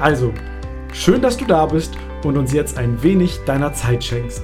Also, 0.00 0.32
schön, 0.94 1.20
dass 1.20 1.36
du 1.36 1.44
da 1.44 1.66
bist 1.66 1.94
und 2.24 2.38
uns 2.38 2.54
jetzt 2.54 2.78
ein 2.78 3.02
wenig 3.02 3.36
deiner 3.44 3.74
Zeit 3.74 4.02
schenkst. 4.02 4.42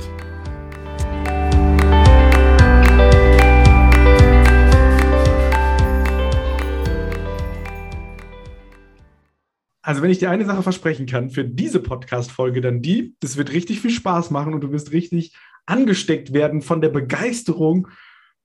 Also, 9.81 10.03
wenn 10.03 10.11
ich 10.11 10.19
dir 10.19 10.31
eine 10.31 10.45
Sache 10.45 10.63
versprechen 10.63 11.07
kann 11.07 11.31
für 11.31 11.45
diese 11.45 11.81
Podcast-Folge, 11.81 12.61
dann 12.61 12.83
die, 12.83 13.17
das 13.21 13.39
wird 13.39 13.51
richtig 13.51 13.81
viel 13.81 13.93
Spaß 13.93 14.31
machen 14.31 14.53
und 14.53 14.61
du 14.61 14.73
wirst 14.73 14.93
richtig 14.93 15.35
angesteckt 15.65 16.35
werden 16.35 16.61
von 16.61 16.83
der 16.83 16.91
Begeisterung 16.91 17.89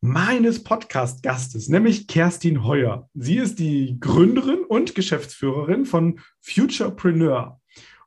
meines 0.02 0.64
Podcast-Gastes, 0.64 1.70
nämlich 1.70 2.08
Kerstin 2.08 2.64
Heuer. 2.64 3.08
Sie 3.14 3.38
ist 3.38 3.60
die 3.60 4.00
Gründerin 4.00 4.64
und 4.68 4.96
Geschäftsführerin 4.96 5.86
von 5.86 6.20
Futurepreneur. 6.40 7.60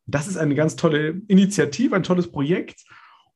Das 0.05 0.27
ist 0.27 0.37
eine 0.37 0.57
ganz 0.57 0.75
tolle 0.75 1.23
Initiative, 1.29 1.95
ein 1.95 2.03
tolles 2.03 2.33
Projekt, 2.33 2.85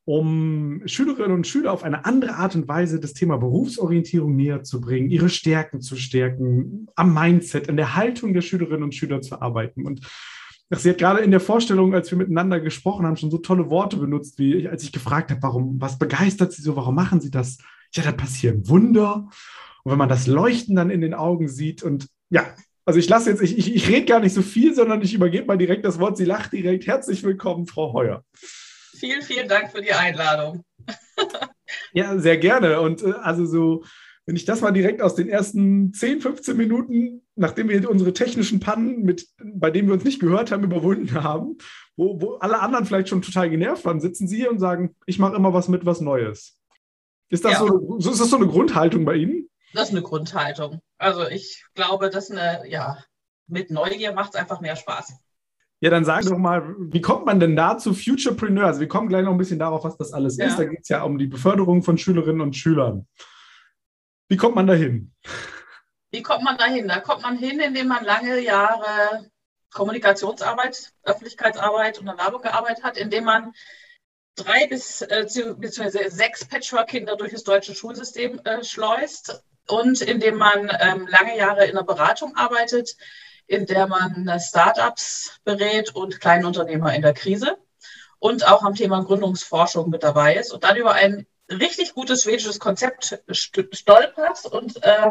um 0.05 0.83
Schülerinnen 0.87 1.33
und 1.33 1.47
Schüler 1.47 1.73
auf 1.73 1.85
eine 1.85 2.05
andere 2.05 2.35
Art 2.35 2.57
und 2.57 2.67
Weise 2.67 2.99
das 2.99 3.15
Thema 3.15 3.37
Berufsorientierung 3.37 4.35
näher 4.35 4.65
zu 4.65 4.81
bringen, 4.81 5.09
ihre 5.09 5.29
Stärken 5.29 5.81
zu 5.81 5.95
stärken, 5.95 6.89
am 6.97 7.15
Mindset, 7.15 7.69
an 7.69 7.77
der 7.77 7.95
Haltung 7.95 8.35
der 8.35 8.41
Schülerinnen 8.41 8.83
und 8.83 8.95
Schüler 8.95 9.23
zu 9.23 9.41
arbeiten. 9.41 9.87
Und 9.87 10.01
sie 10.71 10.91
hat 10.91 10.99
gerade 10.99 11.21
in 11.21 11.31
der 11.31 11.41
Vorstellung, 11.41 11.95
als 11.95 12.11
wir 12.11 12.19
miteinander 12.19 12.59
gesprochen 12.59 13.07
haben, 13.07 13.17
schon 13.17 13.31
so 13.31 13.39
tolle 13.39 13.71
Worte 13.71 13.99
benutzt, 13.99 14.41
wie 14.41 14.67
als 14.67 14.83
ich 14.83 14.91
gefragt 14.91 15.31
habe, 15.31 15.43
warum, 15.43 15.81
was 15.81 15.97
begeistert 15.97 16.53
Sie 16.53 16.63
so, 16.63 16.75
warum 16.75 16.97
machen 16.97 17.21
Sie 17.21 17.31
das? 17.31 17.59
Ja, 17.95 18.03
da 18.03 18.13
passieren 18.13 18.69
Wunder. 18.69 19.29
Und 19.85 19.93
wenn 19.93 19.99
man 19.99 20.09
das 20.09 20.27
Leuchten 20.27 20.77
dann 20.77 20.91
in 20.91 21.01
den 21.01 21.15
Augen 21.15 21.49
sieht 21.49 21.83
und 21.83 22.09
ja, 22.31 22.55
also 22.85 22.99
ich 22.99 23.09
lasse 23.09 23.31
jetzt, 23.31 23.43
ich, 23.43 23.59
ich, 23.59 23.75
ich 23.75 23.89
rede 23.89 24.07
gar 24.07 24.21
nicht 24.21 24.33
so 24.33 24.41
viel, 24.41 24.75
sondern 24.75 25.03
ich 25.03 25.13
übergebe 25.13 25.47
mal 25.47 25.59
direkt 25.59 25.85
das 25.85 25.99
Wort. 25.99 26.17
Sie 26.17 26.25
lacht 26.25 26.55
direkt. 26.55 26.87
Herzlich 26.87 27.23
willkommen, 27.23 27.67
Frau 27.67 27.93
Heuer. 27.93 28.25
Vielen, 28.35 29.21
vielen 29.21 29.47
Dank 29.47 29.71
für 29.71 29.83
die 29.83 29.93
Einladung. 29.93 30.65
ja, 31.93 32.19
sehr 32.19 32.39
gerne. 32.39 32.81
Und 32.81 33.03
äh, 33.03 33.13
also 33.21 33.45
so, 33.45 33.85
wenn 34.25 34.37
ich 34.37 34.47
das 34.47 34.63
mal 34.63 34.73
direkt 34.73 35.03
aus 35.03 35.15
den 35.15 35.29
ersten 35.29 35.93
10, 35.93 36.23
15 36.23 36.57
Minuten, 36.57 37.23
nachdem 37.35 37.69
wir 37.69 37.91
unsere 37.91 38.13
technischen 38.13 38.59
Pannen, 38.59 39.03
mit, 39.03 39.27
bei 39.39 39.71
denen 39.71 39.89
wir 39.89 39.95
uns 39.95 40.05
nicht 40.05 40.21
gehört 40.21 40.51
haben, 40.51 40.65
überwunden 40.65 41.13
haben, 41.13 41.59
wo, 41.97 42.21
wo 42.21 42.35
alle 42.37 42.61
anderen 42.61 42.87
vielleicht 42.87 43.09
schon 43.09 43.23
total 43.23 43.51
genervt 43.51 43.85
waren, 43.85 44.01
sitzen 44.01 44.29
Sie 44.29 44.37
hier 44.37 44.51
und 44.51 44.61
sagen, 44.61 44.95
ich 45.07 45.19
mache 45.19 45.37
immer 45.37 45.53
was 45.53 45.69
mit, 45.69 45.85
was 45.85 46.01
Neues. 46.01 46.58
Ist 47.31 47.45
das, 47.45 47.53
ja. 47.53 47.59
so, 47.59 47.97
ist 47.99 48.21
das 48.21 48.31
so 48.31 48.37
eine 48.37 48.47
Grundhaltung 48.47 49.05
bei 49.05 49.17
Ihnen? 49.17 49.49
Das 49.75 49.89
ist 49.89 49.95
eine 49.95 50.03
Grundhaltung. 50.03 50.81
Also 50.97 51.29
ich 51.29 51.65
glaube, 51.75 52.11
dass 52.11 52.31
eine, 52.31 52.69
ja, 52.69 52.99
mit 53.47 53.71
Neugier 53.71 54.13
macht 54.13 54.35
es 54.35 54.41
einfach 54.41 54.61
mehr 54.61 54.77
Spaß. 54.77 55.15
Ja, 55.81 55.91
dann 55.91 56.05
sag 56.05 56.25
doch 56.25 56.39
mal, 56.39 56.75
wie 56.79 57.01
kommt 57.01 57.27
man 57.27 57.39
denn 57.39 57.55
da 57.55 57.79
zu 57.79 57.95
Futurepreneur? 57.95 58.67
Also 58.67 58.81
wir 58.81 58.89
kommen 58.89 59.09
gleich 59.09 59.25
noch 59.25 59.33
ein 59.33 59.39
bisschen 59.39 59.61
darauf, 59.61 59.85
was 59.85 59.97
das 59.97 60.13
alles 60.13 60.37
ja. 60.37 60.47
ist. 60.47 60.59
Da 60.59 60.65
geht 60.65 60.81
es 60.83 60.89
ja 60.89 61.03
um 61.03 61.19
die 61.19 61.29
Beförderung 61.29 61.83
von 61.83 61.99
Schülerinnen 61.99 62.41
und 62.41 62.57
Schülern. 62.57 63.07
Wie 64.29 64.37
kommt 64.37 64.57
man 64.57 64.67
da 64.67 64.75
hin? 64.75 65.15
Wie 66.11 66.23
kommt 66.23 66.43
man 66.43 66.59
da 66.59 66.65
hin? 66.65 66.89
Da 66.89 67.01
kommt 67.01 67.23
man 67.23 67.37
hin, 67.37 67.61
indem 67.61 67.89
man 67.89 68.05
lange 68.05 68.41
Jahre 68.41 69.31
Kommunikationsarbeit, 69.73 70.93
Öffentlichkeitsarbeit 71.05 71.99
und 71.99 72.07
Werbung 72.07 72.43
gearbeitet 72.43 72.83
hat, 72.83 72.97
indem 72.97 73.25
man 73.25 73.53
drei 74.39 74.67
bis 74.67 75.03
äh, 75.03 75.27
sechs 76.09 76.45
Patchwork-Kinder 76.45 77.17
durch 77.17 77.33
das 77.33 77.45
deutsche 77.45 77.75
Schulsystem 77.75 78.41
äh, 78.45 78.65
schleust 78.65 79.43
und 79.69 80.01
indem 80.01 80.37
man 80.37 80.71
ähm, 80.81 81.07
lange 81.07 81.37
Jahre 81.37 81.67
in 81.67 81.75
der 81.75 81.83
Beratung 81.83 82.37
arbeitet, 82.37 82.97
in 83.47 83.67
der 83.67 83.87
man 83.87 84.29
äh, 84.29 84.41
Startups 84.41 85.39
berät 85.45 85.95
und 85.95 86.21
Kleinunternehmer 86.21 86.95
in 86.95 87.03
der 87.03 87.15
Krise 87.15 87.59
und 88.19 88.47
auch 88.47 88.63
am 88.63 88.75
Thema 88.75 89.03
Gründungsforschung 89.05 89.91
mit 89.91 90.03
dabei 90.03 90.37
ist 90.37 90.53
und 90.53 90.65
dann 90.65 90.77
über 90.77 90.93
ein 90.93 91.27
richtig 91.51 91.95
gutes 91.95 92.25
schwedisches 92.25 92.59
Konzept 92.59 93.23
stolpert 93.31 94.47
und 94.47 94.83
äh, 94.83 95.11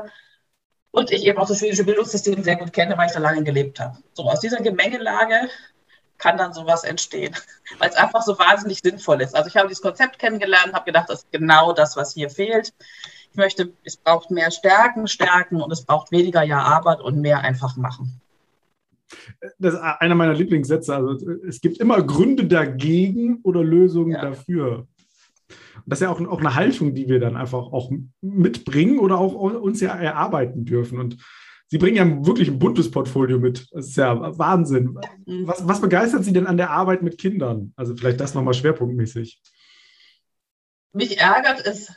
und 0.92 1.12
ich 1.12 1.26
eben 1.26 1.38
auch 1.38 1.48
das 1.48 1.60
schwedische 1.60 1.84
Bildungssystem 1.84 2.44
sehr 2.44 2.56
gut 2.56 2.74
kenne, 2.74 2.98
weil 2.98 3.08
ich 3.08 3.14
da 3.14 3.20
lange 3.20 3.44
gelebt 3.44 3.80
habe. 3.80 3.98
So 4.14 4.24
aus 4.24 4.40
dieser 4.40 4.62
Gemengelage 4.62 5.50
kann 6.18 6.38
dann 6.38 6.54
sowas 6.54 6.84
entstehen, 6.84 7.36
weil 7.80 7.90
es 7.90 7.96
einfach 7.96 8.22
so 8.22 8.38
wahnsinnig 8.38 8.80
sinnvoll 8.80 9.22
ist. 9.22 9.36
Also 9.36 9.48
ich 9.48 9.58
habe 9.58 9.68
dieses 9.68 9.82
Konzept 9.82 10.20
kennengelernt, 10.20 10.74
habe 10.74 10.86
gedacht, 10.86 11.10
das 11.10 11.20
ist 11.20 11.32
genau 11.32 11.74
das, 11.74 11.96
was 11.96 12.14
hier 12.14 12.30
fehlt. 12.30 12.74
Ich 13.32 13.38
möchte, 13.38 13.72
es 13.84 13.98
braucht 13.98 14.32
mehr 14.32 14.52
Stärken, 14.52 15.08
Stärken 15.08 15.62
und 15.62 15.72
es 15.72 15.84
braucht 15.84 16.12
weniger 16.12 16.44
Ja, 16.44 16.60
aber 16.60 17.04
und 17.04 17.22
mehr 17.22 17.40
einfach 17.42 17.76
machen. 17.78 18.20
Das 19.60 19.76
ist 19.76 19.80
einer 19.80 20.16
meiner 20.16 20.34
Lieblingssätze. 20.34 20.94
Also 20.94 21.14
es 21.48 21.62
gibt 21.62 21.78
immer 21.78 22.02
Gründe 22.02 22.46
dagegen 22.46 23.40
oder 23.44 23.64
Lösungen 23.64 24.14
ja. 24.14 24.22
dafür. 24.22 24.88
Das 25.86 26.00
ist 26.00 26.04
ja 26.04 26.10
auch, 26.10 26.20
auch 26.20 26.40
eine 26.40 26.56
Haltung, 26.56 26.94
die 26.94 27.08
wir 27.08 27.20
dann 27.20 27.38
einfach 27.38 27.72
auch 27.72 27.90
mitbringen 28.22 29.00
oder 29.00 29.18
auch 29.18 29.34
uns 29.34 29.80
ja 29.80 29.96
erarbeiten 29.96 30.66
dürfen. 30.66 31.00
Und 31.00 31.18
Sie 31.70 31.78
bringen 31.78 31.98
ja 31.98 32.26
wirklich 32.26 32.48
ein 32.48 32.60
buntes 32.60 32.90
Portfolio 32.90 33.40
mit. 33.40 33.68
Das 33.72 33.88
ist 33.88 33.98
ja 33.98 34.38
Wahnsinn. 34.38 34.98
Was, 35.26 35.68
was 35.68 35.82
begeistert 35.82 36.24
Sie 36.24 36.32
denn 36.32 36.48
an 36.48 36.58
der 36.58 36.70
Arbeit 36.70 37.02
mit 37.02 37.18
Kindern? 37.18 37.74
Also 37.76 37.96
vielleicht 37.96 38.20
das 38.22 38.34
nochmal 38.34 38.54
schwerpunktmäßig. 38.54 39.42
Mich 40.94 41.20
ärgert 41.20 41.66
es 41.66 41.94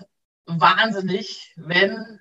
wahnsinnig, 0.46 1.54
wenn 1.56 2.18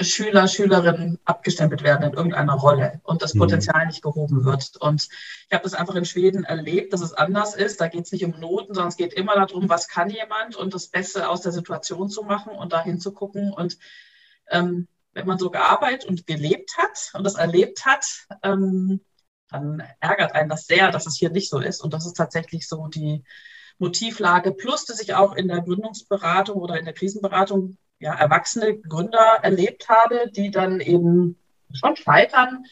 Schüler, 0.00 0.46
Schülerinnen 0.46 1.18
abgestempelt 1.24 1.82
werden 1.82 2.10
in 2.10 2.16
irgendeiner 2.16 2.52
Rolle 2.52 3.00
und 3.02 3.22
das 3.22 3.34
mhm. 3.34 3.40
Potenzial 3.40 3.86
nicht 3.86 4.02
gehoben 4.02 4.44
wird. 4.44 4.76
Und 4.78 5.08
ich 5.48 5.52
habe 5.52 5.64
das 5.64 5.74
einfach 5.74 5.96
in 5.96 6.04
Schweden 6.04 6.44
erlebt, 6.44 6.92
dass 6.92 7.00
es 7.00 7.14
anders 7.14 7.56
ist. 7.56 7.80
Da 7.80 7.88
geht 7.88 8.04
es 8.04 8.12
nicht 8.12 8.24
um 8.24 8.38
Noten, 8.38 8.74
sondern 8.74 8.88
es 8.88 8.96
geht 8.96 9.12
immer 9.12 9.34
darum, 9.34 9.68
was 9.68 9.88
kann 9.88 10.10
jemand 10.10 10.56
und 10.56 10.74
das 10.74 10.88
Beste 10.88 11.28
aus 11.28 11.40
der 11.40 11.52
Situation 11.52 12.10
zu 12.10 12.22
machen 12.22 12.52
und 12.52 12.72
da 12.72 12.82
hinzugucken. 12.82 13.52
Und 13.52 13.78
ähm, 14.50 14.86
wenn 15.12 15.26
man 15.26 15.38
so 15.38 15.50
gearbeitet 15.50 16.08
und 16.08 16.26
gelebt 16.26 16.76
hat 16.76 17.10
und 17.14 17.24
das 17.24 17.34
erlebt 17.34 17.84
hat, 17.86 18.04
ähm, 18.42 19.00
dann 19.50 19.82
ärgert 20.00 20.34
einen 20.34 20.50
das 20.50 20.66
sehr, 20.66 20.90
dass 20.90 21.06
es 21.06 21.16
hier 21.16 21.30
nicht 21.30 21.48
so 21.48 21.58
ist. 21.58 21.82
Und 21.82 21.94
das 21.94 22.06
ist 22.06 22.16
tatsächlich 22.16 22.68
so 22.68 22.86
die 22.86 23.24
Motivlage, 23.78 24.52
plus 24.52 24.84
dass 24.84 25.00
ich 25.00 25.14
auch 25.14 25.34
in 25.34 25.48
der 25.48 25.62
Gründungsberatung 25.62 26.60
oder 26.60 26.78
in 26.78 26.84
der 26.84 26.94
Krisenberatung 26.94 27.78
ja, 28.00 28.14
erwachsene 28.14 28.78
Gründer 28.78 29.38
erlebt 29.42 29.88
habe, 29.88 30.30
die 30.30 30.50
dann 30.50 30.80
eben 30.80 31.36
schon 31.72 31.96
scheitern, 31.96 32.64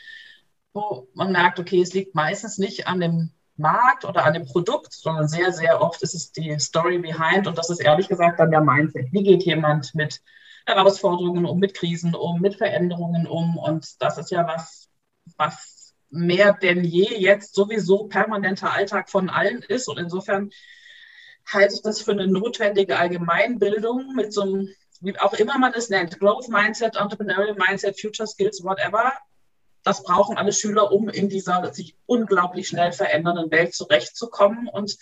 wo 0.72 1.08
man 1.14 1.32
merkt, 1.32 1.58
okay, 1.58 1.80
es 1.80 1.94
liegt 1.94 2.14
meistens 2.14 2.58
nicht 2.58 2.86
an 2.86 3.00
dem 3.00 3.32
Markt 3.56 4.04
oder 4.04 4.25
an 4.25 4.34
dem 4.34 4.44
Produkt, 4.44 4.92
sondern 4.92 5.28
sehr, 5.28 5.52
sehr 5.52 5.81
oft 5.81 6.02
ist 6.02 6.14
es 6.14 6.32
die 6.32 6.58
Story 6.58 6.99
behind 6.99 7.46
und 7.46 7.56
das 7.56 7.70
ist 7.70 7.81
ehrlich 7.81 8.08
gesagt 8.08 8.38
dann 8.38 8.50
der 8.50 8.61
Mindset. 8.61 9.12
Wie 9.12 9.22
geht 9.22 9.44
jemand 9.44 9.94
mit 9.94 10.20
Herausforderungen 10.66 11.46
um, 11.46 11.58
mit 11.58 11.74
Krisen 11.74 12.14
um, 12.14 12.40
mit 12.40 12.56
Veränderungen 12.56 13.26
um. 13.26 13.56
Und 13.56 14.02
das 14.02 14.18
ist 14.18 14.30
ja 14.30 14.46
was, 14.46 14.88
was 15.36 15.94
mehr 16.10 16.54
denn 16.54 16.84
je 16.84 17.16
jetzt 17.18 17.54
sowieso 17.54 18.04
permanenter 18.04 18.72
Alltag 18.72 19.08
von 19.08 19.30
allen 19.30 19.62
ist. 19.62 19.88
Und 19.88 19.98
insofern 19.98 20.50
halte 21.46 21.74
ich 21.74 21.82
das 21.82 22.02
für 22.02 22.12
eine 22.12 22.26
notwendige 22.26 22.98
Allgemeinbildung 22.98 24.14
mit 24.14 24.32
so 24.32 24.42
einem, 24.42 24.68
wie 25.00 25.18
auch 25.20 25.34
immer 25.34 25.58
man 25.58 25.72
es 25.74 25.88
nennt, 25.88 26.18
Growth 26.18 26.48
Mindset, 26.48 26.96
Entrepreneurial 26.96 27.56
Mindset, 27.56 28.00
Future 28.00 28.26
Skills, 28.26 28.62
whatever. 28.64 29.12
Das 29.84 30.02
brauchen 30.02 30.36
alle 30.36 30.52
Schüler, 30.52 30.90
um 30.90 31.08
in 31.08 31.28
dieser 31.28 31.72
sich 31.72 31.96
unglaublich 32.06 32.66
schnell 32.66 32.90
verändernden 32.90 33.52
Welt 33.52 33.72
zurechtzukommen. 33.72 34.66
Und 34.66 34.96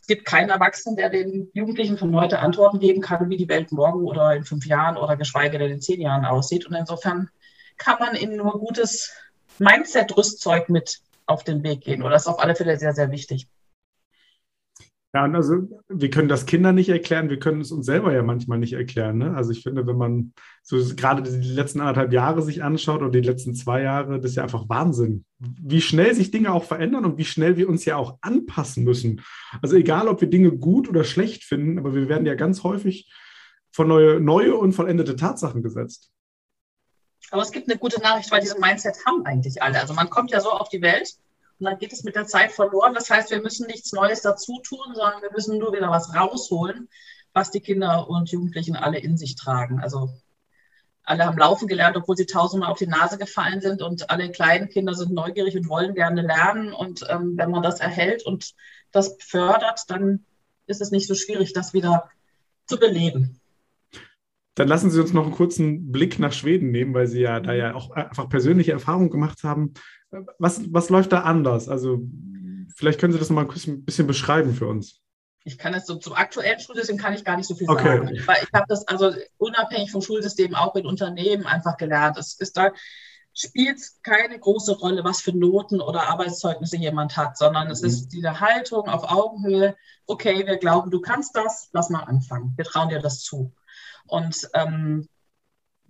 es 0.00 0.06
gibt 0.06 0.24
keinen 0.24 0.50
Erwachsenen, 0.50 0.96
der 0.96 1.10
den 1.10 1.50
Jugendlichen 1.52 1.98
von 1.98 2.14
heute 2.14 2.38
Antworten 2.38 2.78
geben 2.78 3.02
kann, 3.02 3.28
wie 3.28 3.36
die 3.36 3.48
Welt 3.48 3.72
morgen 3.72 4.04
oder 4.04 4.34
in 4.34 4.44
fünf 4.44 4.64
Jahren 4.64 4.96
oder 4.96 5.16
geschweige 5.16 5.58
denn 5.58 5.72
in 5.72 5.80
zehn 5.80 6.00
Jahren 6.00 6.24
aussieht. 6.24 6.66
Und 6.66 6.74
insofern 6.74 7.28
kann 7.76 7.98
man 7.98 8.14
ihnen 8.14 8.36
nur 8.36 8.52
gutes 8.52 9.12
Mindset-Rüstzeug 9.58 10.68
mit 10.68 11.00
auf 11.26 11.44
den 11.44 11.62
Weg 11.62 11.82
gehen. 11.82 12.02
Oder 12.02 12.12
das 12.12 12.22
ist 12.22 12.28
auf 12.28 12.38
alle 12.38 12.54
Fälle 12.54 12.78
sehr, 12.78 12.92
sehr 12.94 13.10
wichtig. 13.10 13.48
Ja, 15.14 15.22
also 15.24 15.68
wir 15.88 16.10
können 16.10 16.28
das 16.28 16.44
Kindern 16.44 16.74
nicht 16.74 16.90
erklären, 16.90 17.30
wir 17.30 17.38
können 17.38 17.62
es 17.62 17.72
uns 17.72 17.86
selber 17.86 18.12
ja 18.12 18.22
manchmal 18.22 18.58
nicht 18.58 18.74
erklären. 18.74 19.16
Ne? 19.16 19.34
Also 19.34 19.52
ich 19.52 19.62
finde, 19.62 19.86
wenn 19.86 19.96
man 19.96 20.34
so 20.62 20.76
gerade 20.94 21.22
die 21.22 21.48
letzten 21.48 21.80
anderthalb 21.80 22.12
Jahre 22.12 22.42
sich 22.42 22.62
anschaut 22.62 23.00
oder 23.00 23.10
die 23.10 23.26
letzten 23.26 23.54
zwei 23.54 23.80
Jahre, 23.80 24.20
das 24.20 24.32
ist 24.32 24.36
ja 24.36 24.42
einfach 24.42 24.68
Wahnsinn, 24.68 25.24
wie 25.38 25.80
schnell 25.80 26.14
sich 26.14 26.30
Dinge 26.30 26.52
auch 26.52 26.64
verändern 26.64 27.06
und 27.06 27.16
wie 27.16 27.24
schnell 27.24 27.56
wir 27.56 27.70
uns 27.70 27.86
ja 27.86 27.96
auch 27.96 28.18
anpassen 28.20 28.84
müssen. 28.84 29.22
Also 29.62 29.76
egal, 29.76 30.08
ob 30.08 30.20
wir 30.20 30.28
Dinge 30.28 30.52
gut 30.52 30.90
oder 30.90 31.04
schlecht 31.04 31.44
finden, 31.44 31.78
aber 31.78 31.94
wir 31.94 32.10
werden 32.10 32.26
ja 32.26 32.34
ganz 32.34 32.62
häufig 32.62 33.10
vor 33.72 33.86
neue, 33.86 34.20
neue 34.20 34.56
und 34.56 34.74
vollendete 34.74 35.16
Tatsachen 35.16 35.62
gesetzt. 35.62 36.10
Aber 37.30 37.42
es 37.42 37.50
gibt 37.50 37.70
eine 37.70 37.78
gute 37.78 38.00
Nachricht, 38.02 38.30
weil 38.30 38.40
diese 38.40 38.60
Mindset 38.60 38.96
haben 39.06 39.24
eigentlich 39.24 39.62
alle. 39.62 39.80
Also 39.80 39.94
man 39.94 40.10
kommt 40.10 40.30
ja 40.32 40.40
so 40.40 40.50
auf 40.50 40.68
die 40.68 40.82
Welt 40.82 41.16
und 41.58 41.64
dann 41.64 41.78
geht 41.78 41.92
es 41.92 42.04
mit 42.04 42.14
der 42.14 42.26
Zeit 42.26 42.52
verloren. 42.52 42.94
Das 42.94 43.10
heißt, 43.10 43.30
wir 43.30 43.42
müssen 43.42 43.66
nichts 43.66 43.92
Neues 43.92 44.22
dazu 44.22 44.60
tun, 44.62 44.94
sondern 44.94 45.22
wir 45.22 45.32
müssen 45.32 45.58
nur 45.58 45.72
wieder 45.72 45.90
was 45.90 46.14
rausholen, 46.14 46.88
was 47.32 47.50
die 47.50 47.60
Kinder 47.60 48.08
und 48.08 48.30
Jugendlichen 48.30 48.76
alle 48.76 48.98
in 48.98 49.16
sich 49.16 49.34
tragen. 49.34 49.80
Also 49.80 50.10
alle 51.02 51.24
haben 51.24 51.38
laufen 51.38 51.68
gelernt, 51.68 51.96
obwohl 51.96 52.16
sie 52.16 52.26
tausendmal 52.26 52.70
auf 52.70 52.78
die 52.78 52.86
Nase 52.86 53.18
gefallen 53.18 53.60
sind 53.60 53.82
und 53.82 54.10
alle 54.10 54.30
kleinen 54.30 54.68
Kinder 54.68 54.94
sind 54.94 55.12
neugierig 55.12 55.56
und 55.56 55.68
wollen 55.68 55.94
gerne 55.94 56.22
lernen. 56.22 56.72
Und 56.72 57.04
ähm, 57.08 57.32
wenn 57.36 57.50
man 57.50 57.62
das 57.62 57.80
erhält 57.80 58.24
und 58.26 58.54
das 58.92 59.16
fördert, 59.18 59.84
dann 59.88 60.26
ist 60.66 60.80
es 60.80 60.90
nicht 60.90 61.08
so 61.08 61.14
schwierig, 61.14 61.54
das 61.54 61.72
wieder 61.72 62.10
zu 62.66 62.78
beleben. 62.78 63.40
Dann 64.54 64.68
lassen 64.68 64.90
Sie 64.90 65.00
uns 65.00 65.12
noch 65.12 65.24
einen 65.24 65.34
kurzen 65.34 65.92
Blick 65.92 66.18
nach 66.18 66.32
Schweden 66.32 66.70
nehmen, 66.72 66.92
weil 66.92 67.06
Sie 67.06 67.20
ja 67.20 67.40
da 67.40 67.54
ja 67.54 67.74
auch 67.74 67.90
einfach 67.92 68.28
persönliche 68.28 68.72
Erfahrungen 68.72 69.08
gemacht 69.08 69.44
haben. 69.44 69.72
Was, 70.38 70.72
was 70.72 70.90
läuft 70.90 71.12
da 71.12 71.20
anders? 71.20 71.68
Also 71.68 72.00
vielleicht 72.74 73.00
können 73.00 73.12
Sie 73.12 73.18
das 73.18 73.30
noch 73.30 73.36
mal 73.36 73.48
ein 73.48 73.84
bisschen 73.84 74.06
beschreiben 74.06 74.54
für 74.54 74.66
uns. 74.66 75.00
Ich 75.44 75.56
kann 75.58 75.74
es 75.74 75.86
so 75.86 75.94
zum 75.96 76.14
aktuellen 76.14 76.60
Schulsystem 76.60 76.98
kann 76.98 77.14
ich 77.14 77.24
gar 77.24 77.36
nicht 77.36 77.46
so 77.46 77.54
viel 77.54 77.68
okay. 77.68 77.98
sagen. 77.98 78.08
Weil 78.26 78.36
ich 78.42 78.52
habe 78.52 78.66
das 78.68 78.86
also 78.86 79.12
unabhängig 79.38 79.90
vom 79.90 80.02
Schulsystem 80.02 80.54
auch 80.54 80.74
in 80.76 80.86
Unternehmen 80.86 81.46
einfach 81.46 81.76
gelernt. 81.76 82.18
Es 82.18 82.34
ist 82.38 82.56
da 82.56 82.72
spielt 83.38 83.80
keine 84.02 84.38
große 84.38 84.76
Rolle, 84.78 85.04
was 85.04 85.20
für 85.20 85.32
Noten 85.32 85.80
oder 85.80 86.08
Arbeitszeugnisse 86.08 86.76
jemand 86.76 87.16
hat, 87.16 87.38
sondern 87.38 87.70
es 87.70 87.82
mhm. 87.82 87.88
ist 87.88 88.08
diese 88.08 88.40
Haltung 88.40 88.88
auf 88.88 89.04
Augenhöhe. 89.04 89.76
Okay, 90.06 90.44
wir 90.44 90.56
glauben, 90.56 90.90
du 90.90 91.00
kannst 91.00 91.36
das, 91.36 91.68
lass 91.72 91.88
mal 91.88 92.02
anfangen. 92.02 92.52
Wir 92.56 92.64
trauen 92.64 92.88
dir 92.88 93.00
das 93.00 93.20
zu. 93.22 93.54
Und 94.06 94.48
ähm, 94.54 95.08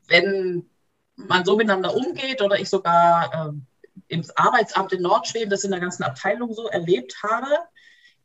wenn 0.08 0.68
man 1.16 1.44
so 1.44 1.56
miteinander 1.56 1.94
umgeht 1.94 2.42
oder 2.42 2.60
ich 2.60 2.68
sogar 2.68 3.32
ähm, 3.32 3.66
im 4.08 4.24
Arbeitsamt 4.34 4.92
in 4.92 5.02
Nordschweden 5.02 5.50
das 5.50 5.64
in 5.64 5.70
der 5.70 5.80
ganzen 5.80 6.02
Abteilung 6.02 6.52
so 6.52 6.66
erlebt 6.66 7.22
habe, 7.22 7.58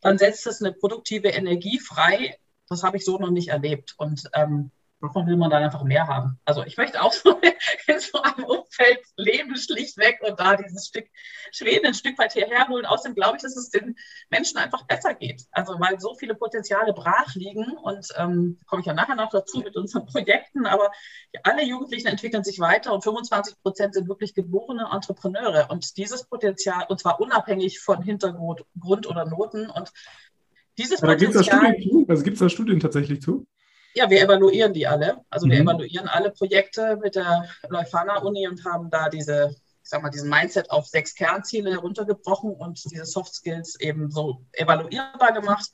dann 0.02 0.18
setzt 0.18 0.48
es 0.48 0.62
eine 0.62 0.74
produktive 0.74 1.30
Energie 1.30 1.80
frei. 1.80 2.38
Das 2.68 2.84
habe 2.84 2.98
ich 2.98 3.06
so 3.06 3.18
noch 3.18 3.30
nicht 3.30 3.50
erlebt. 3.50 3.94
Und 3.98 4.30
ähm, 4.34 4.72
Davon 5.04 5.28
will 5.28 5.36
man 5.36 5.50
dann 5.50 5.64
einfach 5.64 5.84
mehr 5.84 6.08
haben. 6.08 6.40
Also 6.46 6.64
ich 6.64 6.78
möchte 6.78 7.02
auch 7.02 7.12
so 7.12 7.38
in 7.88 8.00
so 8.00 8.22
einem 8.22 8.46
Umfeld 8.46 9.02
leben, 9.18 9.58
schlichtweg 9.58 10.22
und 10.22 10.40
da 10.40 10.56
dieses 10.56 10.88
Stück 10.88 11.08
Schweden 11.52 11.88
ein 11.88 11.94
Stück 11.94 12.18
weit 12.18 12.32
hierher 12.32 12.70
holen. 12.70 12.86
Außerdem 12.86 13.14
glaube 13.14 13.36
ich, 13.36 13.44
dass 13.44 13.58
es 13.58 13.70
den 13.70 13.98
Menschen 14.30 14.58
einfach 14.60 14.88
besser 14.88 15.14
geht. 15.14 15.44
Also 15.52 15.78
weil 15.78 16.00
so 16.00 16.16
viele 16.16 16.36
Potenziale 16.36 16.94
brach 16.94 17.36
liegen 17.36 17.76
und 17.84 18.08
ähm, 18.18 18.60
komme 18.66 18.80
ich 18.80 18.86
ja 18.86 18.94
nachher 18.94 19.16
noch 19.16 19.30
dazu 19.30 19.60
mit 19.60 19.76
unseren 19.76 20.06
Projekten, 20.06 20.66
aber 20.66 20.90
alle 21.44 21.66
Jugendlichen 21.66 22.08
entwickeln 22.08 22.46
sich 22.46 22.60
weiter 22.60 22.94
und 22.94 23.04
25 23.04 23.62
Prozent 23.62 23.96
sind 23.96 24.08
wirklich 24.08 24.34
geborene 24.34 24.88
Entrepreneure 24.90 25.70
und 25.70 25.98
dieses 25.98 26.24
Potenzial, 26.24 26.86
und 26.88 27.02
zwar 27.02 27.20
unabhängig 27.20 27.82
von 27.82 28.02
Hintergrund 28.02 28.64
Grund 28.80 29.06
oder 29.06 29.26
Noten 29.26 29.70
und 29.70 29.92
dieses 30.78 31.02
ja, 31.02 31.08
Potenzial. 31.08 31.76
Also 32.08 32.24
gibt 32.24 32.36
es 32.36 32.40
da 32.40 32.48
Studien 32.48 32.80
tatsächlich 32.80 33.22
zu? 33.22 33.46
Ja, 33.96 34.10
wir 34.10 34.22
evaluieren 34.22 34.74
die 34.74 34.88
alle. 34.88 35.24
Also 35.30 35.48
wir 35.48 35.62
mhm. 35.62 35.68
evaluieren 35.68 36.08
alle 36.08 36.32
Projekte 36.32 36.98
mit 36.98 37.16
der 37.16 37.48
Leuphana-Uni 37.70 38.48
und 38.48 38.66
haben 38.66 38.90
da 38.90 39.10
diese, 39.10 39.56
ich 39.84 39.90
sag 39.90 40.02
mal, 40.02 40.10
diesen 40.10 40.30
Mindset 40.30 40.72
auf 40.72 40.88
sechs 40.88 41.14
Kernziele 41.14 41.72
heruntergebrochen 41.72 42.52
und 42.52 42.84
diese 42.92 43.06
Soft 43.06 43.36
Skills 43.36 43.80
eben 43.80 44.10
so 44.10 44.46
evaluierbar 44.54 45.34
gemacht. 45.34 45.70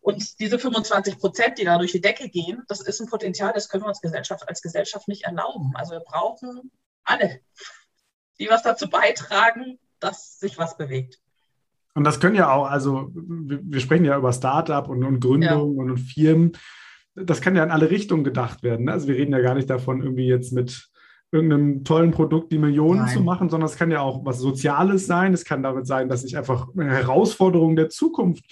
Und 0.00 0.38
diese 0.38 0.58
25 0.58 1.18
Prozent, 1.18 1.58
die 1.58 1.64
da 1.64 1.78
durch 1.78 1.92
die 1.92 2.00
Decke 2.02 2.28
gehen, 2.28 2.62
das 2.68 2.82
ist 2.82 3.00
ein 3.00 3.08
Potenzial, 3.08 3.52
das 3.54 3.70
können 3.70 3.84
wir 3.84 3.88
uns 3.88 4.02
Gesellschaft, 4.02 4.46
als 4.46 4.60
Gesellschaft 4.60 5.08
nicht 5.08 5.24
erlauben. 5.24 5.72
Also 5.74 5.92
wir 5.92 6.00
brauchen 6.00 6.70
alle, 7.04 7.40
die 8.38 8.50
was 8.50 8.62
dazu 8.62 8.90
beitragen, 8.90 9.78
dass 10.00 10.38
sich 10.38 10.58
was 10.58 10.76
bewegt. 10.76 11.20
Und 11.94 12.04
das 12.04 12.20
können 12.20 12.34
ja 12.36 12.52
auch, 12.52 12.66
also 12.66 13.10
wir 13.14 13.80
sprechen 13.80 14.04
ja 14.04 14.18
über 14.18 14.32
Startup 14.32 14.86
und, 14.88 15.04
und 15.04 15.20
Gründung 15.20 15.76
ja. 15.76 15.82
und 15.82 15.96
Firmen 15.96 16.52
das 17.14 17.40
kann 17.40 17.56
ja 17.56 17.64
in 17.64 17.70
alle 17.70 17.90
Richtungen 17.90 18.24
gedacht 18.24 18.62
werden. 18.62 18.86
Ne? 18.86 18.92
Also 18.92 19.08
wir 19.08 19.16
reden 19.16 19.32
ja 19.32 19.40
gar 19.40 19.54
nicht 19.54 19.70
davon, 19.70 20.02
irgendwie 20.02 20.26
jetzt 20.26 20.52
mit 20.52 20.88
irgendeinem 21.30 21.84
tollen 21.84 22.12
Produkt 22.12 22.52
die 22.52 22.58
Millionen 22.58 23.00
Nein. 23.00 23.14
zu 23.14 23.20
machen, 23.20 23.50
sondern 23.50 23.68
es 23.68 23.76
kann 23.76 23.90
ja 23.90 24.00
auch 24.00 24.24
was 24.24 24.38
Soziales 24.38 25.06
sein. 25.06 25.34
Es 25.34 25.44
kann 25.44 25.62
damit 25.62 25.86
sein, 25.86 26.08
dass 26.08 26.24
ich 26.24 26.36
einfach 26.36 26.68
Herausforderungen 26.76 27.76
der 27.76 27.88
Zukunft 27.88 28.44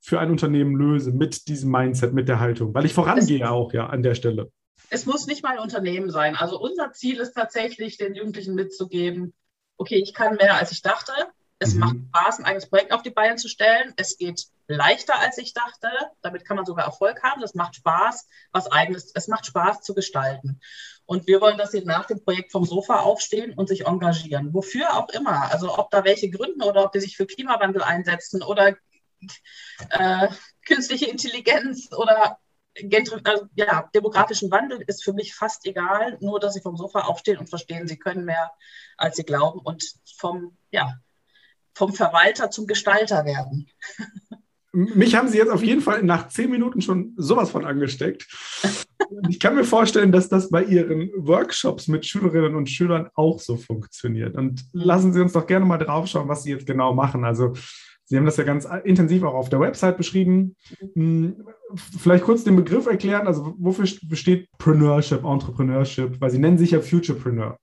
für 0.00 0.20
ein 0.20 0.30
Unternehmen 0.30 0.76
löse 0.76 1.12
mit 1.12 1.48
diesem 1.48 1.70
Mindset, 1.70 2.12
mit 2.12 2.28
der 2.28 2.38
Haltung, 2.38 2.74
weil 2.74 2.84
ich 2.84 2.94
vorangehe 2.94 3.42
es, 3.42 3.48
auch 3.48 3.72
ja 3.72 3.86
an 3.86 4.02
der 4.02 4.14
Stelle. 4.14 4.52
Es 4.90 5.06
muss 5.06 5.26
nicht 5.26 5.42
mal 5.42 5.56
ein 5.56 5.58
Unternehmen 5.58 6.10
sein. 6.10 6.36
Also 6.36 6.60
unser 6.60 6.92
Ziel 6.92 7.18
ist 7.18 7.32
tatsächlich, 7.32 7.96
den 7.96 8.14
Jugendlichen 8.14 8.54
mitzugeben, 8.54 9.32
okay, 9.78 9.96
ich 9.96 10.14
kann 10.14 10.36
mehr, 10.36 10.56
als 10.56 10.72
ich 10.72 10.82
dachte. 10.82 11.12
Es 11.58 11.74
mhm. 11.74 11.80
macht 11.80 11.96
Spaß, 12.08 12.38
ein 12.38 12.44
eigenes 12.44 12.68
Projekt 12.68 12.92
auf 12.92 13.02
die 13.02 13.10
Beine 13.10 13.36
zu 13.36 13.48
stellen. 13.48 13.94
Es 13.96 14.16
geht 14.18 14.46
leichter, 14.68 15.18
als 15.18 15.38
ich 15.38 15.54
dachte. 15.54 15.88
Damit 16.22 16.44
kann 16.44 16.56
man 16.56 16.66
sogar 16.66 16.84
Erfolg 16.84 17.22
haben. 17.22 17.40
Das 17.40 17.54
macht 17.54 17.76
Spaß, 17.76 18.28
was 18.52 18.70
eigenes. 18.70 19.12
Es 19.14 19.28
macht 19.28 19.46
Spaß 19.46 19.82
zu 19.82 19.94
gestalten. 19.94 20.60
Und 21.04 21.26
wir 21.26 21.40
wollen, 21.40 21.58
dass 21.58 21.70
sie 21.70 21.82
nach 21.82 22.06
dem 22.06 22.22
Projekt 22.24 22.52
vom 22.52 22.64
Sofa 22.64 23.00
aufstehen 23.00 23.54
und 23.54 23.68
sich 23.68 23.86
engagieren. 23.86 24.52
Wofür 24.52 24.96
auch 24.96 25.08
immer. 25.10 25.50
Also 25.52 25.78
ob 25.78 25.90
da 25.90 26.04
welche 26.04 26.30
gründen 26.30 26.62
oder 26.62 26.84
ob 26.84 26.92
die 26.92 27.00
sich 27.00 27.16
für 27.16 27.26
Klimawandel 27.26 27.82
einsetzen 27.82 28.42
oder 28.42 28.76
äh, 29.90 30.28
künstliche 30.66 31.06
Intelligenz 31.06 31.92
oder 31.92 32.38
also, 33.24 33.46
ja, 33.54 33.88
demografischen 33.94 34.50
Wandel 34.50 34.82
ist 34.86 35.02
für 35.02 35.12
mich 35.12 35.34
fast 35.34 35.64
egal, 35.66 36.18
nur 36.20 36.40
dass 36.40 36.54
sie 36.54 36.60
vom 36.60 36.76
Sofa 36.76 37.00
aufstehen 37.00 37.38
und 37.38 37.48
verstehen, 37.48 37.88
sie 37.88 37.98
können 37.98 38.24
mehr, 38.24 38.52
als 38.96 39.16
sie 39.16 39.24
glauben 39.24 39.60
und 39.60 39.82
vom, 40.16 40.56
ja, 40.70 40.94
vom 41.74 41.94
Verwalter 41.94 42.50
zum 42.50 42.66
Gestalter 42.66 43.24
werden. 43.24 43.70
Mich 44.76 45.14
haben 45.14 45.28
Sie 45.28 45.38
jetzt 45.38 45.50
auf 45.50 45.62
jeden 45.62 45.80
Fall 45.80 46.02
nach 46.02 46.28
zehn 46.28 46.50
Minuten 46.50 46.82
schon 46.82 47.14
sowas 47.16 47.48
von 47.48 47.64
angesteckt. 47.64 48.26
Ich 49.30 49.40
kann 49.40 49.54
mir 49.54 49.64
vorstellen, 49.64 50.12
dass 50.12 50.28
das 50.28 50.50
bei 50.50 50.64
Ihren 50.64 51.10
Workshops 51.16 51.88
mit 51.88 52.04
Schülerinnen 52.04 52.54
und 52.54 52.68
Schülern 52.68 53.08
auch 53.14 53.40
so 53.40 53.56
funktioniert. 53.56 54.36
Und 54.36 54.66
lassen 54.74 55.14
Sie 55.14 55.22
uns 55.22 55.32
doch 55.32 55.46
gerne 55.46 55.64
mal 55.64 55.78
drauf 55.78 56.08
schauen, 56.08 56.28
was 56.28 56.42
Sie 56.42 56.50
jetzt 56.50 56.66
genau 56.66 56.92
machen. 56.92 57.24
Also 57.24 57.54
Sie 58.04 58.18
haben 58.18 58.26
das 58.26 58.36
ja 58.36 58.44
ganz 58.44 58.68
intensiv 58.84 59.22
auch 59.22 59.32
auf 59.32 59.48
der 59.48 59.60
Website 59.60 59.96
beschrieben. 59.96 60.56
Hm, 60.92 61.46
vielleicht 61.98 62.24
kurz 62.24 62.44
den 62.44 62.56
Begriff 62.56 62.84
erklären. 62.84 63.26
Also 63.26 63.54
wofür 63.56 63.88
besteht 64.02 64.46
Preneurship, 64.58 65.24
Entrepreneurship? 65.24 66.20
Weil 66.20 66.30
Sie 66.30 66.38
nennen 66.38 66.58
sich 66.58 66.72
ja 66.72 66.82
Futurepreneur. 66.82 67.56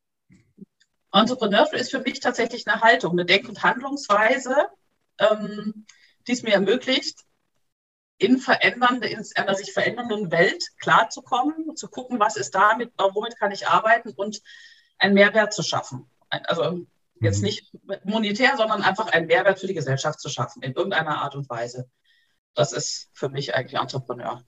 Entrepreneurship 1.11 1.79
ist 1.79 1.91
für 1.91 2.01
mich 2.01 2.21
tatsächlich 2.21 2.67
eine 2.67 2.81
Haltung, 2.81 3.11
eine 3.11 3.25
Denk- 3.25 3.47
und 3.47 3.61
Handlungsweise, 3.61 4.55
ähm, 5.19 5.85
die 6.27 6.33
es 6.33 6.43
mir 6.43 6.53
ermöglicht, 6.53 7.23
in, 8.17 8.37
verändernde, 8.37 9.07
in 9.07 9.23
einer 9.35 9.55
sich 9.55 9.73
verändernden 9.73 10.31
Welt 10.31 10.63
klarzukommen, 10.79 11.75
zu 11.75 11.89
gucken, 11.89 12.19
was 12.19 12.37
ist 12.37 12.55
da, 12.55 12.75
mit, 12.77 12.93
womit 12.97 13.37
kann 13.37 13.51
ich 13.51 13.67
arbeiten 13.67 14.11
und 14.11 14.41
einen 14.97 15.15
Mehrwert 15.15 15.53
zu 15.53 15.63
schaffen. 15.63 16.09
Also 16.29 16.85
jetzt 17.19 17.39
mhm. 17.39 17.45
nicht 17.45 17.77
monetär, 18.03 18.55
sondern 18.57 18.81
einfach 18.81 19.07
einen 19.07 19.27
Mehrwert 19.27 19.59
für 19.59 19.67
die 19.67 19.73
Gesellschaft 19.73 20.19
zu 20.19 20.29
schaffen, 20.29 20.63
in 20.63 20.73
irgendeiner 20.73 21.21
Art 21.21 21.35
und 21.35 21.49
Weise. 21.49 21.89
Das 22.53 22.71
ist 22.71 23.09
für 23.13 23.29
mich 23.29 23.55
eigentlich 23.55 23.79
Entrepreneur. 23.79 24.43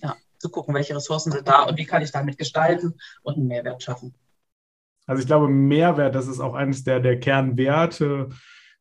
Ja, 0.00 0.16
zu 0.38 0.50
gucken, 0.50 0.74
welche 0.74 0.94
Ressourcen 0.94 1.32
sind 1.32 1.48
da 1.48 1.62
und 1.62 1.78
wie 1.78 1.86
kann 1.86 2.02
ich 2.02 2.12
damit 2.12 2.38
gestalten 2.38 2.98
und 3.22 3.36
einen 3.36 3.46
Mehrwert 3.46 3.82
schaffen. 3.82 4.14
Also 5.06 5.20
ich 5.20 5.26
glaube, 5.26 5.48
Mehrwert, 5.48 6.14
das 6.14 6.26
ist 6.26 6.40
auch 6.40 6.54
eines 6.54 6.84
der, 6.84 7.00
der 7.00 7.18
Kernwerte, 7.20 8.30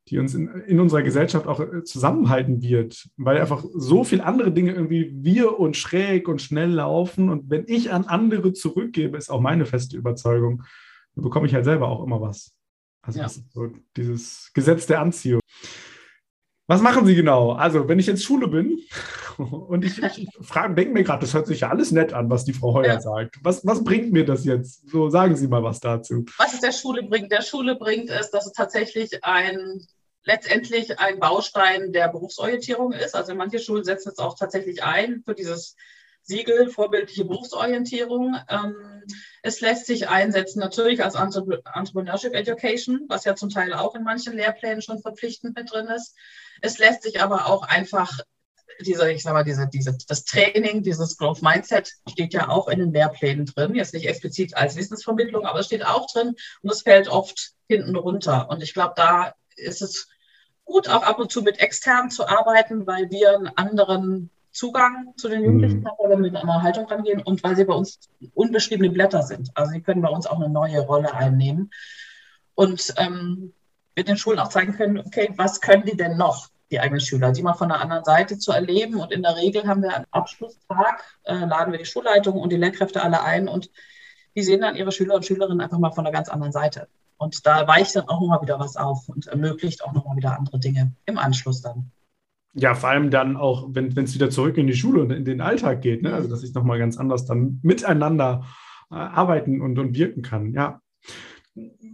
die 0.09 0.19
uns 0.19 0.33
in, 0.35 0.47
in 0.47 0.79
unserer 0.79 1.01
Gesellschaft 1.01 1.47
auch 1.47 1.59
äh, 1.59 1.83
zusammenhalten 1.83 2.61
wird, 2.61 3.09
weil 3.17 3.39
einfach 3.39 3.63
so 3.73 4.03
viele 4.03 4.25
andere 4.25 4.51
Dinge 4.51 4.73
irgendwie 4.73 5.11
wir 5.15 5.59
und 5.59 5.77
schräg 5.77 6.27
und 6.27 6.41
schnell 6.41 6.71
laufen. 6.71 7.29
Und 7.29 7.49
wenn 7.49 7.65
ich 7.67 7.91
an 7.91 8.05
andere 8.05 8.53
zurückgebe, 8.53 9.17
ist 9.17 9.29
auch 9.29 9.41
meine 9.41 9.65
feste 9.65 9.97
Überzeugung, 9.97 10.63
dann 11.15 11.23
bekomme 11.23 11.47
ich 11.47 11.53
halt 11.53 11.65
selber 11.65 11.87
auch 11.87 12.03
immer 12.03 12.21
was. 12.21 12.53
Also 13.01 13.19
ja. 13.19 13.29
so 13.29 13.69
dieses 13.95 14.51
Gesetz 14.53 14.85
der 14.87 15.01
Anziehung. 15.01 15.41
Was 16.67 16.81
machen 16.81 17.05
Sie 17.05 17.15
genau? 17.15 17.51
Also, 17.51 17.89
wenn 17.89 17.99
ich 17.99 18.07
jetzt 18.07 18.23
Schule 18.23 18.47
bin 18.47 18.79
und 19.67 19.85
ich, 19.85 20.01
ich 20.01 20.29
frage, 20.41 20.75
denke 20.75 20.93
mir 20.93 21.03
gerade, 21.03 21.21
das 21.21 21.33
hört 21.33 21.47
sich 21.47 21.61
ja 21.61 21.69
alles 21.69 21.91
nett 21.91 22.13
an, 22.13 22.29
was 22.29 22.45
die 22.45 22.53
Frau 22.53 22.73
Heuer 22.73 22.93
ja. 22.93 23.01
sagt. 23.01 23.37
Was, 23.43 23.65
was 23.65 23.83
bringt 23.83 24.11
mir 24.11 24.25
das 24.25 24.45
jetzt? 24.45 24.89
So, 24.89 25.09
sagen 25.09 25.35
Sie 25.35 25.47
mal 25.47 25.63
was 25.63 25.79
dazu. 25.79 26.25
Was 26.37 26.53
es 26.53 26.59
der 26.59 26.71
Schule 26.71 27.03
bringt? 27.03 27.31
Der 27.31 27.41
Schule 27.41 27.75
bringt 27.75 28.09
es, 28.09 28.31
dass 28.31 28.45
es 28.45 28.53
tatsächlich 28.53 29.23
ein 29.23 29.85
letztendlich 30.25 30.99
ein 30.99 31.19
Baustein 31.19 31.91
der 31.91 32.07
Berufsorientierung 32.07 32.93
ist. 32.93 33.15
Also 33.15 33.35
manche 33.35 33.59
Schulen 33.59 33.83
setzen 33.83 34.09
es 34.09 34.19
auch 34.19 34.37
tatsächlich 34.37 34.83
ein 34.83 35.21
für 35.25 35.35
dieses 35.35 35.75
Siegel 36.21 36.69
vorbildliche 36.69 37.25
Berufsorientierung. 37.25 38.37
Ähm, 38.49 39.03
es 39.41 39.59
lässt 39.59 39.85
sich 39.85 40.07
einsetzen 40.07 40.59
natürlich 40.59 41.03
als 41.03 41.15
Entrepreneurship 41.15 42.33
Education, 42.33 43.05
was 43.09 43.25
ja 43.25 43.35
zum 43.35 43.49
Teil 43.49 43.73
auch 43.73 43.95
in 43.95 44.03
manchen 44.03 44.33
Lehrplänen 44.33 44.81
schon 44.81 45.01
verpflichtend 45.01 45.57
mit 45.57 45.71
drin 45.71 45.87
ist. 45.87 46.15
Es 46.61 46.77
lässt 46.77 47.03
sich 47.03 47.21
aber 47.21 47.47
auch 47.47 47.63
einfach 47.63 48.19
diese, 48.83 49.11
ich 49.11 49.23
sag 49.23 49.33
mal, 49.33 49.43
diese, 49.43 49.67
diese, 49.67 49.97
das 50.07 50.25
Training, 50.25 50.83
dieses 50.83 51.17
Growth 51.17 51.41
Mindset 51.41 51.91
steht 52.09 52.33
ja 52.33 52.49
auch 52.49 52.67
in 52.67 52.79
den 52.79 52.93
Lehrplänen 52.93 53.45
drin. 53.45 53.75
Jetzt 53.75 53.93
nicht 53.93 54.07
explizit 54.07 54.55
als 54.55 54.75
Wissensvermittlung, 54.75 55.45
aber 55.45 55.59
es 55.59 55.67
steht 55.67 55.85
auch 55.85 56.07
drin 56.11 56.35
und 56.61 56.71
es 56.71 56.81
fällt 56.81 57.07
oft 57.07 57.53
hinten 57.67 57.95
runter. 57.95 58.49
Und 58.49 58.61
ich 58.61 58.73
glaube, 58.73 58.93
da 58.95 59.33
ist 59.55 59.81
es 59.81 60.07
gut, 60.65 60.87
auch 60.89 61.03
ab 61.03 61.19
und 61.19 61.31
zu 61.31 61.41
mit 61.41 61.59
extern 61.59 62.09
zu 62.09 62.27
arbeiten, 62.27 62.87
weil 62.87 63.09
wir 63.09 63.35
einen 63.35 63.47
anderen 63.55 64.29
Zugang 64.51 65.13
zu 65.17 65.29
den 65.29 65.43
Jugendlichen 65.43 65.79
mhm. 65.79 65.87
haben, 65.87 65.97
weil 65.99 66.09
wir 66.09 66.17
mit 66.17 66.35
einer 66.35 66.61
Haltung 66.61 66.85
rangehen 66.85 67.21
und 67.21 67.43
weil 67.43 67.55
sie 67.55 67.65
bei 67.65 67.73
uns 67.73 67.99
unbeschriebene 68.35 68.91
Blätter 68.91 69.23
sind. 69.23 69.49
Also 69.55 69.71
sie 69.71 69.81
können 69.81 70.01
bei 70.01 70.09
uns 70.09 70.27
auch 70.27 70.39
eine 70.39 70.49
neue 70.49 70.81
Rolle 70.81 71.13
einnehmen. 71.13 71.71
Und 72.55 72.93
ähm, 72.97 73.53
wir 73.95 74.03
den 74.03 74.17
Schulen 74.17 74.39
auch 74.39 74.49
zeigen 74.49 74.75
können, 74.75 74.99
okay, 74.99 75.33
was 75.35 75.59
können 75.59 75.85
die 75.85 75.97
denn 75.97 76.17
noch, 76.17 76.49
die 76.73 76.79
eigenen 76.79 76.99
Schüler, 76.99 77.31
die 77.31 77.43
mal 77.43 77.53
von 77.53 77.69
der 77.69 77.79
anderen 77.79 78.03
Seite 78.03 78.37
zu 78.37 78.51
erleben. 78.51 78.99
Und 78.99 79.11
in 79.11 79.21
der 79.21 79.35
Regel 79.35 79.67
haben 79.67 79.83
wir 79.83 79.95
einen 79.95 80.05
Abschlusstag, 80.11 81.03
äh, 81.23 81.45
laden 81.45 81.71
wir 81.71 81.79
die 81.79 81.85
Schulleitung 81.85 82.41
und 82.41 82.51
die 82.51 82.57
Lehrkräfte 82.57 83.01
alle 83.01 83.23
ein 83.23 83.47
und 83.47 83.69
die 84.35 84.41
sehen 84.41 84.61
dann 84.61 84.75
ihre 84.75 84.91
Schüler 84.91 85.15
und 85.15 85.25
Schülerinnen 85.25 85.61
einfach 85.61 85.77
mal 85.77 85.91
von 85.91 86.03
der 86.03 86.11
ganz 86.11 86.27
anderen 86.27 86.51
Seite. 86.51 86.87
Und 87.17 87.45
da 87.45 87.67
weicht 87.67 87.95
dann 87.95 88.09
auch 88.09 88.19
nochmal 88.19 88.41
wieder 88.41 88.59
was 88.59 88.75
auf 88.75 89.07
und 89.07 89.27
ermöglicht 89.27 89.83
auch 89.83 89.93
nochmal 89.93 90.17
wieder 90.17 90.37
andere 90.37 90.59
Dinge 90.59 90.91
im 91.05 91.17
Anschluss 91.19 91.61
dann. 91.61 91.91
Ja, 92.55 92.75
vor 92.75 92.89
allem 92.89 93.09
dann 93.09 93.37
auch, 93.37 93.67
wenn 93.69 93.95
es 93.97 94.13
wieder 94.13 94.29
zurück 94.29 94.57
in 94.57 94.67
die 94.67 94.75
Schule 94.75 95.01
und 95.01 95.11
in 95.11 95.25
den 95.25 95.41
Alltag 95.41 95.81
geht, 95.81 96.01
ne? 96.01 96.13
also 96.13 96.27
dass 96.27 96.43
ich 96.43 96.53
nochmal 96.53 96.79
ganz 96.79 96.97
anders 96.97 97.25
dann 97.25 97.59
miteinander 97.63 98.45
äh, 98.91 98.95
arbeiten 98.95 99.61
und, 99.61 99.77
und 99.79 99.95
wirken 99.95 100.21
kann. 100.21 100.53
Ja. 100.53 100.81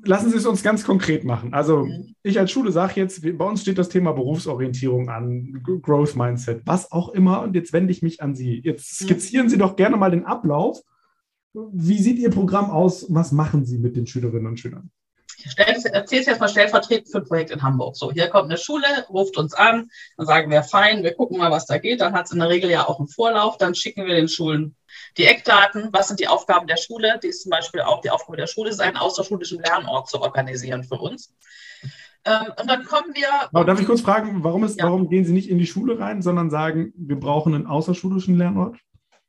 Lassen 0.05 0.29
Sie 0.29 0.37
es 0.37 0.45
uns 0.45 0.63
ganz 0.63 0.85
konkret 0.85 1.25
machen. 1.25 1.53
Also 1.53 1.85
ich 2.23 2.39
als 2.39 2.51
Schule 2.51 2.71
sage 2.71 2.93
jetzt, 2.95 3.21
bei 3.37 3.45
uns 3.45 3.61
steht 3.61 3.77
das 3.77 3.89
Thema 3.89 4.13
Berufsorientierung 4.13 5.09
an, 5.09 5.61
Growth 5.81 6.15
Mindset, 6.15 6.61
was 6.65 6.91
auch 6.91 7.09
immer. 7.09 7.41
Und 7.41 7.55
jetzt 7.55 7.73
wende 7.73 7.91
ich 7.91 8.01
mich 8.01 8.21
an 8.21 8.35
Sie. 8.35 8.61
Jetzt 8.63 8.99
skizzieren 8.99 9.49
Sie 9.49 9.57
doch 9.57 9.75
gerne 9.75 9.97
mal 9.97 10.11
den 10.11 10.25
Ablauf. 10.25 10.81
Wie 11.53 11.97
sieht 11.97 12.19
Ihr 12.19 12.29
Programm 12.29 12.69
aus? 12.69 13.07
Was 13.09 13.33
machen 13.33 13.65
Sie 13.65 13.79
mit 13.79 13.97
den 13.97 14.07
Schülerinnen 14.07 14.47
und 14.47 14.59
Schülern? 14.59 14.91
Ich 15.37 15.57
erzähle 15.57 16.21
es 16.21 16.27
jetzt 16.27 16.39
mal 16.39 16.49
stellvertretend 16.49 17.09
für 17.09 17.19
ein 17.19 17.25
Projekt 17.25 17.51
in 17.51 17.61
Hamburg. 17.61 17.95
So, 17.95 18.11
hier 18.11 18.27
kommt 18.27 18.45
eine 18.45 18.57
Schule, 18.57 18.85
ruft 19.09 19.37
uns 19.37 19.53
an, 19.53 19.89
dann 20.17 20.25
sagen 20.25 20.51
wir, 20.51 20.63
fein, 20.63 21.03
wir 21.03 21.13
gucken 21.13 21.37
mal, 21.37 21.51
was 21.51 21.65
da 21.65 21.77
geht. 21.77 22.01
Dann 22.01 22.13
hat 22.13 22.25
es 22.25 22.31
in 22.31 22.39
der 22.39 22.49
Regel 22.49 22.69
ja 22.69 22.87
auch 22.87 22.99
einen 22.99 23.07
Vorlauf. 23.07 23.57
Dann 23.57 23.75
schicken 23.75 24.05
wir 24.05 24.15
den 24.15 24.27
Schulen 24.27 24.75
die 25.19 25.25
Eckdaten. 25.25 25.89
Was 25.91 26.07
sind 26.07 26.19
die 26.19 26.27
Aufgaben 26.27 26.65
der 26.65 26.77
Schule? 26.77 27.19
Die 27.21 27.27
ist 27.27 27.43
zum 27.43 27.51
Beispiel 27.51 27.81
auch 27.81 28.01
die 28.01 28.09
Aufgabe 28.09 28.37
der 28.37 28.47
Schule, 28.47 28.69
ist 28.69 28.81
einen 28.81 28.97
außerschulischen 28.97 29.59
Lernort 29.59 30.09
zu 30.09 30.21
organisieren 30.21 30.83
für 30.83 30.95
uns. 30.95 31.35
Ähm, 32.25 32.53
und 32.59 32.69
dann 32.69 32.83
kommen 32.85 33.13
wir. 33.13 33.27
Aber 33.53 33.65
darf 33.65 33.79
ich 33.79 33.85
kurz 33.85 34.01
fragen, 34.01 34.43
warum, 34.43 34.63
ist, 34.63 34.79
ja. 34.79 34.85
warum 34.85 35.09
gehen 35.09 35.25
Sie 35.25 35.33
nicht 35.33 35.49
in 35.49 35.57
die 35.57 35.67
Schule 35.67 35.99
rein, 35.99 36.21
sondern 36.21 36.49
sagen, 36.49 36.93
wir 36.95 37.19
brauchen 37.19 37.53
einen 37.53 37.67
außerschulischen 37.67 38.37
Lernort? 38.37 38.77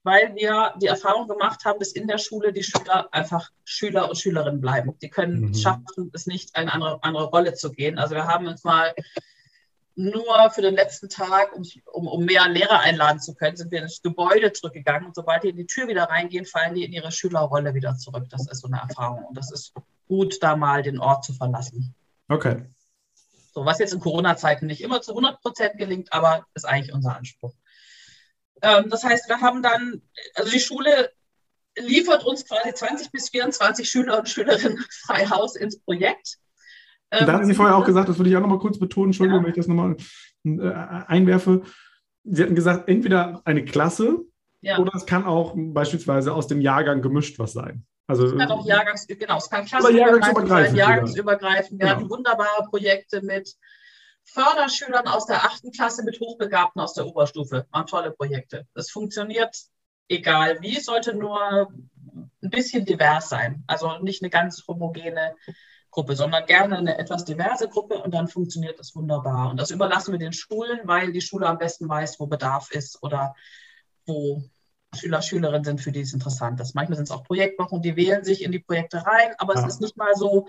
weil 0.02 0.35
wir 0.35 0.73
die 0.80 0.87
Erfahrung 0.87 1.28
gemacht 1.28 1.64
haben, 1.64 1.78
dass 1.78 1.92
in 1.92 2.09
der 2.09 2.18
Schule 2.18 2.52
die 2.54 2.62
Schüler 2.62 3.09
einfach 3.12 3.50
Schüler 3.64 4.09
und 4.09 4.16
Schülerinnen 4.16 4.61
bleiben. 4.61 4.94
Die 5.02 5.11
können 5.11 5.40
mhm. 5.40 5.54
schaffen, 5.54 6.11
es 6.14 6.26
nicht 6.26 6.56
eine 6.56 6.73
andere, 6.73 7.02
andere 7.02 7.25
Rolle 7.25 7.52
zu 7.52 7.70
gehen. 7.70 7.99
Also 7.99 8.14
wir 8.14 8.26
haben 8.26 8.47
uns 8.47 8.64
mal 8.64 8.94
nur 10.00 10.50
für 10.50 10.62
den 10.62 10.75
letzten 10.75 11.09
Tag, 11.09 11.54
um, 11.54 11.62
um, 11.92 12.09
um 12.09 12.25
mehr 12.25 12.49
Lehrer 12.49 12.80
einladen 12.80 13.21
zu 13.21 13.35
können, 13.35 13.57
sind 13.57 13.71
wir 13.71 13.83
ins 13.83 14.02
Gebäude 14.02 14.52
zurückgegangen. 14.52 15.07
Und 15.07 15.14
sobald 15.14 15.42
die 15.42 15.50
in 15.50 15.57
die 15.57 15.66
Tür 15.66 15.88
wieder 15.88 16.04
reingehen, 16.04 16.47
fallen 16.47 16.75
die 16.75 16.85
in 16.85 16.92
ihre 16.92 17.12
Schülerrolle 17.12 17.75
wieder 17.75 17.97
zurück. 17.97 18.26
Das 18.30 18.47
ist 18.49 18.61
so 18.61 18.69
eine 18.69 18.80
Erfahrung. 18.80 19.25
Und 19.25 19.37
das 19.37 19.52
ist 19.52 19.75
gut, 20.09 20.42
da 20.42 20.57
mal 20.57 20.83
den 20.83 20.99
Ort 20.99 21.25
zu 21.25 21.33
verlassen. 21.33 21.95
Okay. 22.28 22.64
So, 23.52 23.64
was 23.64 23.78
jetzt 23.78 23.92
in 23.92 24.00
Corona-Zeiten 24.00 24.66
nicht 24.66 24.80
immer 24.80 25.02
zu 25.02 25.12
100 25.12 25.40
Prozent 25.40 25.76
gelingt, 25.76 26.12
aber 26.12 26.47
ist 26.54 26.64
eigentlich 26.64 26.95
unser 26.95 27.16
Anspruch. 27.16 27.52
Ähm, 28.62 28.88
das 28.88 29.04
heißt, 29.04 29.28
wir 29.28 29.40
haben 29.40 29.62
dann, 29.62 30.02
also 30.35 30.50
die 30.50 30.61
Schule 30.61 31.12
liefert 31.76 32.25
uns 32.25 32.47
quasi 32.47 32.73
20 32.73 33.11
bis 33.11 33.30
24 33.30 33.88
Schüler 33.88 34.19
und 34.19 34.28
Schülerinnen 34.28 34.85
frei 34.90 35.26
Haus 35.26 35.57
ins 35.57 35.80
Projekt. 35.80 36.38
Ähm, 37.11 37.26
da 37.26 37.33
hatten 37.33 37.47
Sie 37.47 37.55
vorher 37.55 37.76
auch 37.76 37.85
gesagt, 37.85 38.09
das 38.09 38.19
würde 38.19 38.31
ich 38.31 38.37
auch 38.37 38.40
nochmal 38.40 38.59
kurz 38.59 38.79
betonen, 38.79 39.09
Entschuldigung, 39.09 39.40
ja. 39.40 39.45
wenn 39.45 39.50
ich 39.50 39.57
das 39.57 39.67
nochmal 39.67 39.97
äh, 40.45 41.05
einwerfe. 41.07 41.62
Sie 42.25 42.43
hatten 42.43 42.55
gesagt, 42.55 42.88
entweder 42.88 43.43
eine 43.45 43.64
Klasse 43.64 44.19
ja. 44.61 44.79
oder 44.79 44.95
es 44.95 45.07
kann 45.07 45.25
auch 45.25 45.55
beispielsweise 45.57 46.35
aus 46.35 46.47
dem 46.47 46.61
Jahrgang 46.61 47.02
gemischt 47.02 47.38
was 47.38 47.52
sein. 47.52 47.85
Also, 48.07 48.26
es 48.26 48.37
kann 48.37 48.50
auch 48.50 48.67
Jahrgangs, 48.67 49.07
genau, 49.07 49.38
es 49.38 49.49
kann 49.49 49.64
klassenübergreifend 49.64 50.49
sein, 50.49 50.75
jahrgangsübergreifend. 50.75 51.81
Wir 51.81 51.87
genau. 51.87 51.99
hatten 51.99 52.11
wunderbare 52.11 52.64
Projekte 52.69 53.23
mit 53.23 53.55
Förderschülern 54.25 55.07
aus 55.07 55.26
der 55.26 55.45
achten 55.45 55.71
Klasse 55.71 56.05
mit 56.05 56.19
Hochbegabten 56.21 56.81
aus 56.81 56.95
der 56.95 57.07
Oberstufe. 57.07 57.67
Waren 57.71 57.87
tolle 57.87 58.11
Projekte. 58.11 58.67
Das 58.75 58.90
funktioniert 58.90 59.57
egal 60.11 60.61
wie, 60.61 60.76
es 60.76 60.87
sollte 60.87 61.14
nur 61.14 61.69
ein 62.43 62.50
bisschen 62.50 62.85
divers 62.85 63.29
sein. 63.29 63.62
Also 63.67 63.99
nicht 63.99 64.23
eine 64.23 64.31
ganz 64.31 64.64
homogene 64.67 65.35
Gruppe, 65.90 66.14
sondern 66.14 66.47
gerne 66.47 66.78
eine 66.78 66.99
etwas 66.99 67.25
diverse 67.25 67.68
Gruppe 67.68 68.02
und 68.02 68.12
dann 68.14 68.28
funktioniert 68.28 68.78
das 68.78 68.94
wunderbar. 68.94 69.50
Und 69.50 69.59
das 69.59 69.70
überlassen 69.70 70.12
wir 70.12 70.18
den 70.18 70.32
Schulen, 70.32 70.80
weil 70.85 71.12
die 71.12 71.20
Schule 71.20 71.47
am 71.47 71.59
besten 71.59 71.88
weiß, 71.88 72.20
wo 72.20 72.26
Bedarf 72.26 72.70
ist 72.70 73.02
oder 73.02 73.35
wo 74.06 74.42
Schüler, 74.94 75.23
Schülerinnen 75.23 75.64
sind, 75.64 75.80
für 75.80 75.92
die 75.92 76.00
es 76.00 76.12
interessant 76.12 76.61
ist. 76.61 76.75
Manchmal 76.75 76.97
sind 76.97 77.04
es 77.04 77.11
auch 77.11 77.25
Projektwochen, 77.25 77.82
die 77.82 77.97
wählen 77.97 78.25
sich 78.25 78.42
in 78.42 78.52
die 78.52 78.59
Projekte 78.59 79.04
rein, 79.04 79.35
aber 79.38 79.54
ja. 79.54 79.61
es 79.61 79.75
ist 79.75 79.80
nicht 79.80 79.97
mal 79.97 80.14
so 80.14 80.49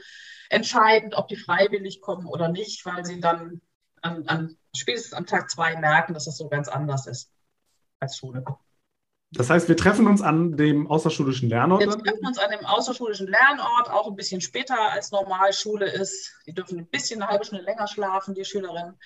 entscheidend, 0.49 1.15
ob 1.15 1.27
die 1.27 1.35
freiwillig 1.35 2.01
kommen 2.01 2.25
oder 2.25 2.47
nicht, 2.47 2.85
weil 2.85 3.05
sie 3.05 3.19
dann 3.19 3.61
an, 4.01 4.27
an, 4.27 4.57
spätestens 4.75 5.13
am 5.13 5.25
Tag 5.25 5.49
zwei 5.49 5.75
merken, 5.75 6.13
dass 6.13 6.27
es 6.27 6.37
so 6.37 6.49
ganz 6.49 6.67
anders 6.67 7.07
ist 7.07 7.31
als 7.99 8.17
Schule. 8.17 8.43
Das 9.33 9.49
heißt, 9.49 9.69
wir 9.69 9.77
treffen 9.77 10.07
uns 10.07 10.21
an 10.21 10.57
dem 10.57 10.87
außerschulischen 10.87 11.47
Lernort? 11.47 11.81
Wir 11.81 11.89
treffen 11.89 12.25
uns 12.25 12.37
an 12.37 12.51
dem 12.51 12.65
außerschulischen 12.65 13.27
Lernort, 13.27 13.89
auch 13.89 14.07
ein 14.07 14.15
bisschen 14.15 14.41
später 14.41 14.77
als 14.91 15.11
Normalschule 15.11 15.89
ist. 15.89 16.33
Die 16.45 16.53
dürfen 16.53 16.79
ein 16.79 16.87
bisschen 16.87 17.21
eine 17.21 17.31
halbe 17.31 17.45
Stunde 17.45 17.63
länger 17.63 17.87
schlafen, 17.87 18.33
die 18.33 18.43
Schülerinnen. 18.43 18.99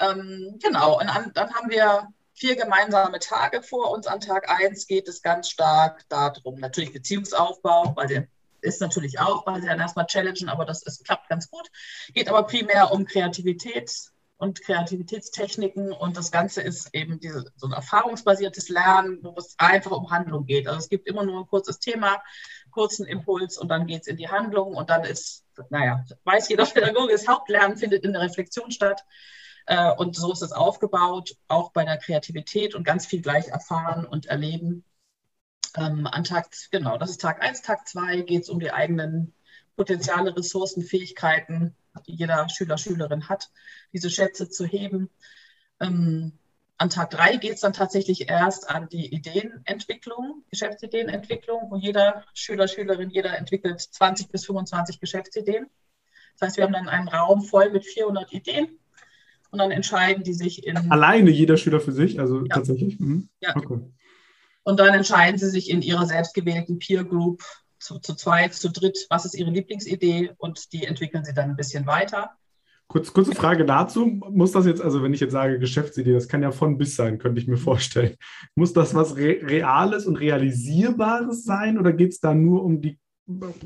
Ähm, 0.00 0.58
genau, 0.62 1.00
und 1.00 1.08
an, 1.08 1.30
dann 1.34 1.54
haben 1.54 1.70
wir 1.70 2.08
vier 2.34 2.56
gemeinsame 2.56 3.20
Tage 3.20 3.62
vor 3.62 3.90
uns. 3.90 4.06
An 4.06 4.20
Tag 4.20 4.50
eins 4.50 4.86
geht 4.86 5.08
es 5.08 5.22
ganz 5.22 5.48
stark 5.48 6.04
darum, 6.10 6.58
natürlich 6.58 6.92
Beziehungsaufbau, 6.92 7.92
weil 7.96 8.08
der 8.08 8.26
ist 8.60 8.80
natürlich 8.80 9.18
auch, 9.18 9.46
weil 9.46 9.60
sie 9.60 9.68
dann 9.68 9.80
erstmal 9.80 10.06
challengen, 10.06 10.48
aber 10.48 10.64
das 10.64 10.82
ist, 10.82 11.04
klappt 11.04 11.28
ganz 11.28 11.50
gut. 11.50 11.70
Geht 12.12 12.28
aber 12.28 12.42
primär 12.44 12.92
um 12.92 13.04
Kreativität, 13.04 14.10
und 14.44 14.60
Kreativitätstechniken 14.60 15.90
und 15.90 16.18
das 16.18 16.30
Ganze 16.30 16.60
ist 16.60 16.94
eben 16.94 17.18
diese, 17.18 17.50
so 17.56 17.66
ein 17.66 17.72
erfahrungsbasiertes 17.72 18.68
Lernen, 18.68 19.20
wo 19.22 19.34
es 19.38 19.54
einfach 19.56 19.92
um 19.92 20.10
Handlung 20.10 20.44
geht. 20.44 20.68
Also 20.68 20.80
es 20.80 20.90
gibt 20.90 21.08
immer 21.08 21.24
nur 21.24 21.40
ein 21.40 21.46
kurzes 21.46 21.78
Thema, 21.78 22.22
kurzen 22.70 23.06
Impuls 23.06 23.56
und 23.56 23.68
dann 23.68 23.86
geht 23.86 24.02
es 24.02 24.06
in 24.06 24.18
die 24.18 24.28
Handlung 24.28 24.74
und 24.74 24.90
dann 24.90 25.02
ist, 25.04 25.46
naja, 25.70 26.04
weiß 26.24 26.50
jeder 26.50 26.66
Pädagoge, 26.74 27.12
das 27.12 27.26
Hauptlernen 27.26 27.78
findet 27.78 28.04
in 28.04 28.12
der 28.12 28.20
Reflexion 28.20 28.70
statt. 28.70 29.02
Äh, 29.64 29.92
und 29.92 30.14
so 30.14 30.30
ist 30.30 30.42
es 30.42 30.52
aufgebaut, 30.52 31.36
auch 31.48 31.72
bei 31.72 31.86
der 31.86 31.96
Kreativität 31.96 32.74
und 32.74 32.84
ganz 32.84 33.06
viel 33.06 33.22
gleich 33.22 33.48
erfahren 33.48 34.04
und 34.04 34.26
erleben. 34.26 34.84
Ähm, 35.74 36.06
an 36.06 36.24
Tag, 36.24 36.50
genau, 36.70 36.98
das 36.98 37.08
ist 37.08 37.22
Tag 37.22 37.42
1, 37.42 37.62
Tag 37.62 37.88
2 37.88 38.20
geht 38.20 38.42
es 38.42 38.50
um 38.50 38.60
die 38.60 38.72
eigenen 38.72 39.32
Potenziale, 39.74 40.36
Ressourcen, 40.36 40.82
Fähigkeiten, 40.82 41.74
die 42.02 42.14
jeder 42.14 42.48
Schüler, 42.48 42.78
Schülerin 42.78 43.28
hat, 43.28 43.50
diese 43.92 44.10
Schätze 44.10 44.48
zu 44.48 44.64
heben. 44.64 45.10
Ähm, 45.80 46.38
an 46.76 46.90
Tag 46.90 47.10
drei 47.10 47.36
geht 47.36 47.54
es 47.54 47.60
dann 47.60 47.72
tatsächlich 47.72 48.28
erst 48.28 48.68
an 48.68 48.88
die 48.88 49.14
Ideenentwicklung, 49.14 50.42
Geschäftsideenentwicklung, 50.50 51.70
wo 51.70 51.76
jeder 51.76 52.24
Schüler, 52.34 52.66
Schülerin, 52.66 53.10
jeder 53.10 53.38
entwickelt 53.38 53.80
20 53.80 54.28
bis 54.28 54.46
25 54.46 54.98
Geschäftsideen. 54.98 55.66
Das 56.38 56.48
heißt, 56.48 56.56
wir 56.56 56.64
haben 56.64 56.72
dann 56.72 56.88
einen 56.88 57.08
Raum 57.08 57.42
voll 57.42 57.70
mit 57.70 57.84
400 57.84 58.32
Ideen 58.32 58.78
und 59.50 59.60
dann 59.60 59.70
entscheiden 59.70 60.24
die 60.24 60.34
sich 60.34 60.66
in. 60.66 60.90
Alleine 60.90 61.30
jeder 61.30 61.56
Schüler 61.56 61.80
für 61.80 61.92
sich, 61.92 62.18
also 62.18 62.40
ja. 62.40 62.56
tatsächlich? 62.56 62.98
Mhm. 62.98 63.28
Ja. 63.40 63.54
Okay. 63.54 63.78
Und 64.64 64.80
dann 64.80 64.94
entscheiden 64.94 65.38
sie 65.38 65.50
sich 65.50 65.70
in 65.70 65.80
ihrer 65.82 66.06
selbstgewählten 66.06 66.78
Peer 66.78 67.04
Group, 67.04 67.44
zu, 67.84 67.98
zu 67.98 68.14
zweit, 68.14 68.54
zu 68.54 68.70
dritt, 68.70 69.06
was 69.10 69.24
ist 69.24 69.34
Ihre 69.34 69.50
Lieblingsidee 69.50 70.32
und 70.38 70.72
die 70.72 70.84
entwickeln 70.84 71.24
Sie 71.24 71.34
dann 71.34 71.50
ein 71.50 71.56
bisschen 71.56 71.86
weiter. 71.86 72.30
Kurz, 72.86 73.12
kurze 73.12 73.34
Frage 73.34 73.64
dazu. 73.64 74.06
Muss 74.06 74.52
das 74.52 74.66
jetzt, 74.66 74.82
also 74.82 75.02
wenn 75.02 75.14
ich 75.14 75.20
jetzt 75.20 75.32
sage 75.32 75.58
Geschäftsidee, 75.58 76.12
das 76.12 76.28
kann 76.28 76.42
ja 76.42 76.52
von 76.52 76.76
bis 76.78 76.96
sein, 76.96 77.18
könnte 77.18 77.40
ich 77.40 77.48
mir 77.48 77.56
vorstellen. 77.56 78.16
Muss 78.54 78.72
das 78.72 78.94
was 78.94 79.16
Re 79.16 79.38
Reales 79.42 80.06
und 80.06 80.16
Realisierbares 80.16 81.44
sein 81.44 81.78
oder 81.78 81.92
geht 81.92 82.12
es 82.12 82.20
da 82.20 82.34
nur 82.34 82.62
um 82.62 82.80
die 82.80 82.98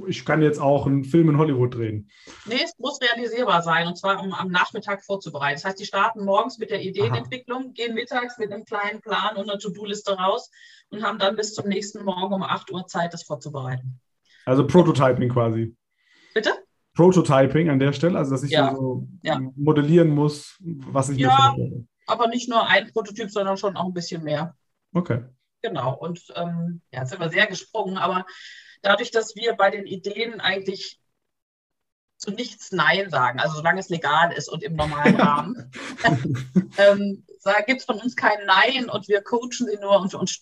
ich 0.07 0.25
kann 0.25 0.41
jetzt 0.41 0.61
auch 0.61 0.87
einen 0.87 1.03
Film 1.03 1.31
in 1.31 1.39
Hollywood 1.39 1.75
drehen. 1.75 2.09
Nee, 2.47 2.61
es 2.63 2.79
muss 2.79 3.01
realisierbar 3.01 3.61
sein 3.63 3.89
und 3.89 3.99
zwar 3.99 4.23
um 4.23 4.33
am 4.33 4.53
Nachmittag 4.53 5.05
vorzubereiten. 5.05 5.57
Das 5.57 5.65
heißt, 5.65 5.81
die 5.81 5.85
starten 5.85 6.25
morgens 6.25 6.59
mit 6.59 6.71
der 6.71 6.81
Ideenentwicklung, 6.81 7.73
gehen 7.73 7.95
mittags 7.95 8.39
mit 8.39 8.53
einem 8.53 8.65
kleinen 8.65 9.01
Plan 9.01 9.37
und 9.37 9.51
einer 9.51 9.59
To-Do-Liste 9.59 10.13
raus 10.13 10.51
und 10.91 11.03
haben 11.03 11.19
dann 11.19 11.35
bis 11.35 11.55
zum 11.55 11.67
nächsten 11.67 12.05
Morgen 12.05 12.35
um 12.35 12.43
8 12.45 12.71
Uhr 12.71 12.87
Zeit, 12.87 13.13
das 13.13 13.25
vorzubereiten. 13.25 14.01
Also 14.49 14.67
Prototyping 14.67 15.29
quasi. 15.29 15.77
Bitte? 16.35 16.53
Prototyping 16.95 17.69
an 17.69 17.79
der 17.79 17.93
Stelle, 17.93 18.19
also 18.19 18.33
dass 18.33 18.43
ich 18.43 18.51
ja. 18.51 18.75
so 18.75 19.07
ja. 19.23 19.41
modellieren 19.57 20.09
muss, 20.09 20.57
was 20.61 21.11
ich 21.11 21.19
ja, 21.19 21.29
mir 21.29 21.37
vorstelle. 21.37 21.87
Aber 22.07 22.29
nicht 22.29 22.49
nur 22.49 22.67
ein 22.67 22.91
Prototyp, 22.93 23.31
sondern 23.31 23.59
schon 23.59 23.77
auch 23.77 23.87
ein 23.87 23.93
bisschen 23.93 24.25
mehr. 24.25 24.57
Okay. 24.95 25.25
Genau. 25.63 25.95
Und 25.95 26.23
ähm, 26.35 26.81
ja, 26.93 27.01
jetzt 27.01 27.11
sind 27.11 27.21
wir 27.21 27.29
sehr 27.29 27.47
gesprungen, 27.47 27.99
aber 27.99 28.25
dadurch, 28.83 29.11
dass 29.11 29.37
wir 29.37 29.55
bei 29.55 29.71
den 29.71 29.87
Ideen 29.87 30.41
eigentlich 30.41 30.99
zu 32.17 32.31
nichts 32.31 32.73
Nein 32.73 33.11
sagen, 33.11 33.39
also 33.39 33.57
solange 33.57 33.81
es 33.81 33.91
legal 33.91 34.33
ist 34.33 34.49
und 34.49 34.63
im 34.63 34.75
normalen 34.75 35.17
Rahmen, 35.17 35.71
ähm, 36.79 37.25
gibt 37.67 37.81
es 37.81 37.85
von 37.85 38.01
uns 38.01 38.17
kein 38.17 38.45
Nein 38.47 38.89
und 38.89 39.09
wir 39.09 39.23
coachen 39.23 39.69
sie 39.69 39.79
nur 39.81 40.01
und, 40.01 40.15
und 40.15 40.39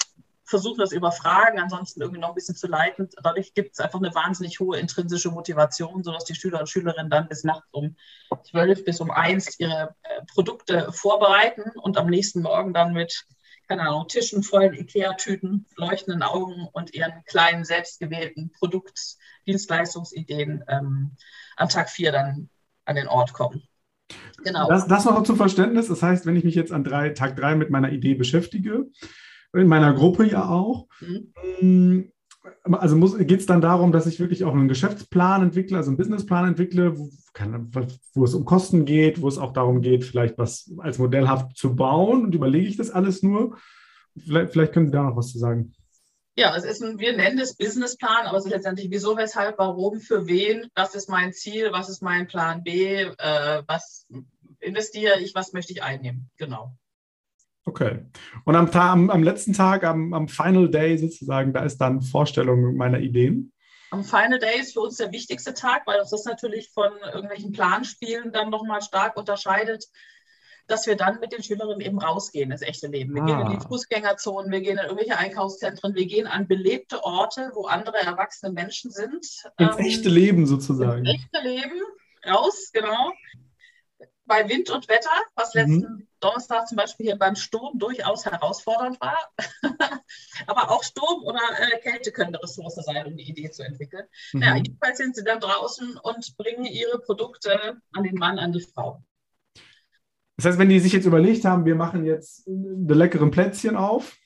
versuchen 0.46 0.78
das 0.78 0.92
über 0.92 1.12
Fragen, 1.12 1.58
ansonsten 1.58 2.00
irgendwie 2.00 2.20
noch 2.20 2.28
ein 2.28 2.34
bisschen 2.34 2.54
zu 2.54 2.68
leiten. 2.68 3.08
Dadurch 3.22 3.52
gibt 3.54 3.72
es 3.72 3.80
einfach 3.80 3.98
eine 3.98 4.14
wahnsinnig 4.14 4.60
hohe 4.60 4.78
intrinsische 4.78 5.30
Motivation, 5.30 6.04
sodass 6.04 6.24
die 6.24 6.36
Schüler 6.36 6.60
und 6.60 6.68
Schülerinnen 6.68 7.10
dann 7.10 7.28
bis 7.28 7.44
nachts 7.44 7.66
um 7.72 7.96
zwölf 8.44 8.84
bis 8.84 9.00
um 9.00 9.10
eins 9.10 9.58
ihre 9.58 9.96
äh, 10.02 10.22
Produkte 10.32 10.92
vorbereiten 10.92 11.72
und 11.80 11.98
am 11.98 12.06
nächsten 12.06 12.42
Morgen 12.42 12.72
dann 12.72 12.92
mit, 12.92 13.26
keine 13.66 13.82
Ahnung, 13.82 14.06
Tischen 14.06 14.44
vollen 14.44 14.74
Ikea-Tüten, 14.74 15.66
leuchtenden 15.76 16.22
Augen 16.22 16.68
und 16.72 16.94
ihren 16.94 17.24
kleinen 17.24 17.64
selbstgewählten 17.64 18.52
Produktdienstleistungsideen 18.52 20.62
ähm, 20.68 21.16
am 21.56 21.68
Tag 21.68 21.90
vier 21.90 22.12
dann 22.12 22.48
an 22.84 22.94
den 22.94 23.08
Ort 23.08 23.32
kommen. 23.32 23.64
Genau. 24.44 24.68
Das, 24.68 24.86
das 24.86 25.04
noch 25.04 25.20
zum 25.24 25.36
Verständnis. 25.36 25.88
Das 25.88 26.02
heißt, 26.02 26.26
wenn 26.26 26.36
ich 26.36 26.44
mich 26.44 26.54
jetzt 26.54 26.70
an 26.70 26.84
drei, 26.84 27.08
Tag 27.08 27.34
drei 27.34 27.56
mit 27.56 27.70
meiner 27.70 27.90
Idee 27.90 28.14
beschäftige, 28.14 28.86
in 29.56 29.68
meiner 29.68 29.92
Gruppe 29.94 30.26
ja 30.26 30.48
auch. 30.48 30.86
Mhm. 31.00 31.32
Mm, 31.60 32.12
also 32.62 33.18
geht 33.18 33.40
es 33.40 33.46
dann 33.46 33.60
darum, 33.60 33.92
dass 33.92 34.06
ich 34.06 34.20
wirklich 34.20 34.44
auch 34.44 34.52
einen 34.52 34.68
Geschäftsplan 34.68 35.42
entwickle, 35.42 35.76
also 35.76 35.90
einen 35.90 35.96
Businessplan 35.96 36.48
entwickle, 36.48 36.98
wo, 36.98 37.10
kann, 37.32 37.70
wo, 38.14 38.24
es 38.24 38.34
um 38.34 38.44
Kosten 38.44 38.84
geht, 38.84 39.20
wo 39.22 39.28
es 39.28 39.38
auch 39.38 39.52
darum 39.52 39.80
geht, 39.80 40.04
vielleicht 40.04 40.38
was 40.38 40.72
als 40.78 40.98
modellhaft 40.98 41.56
zu 41.56 41.74
bauen 41.74 42.24
und 42.24 42.34
überlege 42.34 42.68
ich 42.68 42.76
das 42.76 42.90
alles 42.90 43.22
nur. 43.22 43.56
Vielleicht, 44.16 44.52
vielleicht 44.52 44.72
können 44.72 44.86
Sie 44.86 44.92
da 44.92 45.02
noch 45.02 45.16
was 45.16 45.32
zu 45.32 45.38
sagen. 45.38 45.74
Ja, 46.38 46.54
es 46.54 46.64
ist 46.64 46.82
ein, 46.82 46.98
wir 46.98 47.16
nennen 47.16 47.38
es 47.38 47.56
Businessplan, 47.56 48.26
aber 48.26 48.36
es 48.38 48.44
ist 48.44 48.50
letztendlich 48.50 48.90
wieso, 48.90 49.16
weshalb, 49.16 49.58
warum, 49.58 50.00
für 50.00 50.26
wen, 50.26 50.68
was 50.74 50.94
ist 50.94 51.08
mein 51.08 51.32
Ziel, 51.32 51.70
was 51.72 51.88
ist 51.88 52.02
mein 52.02 52.26
Plan 52.26 52.62
B, 52.62 53.02
äh, 53.02 53.62
was 53.66 54.06
investiere 54.60 55.20
ich, 55.20 55.34
was 55.34 55.52
möchte 55.52 55.72
ich 55.72 55.82
einnehmen. 55.82 56.30
Genau. 56.36 56.76
Okay. 57.66 57.98
Und 58.44 58.54
am, 58.54 58.70
am, 58.70 59.10
am 59.10 59.22
letzten 59.24 59.52
Tag, 59.52 59.84
am, 59.84 60.14
am 60.14 60.28
Final 60.28 60.70
Day 60.70 60.96
sozusagen, 60.96 61.52
da 61.52 61.64
ist 61.64 61.78
dann 61.78 62.00
Vorstellung 62.00 62.76
meiner 62.76 63.00
Ideen. 63.00 63.52
Am 63.90 64.04
Final 64.04 64.38
Day 64.38 64.60
ist 64.60 64.72
für 64.72 64.80
uns 64.80 64.96
der 64.96 65.12
wichtigste 65.12 65.52
Tag, 65.52 65.82
weil 65.86 66.00
uns 66.00 66.10
das 66.10 66.24
natürlich 66.24 66.70
von 66.70 66.90
irgendwelchen 67.12 67.52
Planspielen 67.52 68.32
dann 68.32 68.50
nochmal 68.50 68.82
stark 68.82 69.16
unterscheidet, 69.16 69.86
dass 70.68 70.86
wir 70.86 70.96
dann 70.96 71.18
mit 71.20 71.32
den 71.32 71.42
Schülerinnen 71.42 71.80
eben 71.80 71.98
rausgehen 71.98 72.50
ins 72.50 72.62
echte 72.62 72.86
Leben. 72.86 73.14
Wir 73.14 73.22
ah. 73.22 73.26
gehen 73.26 73.40
in 73.40 73.50
die 73.50 73.64
ah. 73.64 73.68
Fußgängerzonen, 73.68 74.50
wir 74.50 74.60
gehen 74.60 74.78
in 74.78 74.84
irgendwelche 74.84 75.18
Einkaufszentren, 75.18 75.94
wir 75.94 76.06
gehen 76.06 76.26
an 76.28 76.46
belebte 76.46 77.02
Orte, 77.04 77.50
wo 77.54 77.66
andere 77.66 77.98
erwachsene 77.98 78.52
Menschen 78.52 78.92
sind. 78.92 79.14
Ins 79.14 79.44
ähm, 79.58 79.78
echte 79.78 80.08
Leben 80.08 80.46
sozusagen. 80.46 81.04
Ins 81.04 81.24
echte 81.24 81.48
Leben, 81.48 81.82
raus, 82.28 82.70
genau 82.72 83.12
bei 84.26 84.48
Wind 84.48 84.70
und 84.70 84.88
Wetter, 84.88 85.10
was 85.34 85.54
mhm. 85.54 85.60
letzten 85.60 85.92
mhm. 85.92 86.08
Donnerstag 86.20 86.68
zum 86.68 86.76
Beispiel 86.76 87.06
hier 87.06 87.16
beim 87.16 87.36
Sturm 87.36 87.78
durchaus 87.78 88.24
herausfordernd 88.24 89.00
war. 89.00 89.16
Aber 90.46 90.70
auch 90.70 90.82
Sturm 90.82 91.22
oder 91.24 91.40
äh, 91.58 91.78
Kälte 91.78 92.12
können 92.12 92.34
eine 92.34 92.42
Ressource 92.42 92.74
sein, 92.74 93.06
um 93.06 93.16
die 93.16 93.28
Idee 93.28 93.50
zu 93.50 93.62
entwickeln. 93.62 94.04
Mhm. 94.32 94.42
Ja, 94.42 94.56
jedenfalls 94.56 94.98
sind 94.98 95.16
sie 95.16 95.24
dann 95.24 95.40
draußen 95.40 95.98
und 96.02 96.36
bringen 96.36 96.64
ihre 96.64 96.98
Produkte 96.98 97.80
an 97.92 98.02
den 98.02 98.16
Mann, 98.16 98.38
an 98.38 98.52
die 98.52 98.60
Frau. 98.60 99.02
Das 100.36 100.46
heißt, 100.46 100.58
wenn 100.58 100.68
die 100.68 100.80
sich 100.80 100.92
jetzt 100.92 101.06
überlegt 101.06 101.44
haben, 101.44 101.64
wir 101.64 101.76
machen 101.76 102.04
jetzt 102.04 102.46
eine 102.46 102.94
leckeren 102.94 103.30
Plätzchen 103.30 103.76
auf 103.76 104.16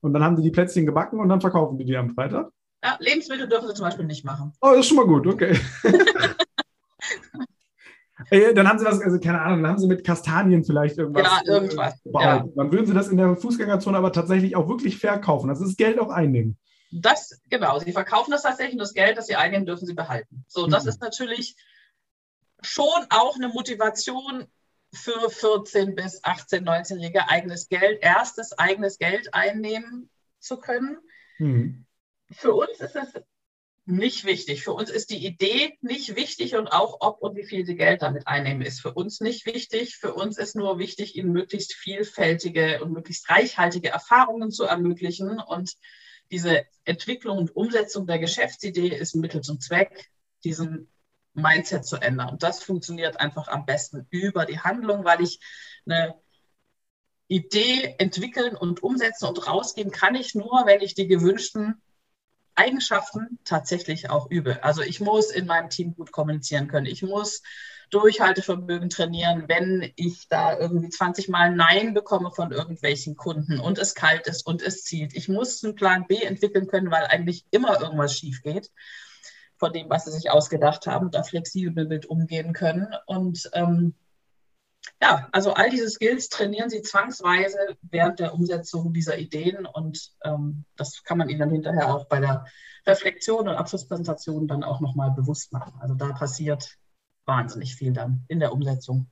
und 0.00 0.12
dann 0.12 0.22
haben 0.22 0.36
sie 0.36 0.42
die 0.42 0.50
Plätzchen 0.50 0.84
gebacken 0.84 1.18
und 1.18 1.28
dann 1.28 1.40
verkaufen 1.40 1.78
die 1.78 1.84
die 1.84 1.96
am 1.96 2.10
Freitag? 2.10 2.50
Ja, 2.84 2.96
Lebensmittel 3.00 3.48
dürfen 3.48 3.68
sie 3.68 3.74
zum 3.74 3.86
Beispiel 3.86 4.04
nicht 4.04 4.24
machen. 4.24 4.52
Oh, 4.60 4.70
das 4.70 4.80
ist 4.80 4.88
schon 4.88 4.98
mal 4.98 5.06
gut, 5.06 5.26
okay. 5.26 5.58
Äh, 8.30 8.52
dann 8.54 8.68
haben 8.68 8.78
sie 8.78 8.84
das, 8.84 9.00
also 9.00 9.18
keine 9.20 9.40
Ahnung, 9.40 9.62
dann 9.62 9.72
haben 9.72 9.78
sie 9.78 9.86
mit 9.86 10.04
Kastanien 10.04 10.64
vielleicht 10.64 10.98
irgendwas. 10.98 11.24
Ja, 11.24 11.52
irgendwas. 11.52 11.94
Äh, 12.04 12.10
ja. 12.12 12.44
Dann 12.54 12.72
würden 12.72 12.86
sie 12.86 12.94
das 12.94 13.08
in 13.08 13.16
der 13.16 13.36
Fußgängerzone 13.36 13.96
aber 13.96 14.12
tatsächlich 14.12 14.56
auch 14.56 14.68
wirklich 14.68 14.98
verkaufen. 14.98 15.48
Das 15.48 15.60
ist 15.60 15.78
Geld 15.78 15.98
auch 15.98 16.10
einnehmen. 16.10 16.58
Das, 16.90 17.40
genau, 17.48 17.78
sie 17.78 17.92
verkaufen 17.92 18.30
das 18.30 18.42
tatsächlich 18.42 18.74
und 18.74 18.80
das 18.80 18.94
Geld, 18.94 19.18
das 19.18 19.26
sie 19.26 19.36
einnehmen, 19.36 19.66
dürfen 19.66 19.86
sie 19.86 19.94
behalten. 19.94 20.44
So, 20.48 20.66
das 20.66 20.84
mhm. 20.84 20.88
ist 20.90 21.00
natürlich 21.00 21.56
schon 22.62 23.06
auch 23.10 23.36
eine 23.36 23.48
Motivation 23.48 24.46
für 24.92 25.28
14 25.28 25.94
bis 25.94 26.24
18, 26.24 26.64
19-Jährige, 26.64 27.28
eigenes 27.28 27.68
Geld, 27.68 28.02
erstes 28.02 28.58
eigenes 28.58 28.98
Geld 28.98 29.34
einnehmen 29.34 30.08
zu 30.40 30.56
können. 30.56 30.98
Mhm. 31.38 31.84
Für 32.30 32.54
uns 32.54 32.80
ist 32.80 32.96
es 32.96 33.12
nicht 33.88 34.24
wichtig. 34.26 34.62
Für 34.64 34.74
uns 34.74 34.90
ist 34.90 35.10
die 35.10 35.24
Idee 35.24 35.78
nicht 35.80 36.14
wichtig 36.14 36.54
und 36.56 36.68
auch 36.68 36.98
ob 37.00 37.22
und 37.22 37.36
wie 37.36 37.44
viel 37.44 37.64
sie 37.64 37.74
Geld 37.74 38.02
damit 38.02 38.26
einnehmen, 38.26 38.62
ist 38.62 38.80
für 38.80 38.92
uns 38.92 39.20
nicht 39.20 39.46
wichtig. 39.46 39.96
Für 39.96 40.12
uns 40.12 40.36
ist 40.36 40.54
nur 40.54 40.78
wichtig, 40.78 41.16
ihnen 41.16 41.32
möglichst 41.32 41.72
vielfältige 41.72 42.82
und 42.82 42.92
möglichst 42.92 43.30
reichhaltige 43.30 43.88
Erfahrungen 43.88 44.50
zu 44.50 44.64
ermöglichen. 44.64 45.40
Und 45.40 45.72
diese 46.30 46.66
Entwicklung 46.84 47.38
und 47.38 47.56
Umsetzung 47.56 48.06
der 48.06 48.18
Geschäftsidee 48.18 48.88
ist 48.88 49.14
Mittel 49.14 49.40
zum 49.40 49.58
Zweck, 49.58 50.10
diesen 50.44 50.92
Mindset 51.32 51.86
zu 51.86 51.96
ändern. 51.96 52.28
Und 52.28 52.42
das 52.42 52.62
funktioniert 52.62 53.18
einfach 53.18 53.48
am 53.48 53.64
besten 53.64 54.06
über 54.10 54.44
die 54.44 54.60
Handlung, 54.60 55.04
weil 55.04 55.22
ich 55.22 55.40
eine 55.86 56.14
Idee 57.26 57.94
entwickeln 57.98 58.54
und 58.54 58.82
umsetzen 58.82 59.26
und 59.26 59.46
rausgeben 59.46 59.92
kann 59.92 60.14
ich 60.14 60.34
nur, 60.34 60.64
wenn 60.66 60.82
ich 60.82 60.94
die 60.94 61.06
gewünschten 61.06 61.80
Eigenschaften 62.58 63.38
tatsächlich 63.44 64.10
auch 64.10 64.30
übe. 64.30 64.64
Also 64.64 64.82
ich 64.82 65.00
muss 65.00 65.30
in 65.30 65.46
meinem 65.46 65.70
Team 65.70 65.94
gut 65.94 66.12
kommunizieren 66.12 66.68
können. 66.68 66.86
Ich 66.86 67.02
muss 67.02 67.42
Durchhaltevermögen 67.90 68.90
trainieren, 68.90 69.44
wenn 69.48 69.92
ich 69.96 70.28
da 70.28 70.58
irgendwie 70.58 70.90
20 70.90 71.28
Mal 71.28 71.54
Nein 71.54 71.94
bekomme 71.94 72.30
von 72.30 72.52
irgendwelchen 72.52 73.16
Kunden 73.16 73.60
und 73.60 73.78
es 73.78 73.94
kalt 73.94 74.26
ist 74.26 74.46
und 74.46 74.60
es 74.60 74.84
zieht. 74.84 75.14
Ich 75.14 75.28
muss 75.28 75.64
einen 75.64 75.74
Plan 75.74 76.06
B 76.06 76.16
entwickeln 76.16 76.66
können, 76.66 76.90
weil 76.90 77.06
eigentlich 77.06 77.46
immer 77.50 77.80
irgendwas 77.80 78.14
schief 78.14 78.42
geht 78.42 78.70
von 79.56 79.72
dem, 79.72 79.88
was 79.88 80.04
sie 80.04 80.12
sich 80.12 80.30
ausgedacht 80.30 80.86
haben, 80.86 81.10
da 81.10 81.22
flexibel 81.22 81.86
mit 81.86 82.06
umgehen 82.06 82.52
können. 82.52 82.88
Und 83.06 83.50
ähm, 83.54 83.94
ja, 85.00 85.28
also 85.32 85.52
all 85.52 85.70
diese 85.70 85.88
Skills 85.88 86.28
trainieren 86.28 86.70
sie 86.70 86.82
zwangsweise 86.82 87.58
während 87.82 88.18
der 88.18 88.34
Umsetzung 88.34 88.92
dieser 88.92 89.18
Ideen 89.18 89.66
und 89.66 90.12
ähm, 90.24 90.64
das 90.76 91.04
kann 91.04 91.18
man 91.18 91.28
ihnen 91.28 91.38
dann 91.38 91.50
hinterher 91.50 91.94
auch 91.94 92.06
bei 92.06 92.20
der 92.20 92.46
Reflexion 92.86 93.48
und 93.48 93.54
Abschlusspräsentation 93.54 94.48
dann 94.48 94.64
auch 94.64 94.80
nochmal 94.80 95.12
bewusst 95.12 95.52
machen. 95.52 95.74
Also 95.78 95.94
da 95.94 96.12
passiert 96.12 96.76
wahnsinnig 97.26 97.76
viel 97.76 97.92
dann 97.92 98.24
in 98.28 98.40
der 98.40 98.52
Umsetzung. 98.52 99.06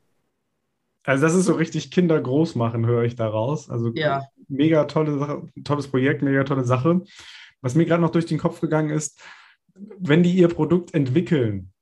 Also 1.04 1.24
das 1.24 1.34
ist 1.34 1.44
so 1.44 1.52
richtig 1.52 1.92
Kinder 1.92 2.20
groß 2.20 2.56
machen, 2.56 2.84
höre 2.84 3.04
ich 3.04 3.14
daraus. 3.14 3.70
Also 3.70 3.92
ja. 3.94 4.26
mega 4.48 4.84
tolle 4.86 5.18
Sache, 5.18 5.48
tolles 5.62 5.88
Projekt, 5.88 6.22
mega 6.22 6.42
tolle 6.42 6.64
Sache. 6.64 7.02
Was 7.60 7.76
mir 7.76 7.86
gerade 7.86 8.02
noch 8.02 8.10
durch 8.10 8.26
den 8.26 8.38
Kopf 8.38 8.60
gegangen 8.60 8.90
ist, 8.90 9.20
wenn 9.74 10.24
die 10.24 10.34
ihr 10.34 10.48
Produkt 10.48 10.94
entwickeln, 10.94 11.72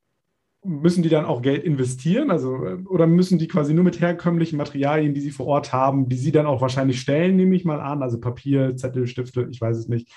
müssen 0.65 1.03
die 1.03 1.09
dann 1.09 1.25
auch 1.25 1.41
Geld 1.41 1.63
investieren? 1.63 2.31
Also, 2.31 2.55
oder 2.87 3.07
müssen 3.07 3.37
die 3.37 3.47
quasi 3.47 3.73
nur 3.73 3.83
mit 3.83 3.99
herkömmlichen 4.01 4.57
Materialien, 4.57 5.13
die 5.13 5.21
sie 5.21 5.31
vor 5.31 5.47
Ort 5.47 5.71
haben, 5.71 6.09
die 6.09 6.17
sie 6.17 6.31
dann 6.31 6.45
auch 6.45 6.61
wahrscheinlich 6.61 6.99
stellen, 6.99 7.35
nehme 7.35 7.55
ich 7.55 7.65
mal 7.65 7.79
an, 7.79 8.01
also 8.01 8.19
Papier, 8.19 8.75
Zettel, 8.75 9.07
Stifte, 9.07 9.47
ich 9.51 9.61
weiß 9.61 9.77
es 9.77 9.87
nicht, 9.87 10.11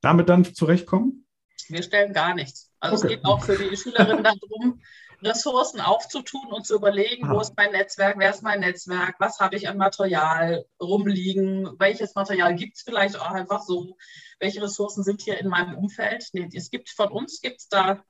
damit 0.00 0.28
dann 0.28 0.44
zurechtkommen? 0.44 1.26
Wir 1.68 1.82
stellen 1.82 2.12
gar 2.12 2.34
nichts. 2.34 2.72
Also 2.80 2.96
okay. 2.96 3.06
es 3.06 3.10
geht 3.12 3.24
auch 3.24 3.42
für 3.42 3.56
die 3.56 3.76
Schülerinnen 3.76 4.24
darum, 4.24 4.80
Ressourcen 5.22 5.80
aufzutun 5.80 6.52
und 6.52 6.66
zu 6.66 6.74
überlegen, 6.74 7.26
ah. 7.26 7.34
wo 7.34 7.40
ist 7.40 7.56
mein 7.56 7.70
Netzwerk, 7.70 8.16
wer 8.18 8.30
ist 8.30 8.42
mein 8.42 8.60
Netzwerk, 8.60 9.14
was 9.20 9.38
habe 9.38 9.56
ich 9.56 9.68
an 9.68 9.76
Material 9.76 10.64
rumliegen, 10.80 11.68
welches 11.78 12.14
Material 12.14 12.54
gibt 12.56 12.76
es 12.76 12.82
vielleicht 12.82 13.18
auch 13.18 13.30
einfach 13.30 13.62
so, 13.62 13.96
welche 14.40 14.62
Ressourcen 14.62 15.04
sind 15.04 15.22
hier 15.22 15.38
in 15.38 15.48
meinem 15.48 15.76
Umfeld. 15.76 16.28
Nee, 16.32 16.48
es 16.54 16.70
gibt 16.70 16.90
von 16.90 17.12
uns 17.12 17.40
gibt 17.40 17.60
es 17.60 17.68
da 17.68 18.02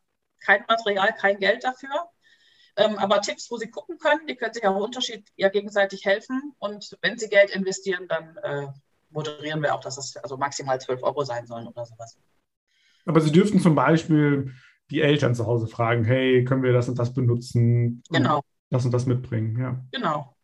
kein 0.44 0.64
Material, 0.68 1.14
kein 1.14 1.38
Geld 1.38 1.64
dafür. 1.64 2.08
Ähm, 2.76 2.96
aber 2.98 3.20
Tipps, 3.20 3.50
wo 3.50 3.56
Sie 3.56 3.70
gucken 3.70 3.98
können, 3.98 4.26
die 4.26 4.36
können 4.36 4.54
sich 4.54 4.66
auch 4.66 4.76
Unterschied 4.76 5.26
ja 5.36 5.48
gegenseitig 5.48 6.04
helfen. 6.04 6.54
Und 6.58 6.96
wenn 7.02 7.18
Sie 7.18 7.28
Geld 7.28 7.50
investieren, 7.50 8.08
dann 8.08 8.36
äh, 8.42 8.66
moderieren 9.10 9.62
wir 9.62 9.74
auch, 9.74 9.80
dass 9.80 9.98
es 9.98 10.16
also 10.16 10.36
maximal 10.36 10.80
12 10.80 11.02
Euro 11.02 11.24
sein 11.24 11.46
sollen 11.46 11.66
oder 11.66 11.84
sowas. 11.84 12.16
Aber 13.04 13.20
Sie 13.20 13.32
dürften 13.32 13.60
zum 13.60 13.74
Beispiel 13.74 14.52
die 14.90 15.02
Eltern 15.02 15.34
zu 15.34 15.46
Hause 15.46 15.66
fragen, 15.66 16.04
hey, 16.04 16.44
können 16.44 16.62
wir 16.62 16.72
das 16.72 16.88
und 16.88 16.98
das 16.98 17.12
benutzen? 17.12 18.02
Genau. 18.10 18.36
Und 18.38 18.44
das 18.70 18.84
und 18.84 18.92
das 18.92 19.06
mitbringen, 19.06 19.58
ja. 19.58 19.84
Genau. 19.92 20.34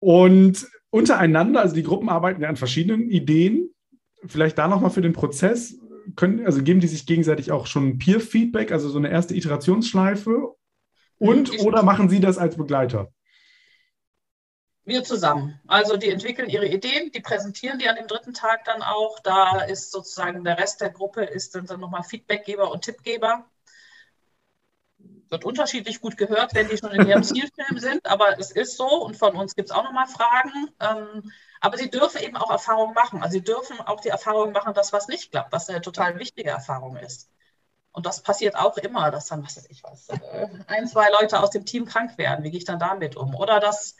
Und 0.00 0.66
untereinander, 0.90 1.60
also 1.60 1.74
die 1.74 1.82
Gruppen 1.82 2.08
arbeiten 2.08 2.42
ja 2.42 2.48
an 2.48 2.56
verschiedenen 2.56 3.10
Ideen. 3.10 3.70
Vielleicht 4.26 4.58
da 4.58 4.68
nochmal 4.68 4.90
für 4.90 5.02
den 5.02 5.12
Prozess, 5.12 5.78
können, 6.16 6.46
also 6.46 6.62
geben 6.62 6.80
die 6.80 6.86
sich 6.86 7.06
gegenseitig 7.06 7.52
auch 7.52 7.66
schon 7.66 7.98
Peer-Feedback, 7.98 8.72
also 8.72 8.88
so 8.88 8.98
eine 8.98 9.10
erste 9.10 9.34
Iterationsschleife? 9.34 10.54
Und 11.18 11.52
Ich- 11.52 11.60
oder 11.60 11.82
machen 11.82 12.08
Sie 12.08 12.20
das 12.20 12.38
als 12.38 12.56
Begleiter? 12.56 13.12
Wir 14.86 15.02
zusammen. 15.02 15.58
Also 15.66 15.96
die 15.96 16.10
entwickeln 16.10 16.50
ihre 16.50 16.68
Ideen, 16.68 17.10
die 17.10 17.20
präsentieren 17.20 17.78
die 17.78 17.88
an 17.88 17.96
dem 17.96 18.06
dritten 18.06 18.34
Tag 18.34 18.64
dann 18.66 18.82
auch. 18.82 19.18
Da 19.20 19.60
ist 19.60 19.90
sozusagen 19.90 20.44
der 20.44 20.58
Rest 20.58 20.82
der 20.82 20.90
Gruppe 20.90 21.24
ist 21.24 21.54
dann, 21.54 21.64
dann 21.64 21.80
nochmal 21.80 22.02
Feedbackgeber 22.02 22.70
und 22.70 22.82
Tippgeber. 22.82 23.46
Wird 25.30 25.44
unterschiedlich 25.44 26.00
gut 26.00 26.16
gehört, 26.16 26.54
wenn 26.54 26.68
die 26.68 26.76
schon 26.76 26.92
in 26.92 27.06
ihrem 27.06 27.22
Zielfilm 27.24 27.78
sind, 27.78 28.06
aber 28.06 28.38
es 28.38 28.50
ist 28.50 28.76
so 28.76 28.86
und 29.04 29.16
von 29.16 29.36
uns 29.36 29.54
gibt 29.54 29.70
es 29.70 29.74
auch 29.74 29.84
nochmal 29.84 30.06
Fragen. 30.06 30.70
Ähm, 30.80 31.32
aber 31.60 31.78
sie 31.78 31.90
dürfen 31.90 32.22
eben 32.22 32.36
auch 32.36 32.50
Erfahrungen 32.50 32.94
machen. 32.94 33.22
Also 33.22 33.34
sie 33.34 33.44
dürfen 33.44 33.80
auch 33.80 34.00
die 34.00 34.10
Erfahrung 34.10 34.52
machen, 34.52 34.74
dass 34.74 34.92
was 34.92 35.08
nicht 35.08 35.30
klappt, 35.30 35.52
was 35.52 35.68
eine 35.68 35.80
total 35.80 36.18
wichtige 36.18 36.50
Erfahrung 36.50 36.96
ist. 36.96 37.30
Und 37.92 38.06
das 38.06 38.22
passiert 38.22 38.56
auch 38.56 38.76
immer, 38.76 39.10
dass 39.10 39.26
dann, 39.26 39.44
was 39.44 39.56
weiß 39.56 39.70
ich 39.70 39.82
was, 39.84 40.08
äh, 40.08 40.48
ein, 40.66 40.88
zwei 40.88 41.10
Leute 41.10 41.40
aus 41.40 41.50
dem 41.50 41.64
Team 41.64 41.86
krank 41.86 42.18
werden. 42.18 42.44
Wie 42.44 42.50
gehe 42.50 42.58
ich 42.58 42.64
dann 42.64 42.80
damit 42.80 43.16
um? 43.16 43.34
Oder 43.34 43.60
dass, 43.60 43.96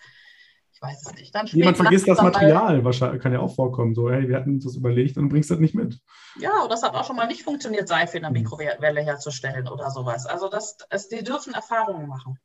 weiß 0.84 1.06
es 1.06 1.14
nicht, 1.14 1.34
dann 1.34 1.46
Jemand 1.46 1.76
vergisst 1.76 2.06
das 2.06 2.20
Material, 2.22 2.84
wahrscheinlich 2.84 3.22
kann 3.22 3.32
ja 3.32 3.40
auch 3.40 3.54
vorkommen. 3.54 3.94
So, 3.94 4.10
hey, 4.10 4.28
wir 4.28 4.36
hatten 4.36 4.54
uns 4.54 4.64
das 4.64 4.76
überlegt 4.76 5.16
und 5.16 5.28
bringst 5.28 5.50
das 5.50 5.58
nicht 5.58 5.74
mit. 5.74 6.00
Ja, 6.38 6.62
und 6.62 6.70
das 6.70 6.82
hat 6.82 6.94
auch 6.94 7.04
schon 7.06 7.16
mal 7.16 7.26
nicht 7.26 7.42
funktioniert, 7.42 7.88
Seife 7.88 8.16
in 8.16 8.22
der 8.22 8.30
Mhm. 8.30 8.38
Mikrowelle 8.38 9.00
herzustellen 9.00 9.68
oder 9.68 9.90
sowas. 9.90 10.26
Also 10.26 10.48
das, 10.48 10.76
es, 10.90 11.08
die 11.08 11.24
dürfen 11.24 11.54
Erfahrungen 11.54 12.06
machen. 12.06 12.38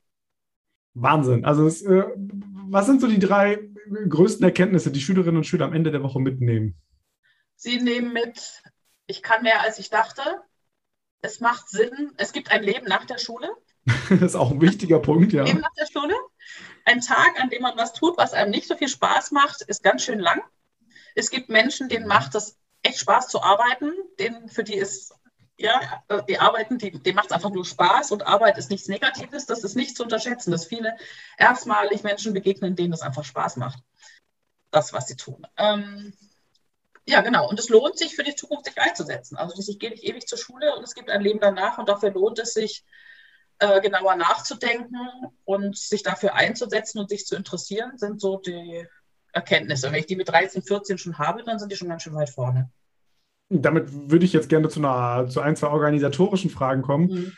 Wahnsinn. 0.94 1.46
Also, 1.46 1.68
es, 1.68 1.82
äh, 1.84 2.04
was 2.16 2.86
sind 2.86 3.02
so 3.02 3.08
die 3.08 3.20
drei 3.20 3.60
größten 4.10 4.44
Erkenntnisse, 4.44 4.92
die 4.92 5.02
Schülerinnen 5.02 5.38
und 5.38 5.46
Schüler 5.46 5.66
am 5.66 5.74
Ende 5.74 5.92
der 5.92 6.04
Woche 6.04 6.20
mitnehmen? 6.20 6.76
Sie 7.56 7.82
nehmen 7.82 8.14
mit, 8.14 8.64
ich 9.08 9.22
kann 9.22 9.44
mehr 9.44 9.62
als 9.62 9.80
ich 9.80 9.90
dachte. 9.90 10.22
Es 11.22 11.40
macht 11.42 11.70
Sinn, 11.70 12.12
es 12.18 12.32
gibt 12.32 12.52
ein 12.52 12.64
Leben 12.64 12.86
nach 12.88 13.06
der 13.06 13.18
Schule. 13.18 13.50
Das 14.10 14.22
ist 14.22 14.36
auch 14.36 14.52
ein 14.52 14.62
wichtiger 14.62 15.00
Punkt, 15.00 15.34
ja. 15.34 15.44
Leben 15.44 15.60
nach 15.62 15.74
der 15.74 15.86
Schule. 15.86 16.14
Ein 16.86 17.02
Tag, 17.02 17.40
an 17.40 17.50
dem 17.50 17.62
man 17.62 17.78
was 17.78 17.94
tut, 17.94 18.18
was 18.18 18.34
einem 18.34 18.52
nicht 18.52 18.68
so 18.68 18.76
viel 18.76 18.88
Spaß 18.88 19.32
macht, 19.32 19.62
ist 19.62 19.84
ganz 19.84 20.04
schön 20.04 20.20
lang. 20.20 20.42
Es 21.16 21.30
gibt 21.30 21.50
Menschen, 21.50 21.90
denen 21.90 22.08
macht 22.08 22.36
es 22.36 22.58
echt 22.84 23.00
Spaß 23.00 23.28
zu 23.28 23.42
arbeiten, 23.42 23.92
denen, 24.20 24.50
für 24.50 24.64
die 24.64 24.76
ist, 24.76 25.14
ja, 25.58 26.04
äh, 26.08 26.24
die 26.28 26.40
arbeiten, 26.40 26.78
die, 26.78 26.92
denen 26.92 27.16
macht 27.16 27.28
es 27.28 27.32
einfach 27.32 27.50
nur 27.50 27.66
Spaß 27.66 28.12
und 28.12 28.26
Arbeit 28.26 28.58
ist 28.58 28.70
nichts 28.70 28.88
Negatives. 28.88 29.46
Das 29.46 29.64
ist 29.64 29.76
nicht 29.76 29.98
zu 29.98 30.04
unterschätzen, 30.04 30.52
dass 30.52 30.66
viele 30.66 30.96
erstmalig 31.38 32.04
Menschen 32.04 32.34
begegnen, 32.34 32.76
denen 32.76 32.94
es 32.94 33.02
einfach 33.02 33.26
Spaß 33.26 33.58
macht. 33.58 33.84
Das, 34.72 34.94
was 34.94 35.08
sie 35.08 35.16
tun. 35.16 35.46
Ähm, 35.58 36.14
ja, 37.06 37.22
genau. 37.22 37.50
Und 37.50 37.60
es 37.60 37.70
lohnt 37.70 37.98
sich 37.98 38.16
für 38.16 38.24
die 38.24 38.36
Zukunft, 38.36 38.66
sich 38.66 38.80
einzusetzen. 38.80 39.36
Also 39.36 39.60
ich 39.60 39.80
gehe 39.80 39.90
nicht 39.90 40.04
ewig 40.04 40.28
zur 40.28 40.38
Schule 40.38 40.76
und 40.76 40.84
es 40.84 40.94
gibt 40.94 41.10
ein 41.10 41.22
Leben 41.22 41.40
danach 41.40 41.80
und 41.80 41.90
dafür 41.90 42.12
lohnt 42.12 42.38
es 42.38 42.54
sich, 42.54 42.86
äh, 43.60 43.82
genauer 43.82 44.16
nachzudenken 44.16 44.98
und 45.46 45.78
sich 45.78 46.04
dafür 46.04 46.36
einzusetzen 46.36 47.00
und 47.00 47.10
sich 47.10 47.26
zu 47.26 47.36
interessieren, 47.36 47.98
sind 47.98 48.22
so 48.22 48.38
die 48.38 48.86
Erkenntnisse. 49.32 49.92
Wenn 49.92 50.00
ich 50.00 50.06
die 50.06 50.16
mit 50.16 50.30
13, 50.30 50.64
14 50.64 50.98
schon 50.98 51.18
habe, 51.18 51.44
dann 51.44 51.60
sind 51.60 51.72
die 51.72 51.76
schon 51.76 51.90
ganz 51.90 52.04
schön 52.04 52.16
weit 52.16 52.30
vorne. 52.30 52.72
Damit 53.50 53.88
würde 54.10 54.26
ich 54.26 54.34
jetzt 54.34 54.50
gerne 54.50 54.70
zu, 54.70 54.80
einer, 54.80 55.28
zu 55.28 55.42
ein, 55.42 55.56
zwei 55.56 55.68
organisatorischen 55.68 56.50
Fragen 56.50 56.82
kommen. 56.82 57.10
Mhm. 57.10 57.34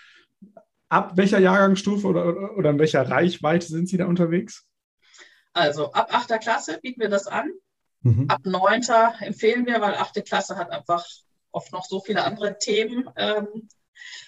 Ab 0.90 1.14
welcher 1.16 1.40
Jahrgangsstufe 1.40 2.06
oder, 2.06 2.58
oder 2.58 2.70
in 2.70 2.80
welcher 2.80 3.10
Reichweite 3.10 3.66
sind 3.66 3.88
Sie 3.88 3.98
da 3.98 4.06
unterwegs? 4.06 4.66
Also 5.54 5.92
ab 5.94 6.14
8. 6.14 6.40
Klasse 6.42 6.80
bieten 6.82 7.02
wir 7.02 7.10
das 7.10 7.28
an. 7.28 7.50
Mhm. 8.02 8.26
Ab 8.30 8.42
9. 8.44 8.82
empfehlen 9.22 9.66
wir, 9.66 9.80
weil 9.80 9.96
8. 9.96 10.24
Klasse 10.26 10.58
hat 10.58 10.70
einfach 10.72 11.06
oft 11.52 11.72
noch 11.72 11.86
so 11.86 12.02
viele 12.02 12.24
andere 12.24 12.58
Themen. 12.58 13.10
Ähm, 13.16 13.70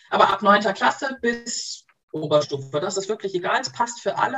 aber 0.09 0.29
ab 0.29 0.41
9. 0.41 0.73
Klasse 0.73 1.17
bis 1.21 1.82
Oberstufe, 2.13 2.79
das 2.79 2.97
ist 2.97 3.09
wirklich 3.09 3.35
egal, 3.35 3.59
es 3.61 3.71
passt 3.71 4.01
für 4.01 4.17
alle. 4.17 4.37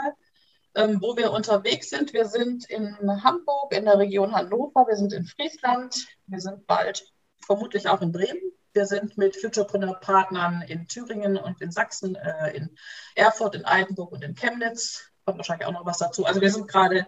Ähm, 0.77 0.99
wo 1.01 1.15
wir 1.15 1.31
unterwegs 1.31 1.89
sind, 1.89 2.11
wir 2.11 2.25
sind 2.25 2.69
in 2.69 2.97
Hamburg, 3.23 3.73
in 3.73 3.85
der 3.85 3.97
Region 3.97 4.35
Hannover, 4.35 4.85
wir 4.87 4.97
sind 4.97 5.13
in 5.13 5.25
Friesland, 5.25 6.05
wir 6.27 6.41
sind 6.41 6.67
bald 6.67 7.05
vermutlich 7.45 7.87
auch 7.87 8.01
in 8.01 8.11
Bremen. 8.11 8.51
Wir 8.73 8.85
sind 8.85 9.17
mit 9.17 9.37
Futurepreneur-Partnern 9.37 10.63
in 10.67 10.85
Thüringen 10.87 11.37
und 11.37 11.61
in 11.61 11.71
Sachsen, 11.71 12.15
äh, 12.15 12.57
in 12.57 12.77
Erfurt, 13.15 13.55
in 13.55 13.63
Altenburg 13.63 14.11
und 14.11 14.21
in 14.21 14.35
Chemnitz. 14.35 15.11
Kommt 15.23 15.37
wahrscheinlich 15.37 15.65
auch 15.65 15.71
noch 15.71 15.85
was 15.85 15.99
dazu. 15.99 16.25
Also 16.25 16.41
wir 16.41 16.51
sind 16.51 16.67
gerade 16.67 17.07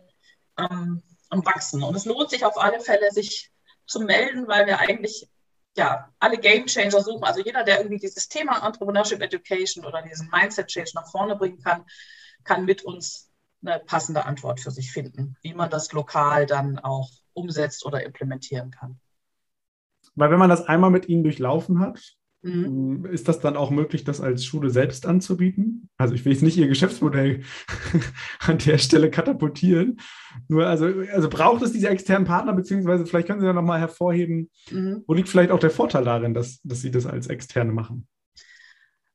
ähm, 0.58 1.04
am 1.30 1.46
Wachsen. 1.46 1.84
Und 1.84 1.96
es 1.96 2.06
lohnt 2.06 2.30
sich 2.30 2.46
auf 2.46 2.58
alle 2.58 2.80
Fälle, 2.80 3.12
sich 3.12 3.52
zu 3.86 4.00
melden, 4.00 4.48
weil 4.48 4.66
wir 4.66 4.80
eigentlich 4.80 5.30
ja 5.78 6.12
alle 6.20 6.38
Game 6.38 6.66
Changer 6.66 7.02
suchen. 7.02 7.24
Also 7.24 7.42
jeder, 7.42 7.64
der 7.64 7.78
irgendwie 7.80 8.00
dieses 8.00 8.28
Thema 8.28 8.66
Entrepreneurship 8.66 9.22
Education 9.22 9.86
oder 9.86 10.02
diesen 10.02 10.30
Mindset 10.30 10.68
Change 10.68 10.92
nach 10.96 11.10
vorne 11.10 11.36
bringen 11.36 11.62
kann, 11.62 11.86
kann 12.44 12.66
mit 12.66 12.84
uns 12.84 13.32
eine 13.62 13.80
passende 13.80 14.26
Antwort 14.26 14.60
für 14.60 14.72
sich 14.72 14.92
finden, 14.92 15.38
wie 15.42 15.54
man 15.54 15.70
das 15.70 15.92
lokal 15.92 16.46
dann 16.46 16.80
auch 16.80 17.10
umsetzt 17.34 17.86
oder 17.86 18.04
implementieren 18.04 18.72
kann. 18.72 19.00
Weil 20.16 20.32
wenn 20.32 20.40
man 20.40 20.50
das 20.50 20.66
einmal 20.66 20.90
mit 20.90 21.08
Ihnen 21.08 21.24
durchlaufen 21.24 21.80
hat, 21.80 22.17
Mhm. 22.44 23.06
ist 23.06 23.28
das 23.28 23.40
dann 23.40 23.58
auch 23.58 23.72
möglich, 23.72 24.04
das 24.04 24.22
als 24.22 24.46
Schule 24.46 24.70
selbst 24.70 25.06
anzubieten? 25.06 25.90
Also 25.98 26.14
ich 26.14 26.24
will 26.24 26.34
jetzt 26.34 26.44
nicht 26.44 26.58
Ihr 26.58 26.68
Geschäftsmodell 26.68 27.42
an 28.40 28.58
der 28.60 28.78
Stelle 28.78 29.10
katapultieren. 29.10 30.00
Nur 30.48 30.68
also, 30.68 30.86
also 31.12 31.30
braucht 31.30 31.64
es 31.64 31.72
diese 31.72 31.90
externen 31.90 32.28
Partner, 32.28 32.54
beziehungsweise 32.54 33.06
vielleicht 33.06 33.28
können 33.28 33.40
Sie 33.40 33.46
ja 33.48 33.54
nochmal 33.54 33.80
hervorheben, 33.80 34.50
Mhm. 34.72 35.04
wo 35.08 35.14
liegt 35.14 35.30
vielleicht 35.30 35.52
auch 35.52 35.60
der 35.60 35.72
Vorteil 35.72 36.04
darin, 36.04 36.34
dass, 36.34 36.62
dass 36.64 36.82
Sie 36.82 36.92
das 36.92 37.06
als 37.06 37.28
Externe 37.28 37.72
machen? 37.72 38.08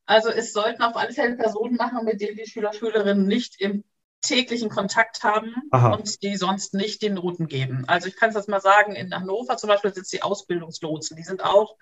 Also 0.05 0.29
es 0.29 0.53
sollten 0.53 0.83
auf 0.83 0.97
alle 0.97 1.13
Fälle 1.13 1.37
Personen 1.37 1.77
machen, 1.77 2.05
mit 2.05 2.21
denen 2.21 2.37
die 2.37 2.47
Schüler, 2.47 2.73
Schülerinnen 2.73 3.27
nicht 3.27 3.61
im 3.61 3.85
täglichen 4.23 4.71
Kontakt 4.71 5.23
haben 5.23 5.55
Aha. 5.71 5.95
und 5.95 6.23
die 6.23 6.37
sonst 6.37 6.75
nicht 6.75 7.03
den 7.03 7.15
Noten 7.15 7.47
geben. 7.49 7.85
Also 7.89 8.09
ich 8.09 8.17
kann 8.17 8.31
es 8.31 8.37
jetzt 8.37 8.49
mal 8.49 8.61
sagen, 8.61 8.95
in 8.95 9.15
Hannover 9.15 9.57
zum 9.57 9.69
Beispiel 9.69 9.93
sind 9.93 10.05
es 10.05 10.11
die 10.11 10.23
Ausbildungslotsen. 10.23 11.17
Die 11.17 11.25
sind 11.25 11.45
auch 11.45 11.77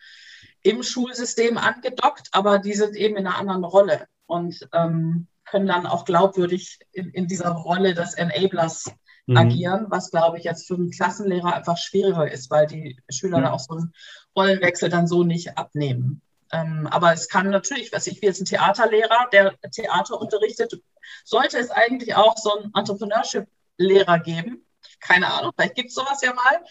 im 0.62 0.82
Schulsystem 0.82 1.58
angedockt, 1.58 2.28
aber 2.32 2.58
die 2.58 2.74
sind 2.74 2.96
eben 2.96 3.16
in 3.16 3.26
einer 3.26 3.38
anderen 3.38 3.64
Rolle 3.64 4.06
und 4.26 4.68
ähm, 4.72 5.28
können 5.44 5.66
dann 5.66 5.86
auch 5.86 6.04
glaubwürdig 6.04 6.78
in, 6.92 7.10
in 7.10 7.26
dieser 7.26 7.50
Rolle 7.50 7.94
des 7.94 8.14
Enablers 8.14 8.90
Mhm. 9.26 9.36
agieren, 9.36 9.86
was, 9.90 10.10
glaube 10.10 10.38
ich, 10.38 10.44
jetzt 10.44 10.66
für 10.66 10.74
einen 10.74 10.90
Klassenlehrer 10.90 11.54
einfach 11.54 11.76
schwieriger 11.76 12.28
ist, 12.30 12.50
weil 12.50 12.66
die 12.66 12.98
Schüler 13.10 13.38
Mhm. 13.38 13.42
da 13.42 13.52
auch 13.52 13.60
so 13.60 13.74
einen 13.74 13.92
Rollenwechsel 14.34 14.88
dann 14.88 15.06
so 15.06 15.22
nicht 15.24 15.56
abnehmen. 15.56 16.22
Ähm, 16.52 16.86
aber 16.88 17.12
es 17.12 17.28
kann 17.28 17.50
natürlich, 17.50 17.92
was 17.92 18.06
ich 18.06 18.20
wie 18.20 18.26
jetzt 18.26 18.40
ein 18.40 18.44
Theaterlehrer, 18.44 19.28
der 19.32 19.54
Theater 19.70 20.20
unterrichtet, 20.20 20.82
sollte 21.24 21.58
es 21.58 21.70
eigentlich 21.70 22.14
auch 22.14 22.36
so 22.36 22.56
einen 22.56 22.72
Entrepreneurship-Lehrer 22.74 24.18
geben. 24.18 24.66
Keine 25.00 25.32
Ahnung, 25.32 25.52
vielleicht 25.54 25.76
gibt 25.76 25.88
es 25.90 25.94
sowas 25.94 26.20
ja 26.22 26.34
mal. 26.34 26.64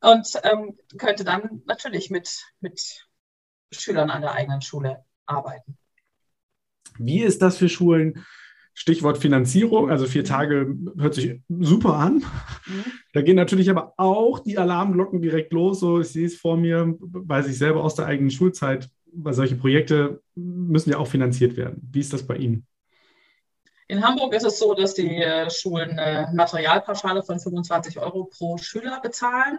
Und 0.00 0.28
ähm, 0.44 0.78
könnte 0.98 1.24
dann 1.24 1.62
natürlich 1.66 2.10
mit, 2.10 2.44
mit 2.60 3.06
Schülern 3.72 4.10
an 4.10 4.22
der 4.22 4.32
eigenen 4.32 4.62
Schule 4.62 5.04
arbeiten. 5.24 5.76
Wie 6.98 7.22
ist 7.22 7.42
das 7.42 7.56
für 7.56 7.68
Schulen? 7.68 8.24
Stichwort 8.78 9.16
Finanzierung, 9.16 9.90
also 9.90 10.06
vier 10.06 10.22
Tage 10.22 10.76
hört 10.98 11.14
sich 11.14 11.40
super 11.48 11.94
an. 11.94 12.16
Mhm. 12.66 12.84
Da 13.14 13.22
gehen 13.22 13.36
natürlich 13.36 13.70
aber 13.70 13.94
auch 13.96 14.38
die 14.40 14.58
Alarmglocken 14.58 15.22
direkt 15.22 15.54
los. 15.54 15.80
So, 15.80 16.00
ich 16.00 16.08
sehe 16.08 16.26
es 16.26 16.36
vor 16.36 16.58
mir, 16.58 16.94
weiß 16.98 17.48
ich 17.48 17.56
selber 17.56 17.82
aus 17.82 17.94
der 17.94 18.04
eigenen 18.04 18.30
Schulzeit, 18.30 18.90
weil 19.12 19.34
solche 19.34 19.56
Projekte 19.56 20.22
müssen 20.34 20.90
ja 20.90 20.98
auch 20.98 21.08
finanziert 21.08 21.56
werden. 21.56 21.88
Wie 21.92 22.00
ist 22.00 22.12
das 22.12 22.26
bei 22.26 22.36
Ihnen? 22.36 22.66
In 23.88 24.04
Hamburg 24.04 24.34
ist 24.34 24.44
es 24.44 24.58
so, 24.58 24.74
dass 24.74 24.94
die 24.94 25.22
äh, 25.22 25.48
Schulen 25.48 25.98
eine 25.98 26.28
Materialpauschale 26.34 27.22
von 27.22 27.38
25 27.38 27.98
Euro 27.98 28.24
pro 28.24 28.58
Schüler 28.58 29.00
bezahlen, 29.00 29.58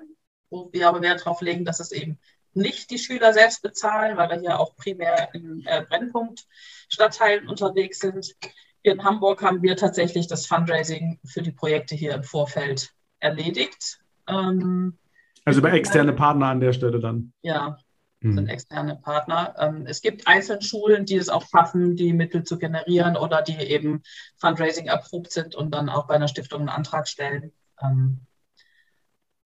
wo 0.50 0.70
wir 0.74 0.90
aber 0.90 1.02
Wert 1.02 1.22
darauf 1.22 1.42
legen, 1.42 1.64
dass 1.64 1.80
es 1.80 1.92
eben 1.92 2.20
nicht 2.54 2.92
die 2.92 2.98
Schüler 2.98 3.34
selbst 3.34 3.62
bezahlen, 3.62 4.18
weil 4.18 4.30
wir 4.30 4.40
hier 4.40 4.60
auch 4.60 4.76
primär 4.76 5.30
in 5.34 5.64
äh, 5.66 5.86
Brennpunktstadtteilen 5.88 7.48
unterwegs 7.48 8.00
sind. 8.00 8.36
Hier 8.84 8.94
in 8.94 9.04
Hamburg 9.04 9.42
haben 9.44 9.62
wir 9.62 9.78
tatsächlich 9.78 10.28
das 10.28 10.46
Fundraising 10.46 11.20
für 11.24 11.42
die 11.42 11.52
Projekte 11.52 11.96
hier 11.96 12.14
im 12.14 12.24
Vorfeld 12.24 12.92
erledigt. 13.20 14.00
Ähm, 14.28 14.98
Also 15.46 15.60
über 15.60 15.72
externe 15.72 16.14
Partner 16.14 16.48
an 16.48 16.60
der 16.60 16.74
Stelle 16.74 17.00
dann. 17.00 17.32
ja, 17.42 17.78
Hm. 18.22 18.34
sind 18.34 18.48
externe 18.48 18.96
Partner. 18.96 19.56
Ähm, 19.60 19.86
es 19.86 20.02
gibt 20.02 20.28
einzelne 20.28 20.64
Schulen, 20.64 21.06
die 21.06 21.18
es 21.18 21.30
auch 21.30 21.48
schaffen, 21.48 21.96
die 21.96 22.14
Mittel 22.14 22.44
zu 22.44 22.58
generieren 22.58 23.16
oder 23.16 23.44
die 23.44 23.58
eben 23.58 24.02
Fundraising 24.38 24.88
erprobt 24.88 25.32
sind 25.32 25.54
und 25.54 25.72
dann 25.72 25.90
auch 25.90 26.08
bei 26.08 26.16
einer 26.16 26.28
Stiftung 26.28 26.62
einen 26.62 26.70
Antrag 26.70 27.08
stellen. 27.08 27.52
Ähm, 27.80 28.22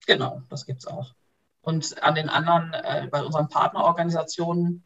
genau, 0.07 0.41
das 0.49 0.65
gibt 0.65 0.79
es 0.79 0.87
auch. 0.87 1.13
Und 1.61 2.01
an 2.01 2.15
den 2.15 2.29
anderen, 2.29 2.73
äh, 2.73 3.07
bei 3.11 3.21
unseren 3.23 3.49
Partnerorganisationen, 3.49 4.85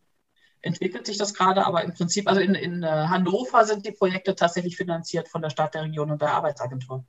entwickelt 0.62 1.06
sich 1.06 1.19
das 1.19 1.36
gerade, 1.36 1.67
aber 1.67 1.84
im 1.84 1.93
Prinzip, 1.93 2.28
also 2.28 2.41
in, 2.41 2.56
in 2.56 2.82
äh, 2.82 2.88
Hannover 2.88 3.65
sind 3.65 3.86
die 3.86 3.91
Projekte 3.91 4.36
tatsächlich 4.36 4.76
finanziert 4.76 5.30
von 5.30 5.43
der 5.43 5.52
Stadt, 5.52 5.76
der 5.76 5.84
Region 5.84 6.10
und 6.10 6.24
der 6.24 6.34
Arbeitsagentur. 6.34 7.06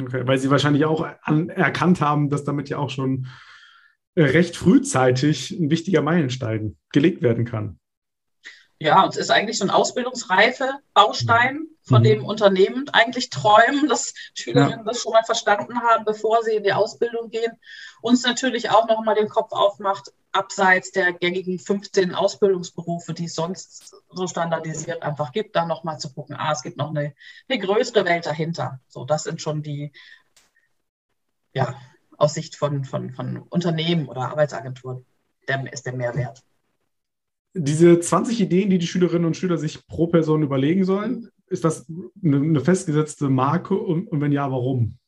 Okay, 0.00 0.24
weil 0.24 0.38
Sie 0.38 0.48
wahrscheinlich 0.48 0.84
auch 0.84 1.04
an, 1.22 1.48
erkannt 1.48 2.00
haben, 2.00 2.30
dass 2.30 2.44
damit 2.44 2.68
ja 2.68 2.78
auch 2.78 2.90
schon 2.90 3.26
recht 4.26 4.56
frühzeitig 4.56 5.50
ein 5.52 5.70
wichtiger 5.70 6.02
Meilenstein 6.02 6.76
gelegt 6.92 7.22
werden 7.22 7.44
kann. 7.44 7.78
Ja, 8.80 9.02
und 9.04 9.10
es 9.10 9.16
ist 9.16 9.30
eigentlich 9.30 9.58
so 9.58 9.64
ein 9.64 9.70
ausbildungsreife 9.70 10.70
Baustein, 10.94 11.66
von 11.88 12.02
mhm. 12.02 12.04
dem 12.04 12.24
Unternehmen 12.24 12.88
eigentlich 12.90 13.30
träumen, 13.30 13.88
dass 13.88 14.14
Schülerinnen 14.34 14.80
ja. 14.80 14.84
das 14.84 15.00
schon 15.00 15.12
mal 15.12 15.24
verstanden 15.24 15.80
haben, 15.80 16.04
bevor 16.04 16.42
sie 16.44 16.56
in 16.56 16.62
die 16.62 16.72
Ausbildung 16.72 17.30
gehen. 17.30 17.58
Uns 18.00 18.22
natürlich 18.22 18.70
auch 18.70 18.86
noch 18.86 19.02
mal 19.02 19.14
den 19.14 19.28
Kopf 19.28 19.52
aufmacht, 19.52 20.12
abseits 20.30 20.92
der 20.92 21.14
gängigen 21.14 21.58
15 21.58 22.14
Ausbildungsberufe, 22.14 23.14
die 23.14 23.24
es 23.24 23.34
sonst 23.34 23.96
so 24.10 24.26
standardisiert 24.26 25.02
einfach 25.02 25.32
gibt, 25.32 25.56
dann 25.56 25.68
noch 25.68 25.82
mal 25.82 25.98
zu 25.98 26.12
gucken, 26.12 26.36
ah, 26.36 26.52
es 26.52 26.62
gibt 26.62 26.76
noch 26.76 26.90
eine, 26.90 27.14
eine 27.48 27.58
größere 27.58 28.04
Welt 28.04 28.26
dahinter. 28.26 28.80
So, 28.88 29.04
das 29.04 29.24
sind 29.24 29.40
schon 29.40 29.62
die, 29.62 29.92
ja, 31.54 31.74
aus 32.18 32.34
Sicht 32.34 32.56
von, 32.56 32.84
von, 32.84 33.14
von 33.14 33.38
Unternehmen 33.38 34.08
oder 34.08 34.28
Arbeitsagenturen, 34.28 35.06
der, 35.48 35.72
ist 35.72 35.86
der 35.86 35.94
Mehrwert. 35.94 36.42
Diese 37.54 37.98
20 37.98 38.40
Ideen, 38.40 38.68
die 38.68 38.78
die 38.78 38.86
Schülerinnen 38.86 39.24
und 39.24 39.36
Schüler 39.36 39.56
sich 39.56 39.86
pro 39.86 40.08
Person 40.08 40.42
überlegen 40.42 40.84
sollen, 40.84 41.30
ist 41.46 41.64
das 41.64 41.86
eine, 42.22 42.36
eine 42.36 42.60
festgesetzte 42.60 43.28
Marke 43.30 43.74
und, 43.74 44.08
und 44.08 44.20
wenn 44.20 44.32
ja, 44.32 44.50
warum? 44.50 44.98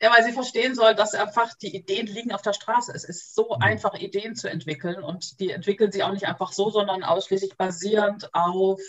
Ja, 0.00 0.12
weil 0.12 0.24
sie 0.24 0.32
verstehen 0.32 0.74
soll, 0.74 0.96
dass 0.96 1.14
einfach 1.14 1.54
die 1.54 1.76
Ideen 1.76 2.08
liegen 2.08 2.32
auf 2.32 2.42
der 2.42 2.52
Straße. 2.52 2.92
Es 2.92 3.04
ist 3.04 3.36
so 3.36 3.54
mhm. 3.54 3.62
einfach, 3.62 3.94
Ideen 3.94 4.34
zu 4.34 4.50
entwickeln 4.50 5.02
und 5.02 5.38
die 5.38 5.50
entwickeln 5.50 5.92
sie 5.92 6.02
auch 6.02 6.12
nicht 6.12 6.26
einfach 6.26 6.52
so, 6.52 6.70
sondern 6.70 7.04
ausschließlich 7.04 7.56
basierend 7.56 8.28
auf 8.34 8.80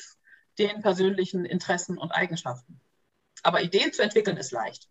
den 0.58 0.82
persönlichen 0.82 1.46
Interessen 1.46 2.00
und 2.00 2.12
Eigenschaften. 2.12 2.82
Aber 3.44 3.62
Ideen 3.62 3.94
zu 3.94 4.02
entwickeln 4.02 4.38
ist 4.38 4.52
leicht. 4.52 4.90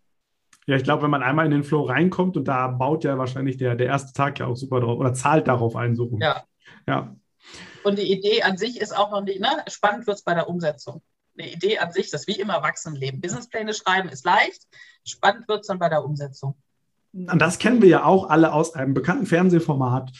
Ja, 0.67 0.75
ich 0.75 0.83
glaube, 0.83 1.03
wenn 1.03 1.11
man 1.11 1.23
einmal 1.23 1.45
in 1.45 1.51
den 1.51 1.63
Flow 1.63 1.83
reinkommt 1.83 2.37
und 2.37 2.47
da 2.47 2.67
baut 2.67 3.03
ja 3.03 3.17
wahrscheinlich 3.17 3.57
der, 3.57 3.75
der 3.75 3.87
erste 3.87 4.13
Tag 4.13 4.39
ja 4.39 4.47
auch 4.47 4.55
super 4.55 4.79
drauf 4.79 4.99
oder 4.99 5.13
zahlt 5.13 5.47
darauf 5.47 5.75
ein, 5.75 5.95
so 5.95 6.05
rum. 6.05 6.21
Ja. 6.21 6.43
ja. 6.87 7.15
Und 7.83 7.99
die 7.99 8.11
Idee 8.11 8.43
an 8.43 8.57
sich 8.57 8.79
ist 8.79 8.95
auch 8.95 9.11
noch 9.11 9.23
nicht, 9.23 9.41
ne? 9.41 9.49
spannend 9.67 10.07
wird 10.07 10.17
es 10.17 10.23
bei 10.23 10.33
der 10.33 10.47
Umsetzung. 10.47 11.01
Eine 11.37 11.51
Idee 11.51 11.79
an 11.79 11.91
sich, 11.91 12.11
das 12.11 12.27
wie 12.27 12.39
im 12.39 12.49
Erwachsenenleben. 12.49 13.19
Businesspläne 13.19 13.73
schreiben 13.73 14.09
ist 14.09 14.25
leicht, 14.25 14.63
spannend 15.05 15.47
wird 15.47 15.61
es 15.61 15.67
dann 15.67 15.79
bei 15.79 15.89
der 15.89 16.05
Umsetzung. 16.05 16.55
Und 17.11 17.39
das 17.39 17.59
kennen 17.59 17.81
wir 17.81 17.89
ja 17.89 18.05
auch 18.05 18.29
alle 18.29 18.53
aus 18.53 18.73
einem 18.73 18.93
bekannten 18.93 19.25
Fernsehformat. 19.25 20.11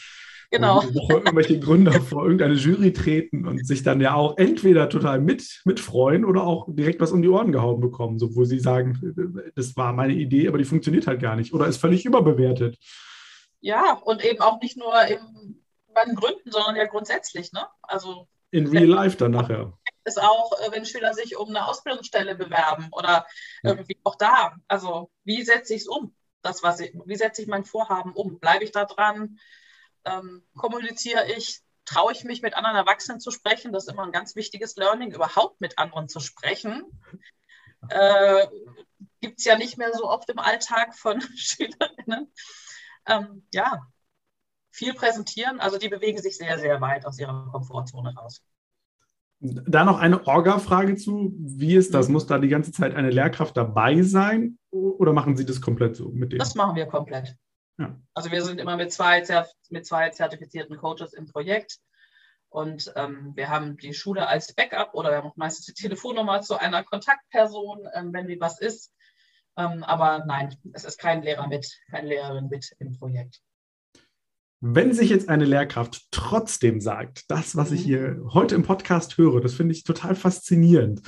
Genau. 0.54 0.82
Wo 0.92 1.14
irgendwelche 1.14 1.58
Gründer 1.58 1.92
vor 2.00 2.24
irgendeine 2.24 2.54
Jury 2.54 2.92
treten 2.92 3.46
und 3.46 3.66
sich 3.66 3.82
dann 3.82 4.00
ja 4.00 4.14
auch 4.14 4.36
entweder 4.38 4.88
total 4.88 5.20
mit, 5.20 5.62
mitfreuen 5.64 6.24
oder 6.24 6.44
auch 6.44 6.66
direkt 6.68 7.00
was 7.00 7.12
um 7.12 7.22
die 7.22 7.28
Ohren 7.28 7.50
gehauen 7.50 7.80
bekommen, 7.80 8.18
so, 8.18 8.36
wo 8.36 8.44
sie 8.44 8.60
sagen, 8.60 9.50
das 9.56 9.76
war 9.76 9.92
meine 9.92 10.14
Idee, 10.14 10.46
aber 10.46 10.58
die 10.58 10.64
funktioniert 10.64 11.06
halt 11.06 11.20
gar 11.20 11.34
nicht 11.34 11.52
oder 11.52 11.66
ist 11.66 11.78
völlig 11.78 12.04
überbewertet. 12.04 12.78
Ja, 13.60 13.94
und 14.04 14.24
eben 14.24 14.40
auch 14.40 14.60
nicht 14.60 14.76
nur 14.76 14.94
im 15.06 15.64
bei 15.94 16.04
den 16.04 16.16
Gründen, 16.16 16.50
sondern 16.50 16.76
ja 16.76 16.86
grundsätzlich. 16.86 17.52
Ne? 17.52 17.66
Also 17.82 18.28
in 18.50 18.66
real 18.66 18.86
life 18.86 19.16
dann 19.16 19.30
nachher. 19.30 19.72
Ist 20.04 20.20
auch, 20.20 20.52
äh, 20.60 20.72
wenn 20.72 20.84
Schüler 20.84 21.14
sich 21.14 21.36
um 21.36 21.48
eine 21.48 21.66
Ausbildungsstelle 21.66 22.34
bewerben 22.34 22.88
oder 22.92 23.26
irgendwie 23.62 23.98
auch 24.04 24.16
da. 24.16 24.54
Also 24.68 25.10
wie 25.24 25.42
setze 25.42 25.74
ich 25.74 25.82
es 25.82 25.88
um? 25.88 26.14
Das, 26.42 26.62
was 26.62 26.80
ich, 26.80 26.92
wie 27.06 27.16
setze 27.16 27.40
ich 27.40 27.48
mein 27.48 27.64
Vorhaben 27.64 28.12
um? 28.12 28.38
Bleibe 28.38 28.64
ich 28.64 28.72
da 28.72 28.84
dran? 28.84 29.38
Ähm, 30.04 30.42
kommuniziere 30.56 31.30
ich? 31.36 31.60
Traue 31.84 32.12
ich 32.12 32.24
mich, 32.24 32.40
mit 32.40 32.54
anderen 32.54 32.76
Erwachsenen 32.76 33.20
zu 33.20 33.30
sprechen? 33.30 33.72
Das 33.72 33.84
ist 33.86 33.92
immer 33.92 34.04
ein 34.04 34.12
ganz 34.12 34.36
wichtiges 34.36 34.76
Learning, 34.76 35.12
überhaupt 35.12 35.60
mit 35.60 35.78
anderen 35.78 36.08
zu 36.08 36.20
sprechen. 36.20 36.84
Äh, 37.88 38.46
Gibt 39.20 39.38
es 39.38 39.44
ja 39.44 39.56
nicht 39.56 39.76
mehr 39.78 39.92
so 39.92 40.08
oft 40.08 40.28
im 40.30 40.38
Alltag 40.38 40.96
von 40.96 41.20
Schülerinnen. 41.36 42.32
Ähm, 43.06 43.46
ja, 43.52 43.86
viel 44.70 44.94
präsentieren. 44.94 45.60
Also 45.60 45.78
die 45.78 45.88
bewegen 45.88 46.18
sich 46.18 46.36
sehr, 46.36 46.58
sehr 46.58 46.80
weit 46.80 47.06
aus 47.06 47.18
ihrer 47.18 47.48
Komfortzone 47.50 48.14
raus. 48.14 48.42
Da 49.40 49.84
noch 49.84 49.98
eine 49.98 50.26
Orga-Frage 50.26 50.96
zu. 50.96 51.34
Wie 51.38 51.76
ist 51.76 51.92
das? 51.92 52.08
Muss 52.08 52.26
da 52.26 52.38
die 52.38 52.48
ganze 52.48 52.72
Zeit 52.72 52.94
eine 52.94 53.10
Lehrkraft 53.10 53.56
dabei 53.56 54.02
sein 54.02 54.58
oder 54.70 55.12
machen 55.12 55.36
Sie 55.36 55.44
das 55.44 55.60
komplett 55.60 55.96
so 55.96 56.08
mit 56.08 56.32
denen? 56.32 56.38
Das 56.38 56.54
machen 56.54 56.76
wir 56.76 56.86
komplett. 56.86 57.36
Ja. 57.78 57.98
Also 58.14 58.30
wir 58.30 58.42
sind 58.42 58.60
immer 58.60 58.76
mit 58.76 58.92
zwei, 58.92 59.22
mit 59.70 59.86
zwei 59.86 60.10
zertifizierten 60.10 60.76
Coaches 60.76 61.12
im 61.12 61.26
Projekt. 61.26 61.78
Und 62.48 62.92
ähm, 62.94 63.32
wir 63.34 63.48
haben 63.48 63.76
die 63.76 63.94
Schule 63.94 64.28
als 64.28 64.54
Backup 64.54 64.94
oder 64.94 65.10
wir 65.10 65.18
haben 65.18 65.32
meistens 65.34 65.66
die 65.66 65.72
Telefonnummer 65.72 66.40
zu 66.40 66.56
einer 66.56 66.84
Kontaktperson, 66.84 67.88
ähm, 67.94 68.12
wenn 68.12 68.28
wie 68.28 68.40
was 68.40 68.60
ist. 68.60 68.92
Ähm, 69.56 69.82
aber 69.82 70.24
nein, 70.24 70.54
es 70.72 70.84
ist 70.84 70.98
kein 70.98 71.22
Lehrer 71.22 71.48
mit, 71.48 71.66
keine 71.90 72.08
Lehrerin 72.08 72.48
mit 72.48 72.72
im 72.78 72.96
Projekt. 72.96 73.40
Wenn 74.60 74.92
sich 74.92 75.10
jetzt 75.10 75.28
eine 75.28 75.44
Lehrkraft 75.44 76.06
trotzdem 76.12 76.80
sagt, 76.80 77.28
das, 77.28 77.56
was 77.56 77.72
ich 77.72 77.82
mhm. 77.82 77.84
hier 77.84 78.20
heute 78.32 78.54
im 78.54 78.62
Podcast 78.62 79.18
höre, 79.18 79.40
das 79.40 79.54
finde 79.54 79.74
ich 79.74 79.82
total 79.82 80.14
faszinierend. 80.14 81.02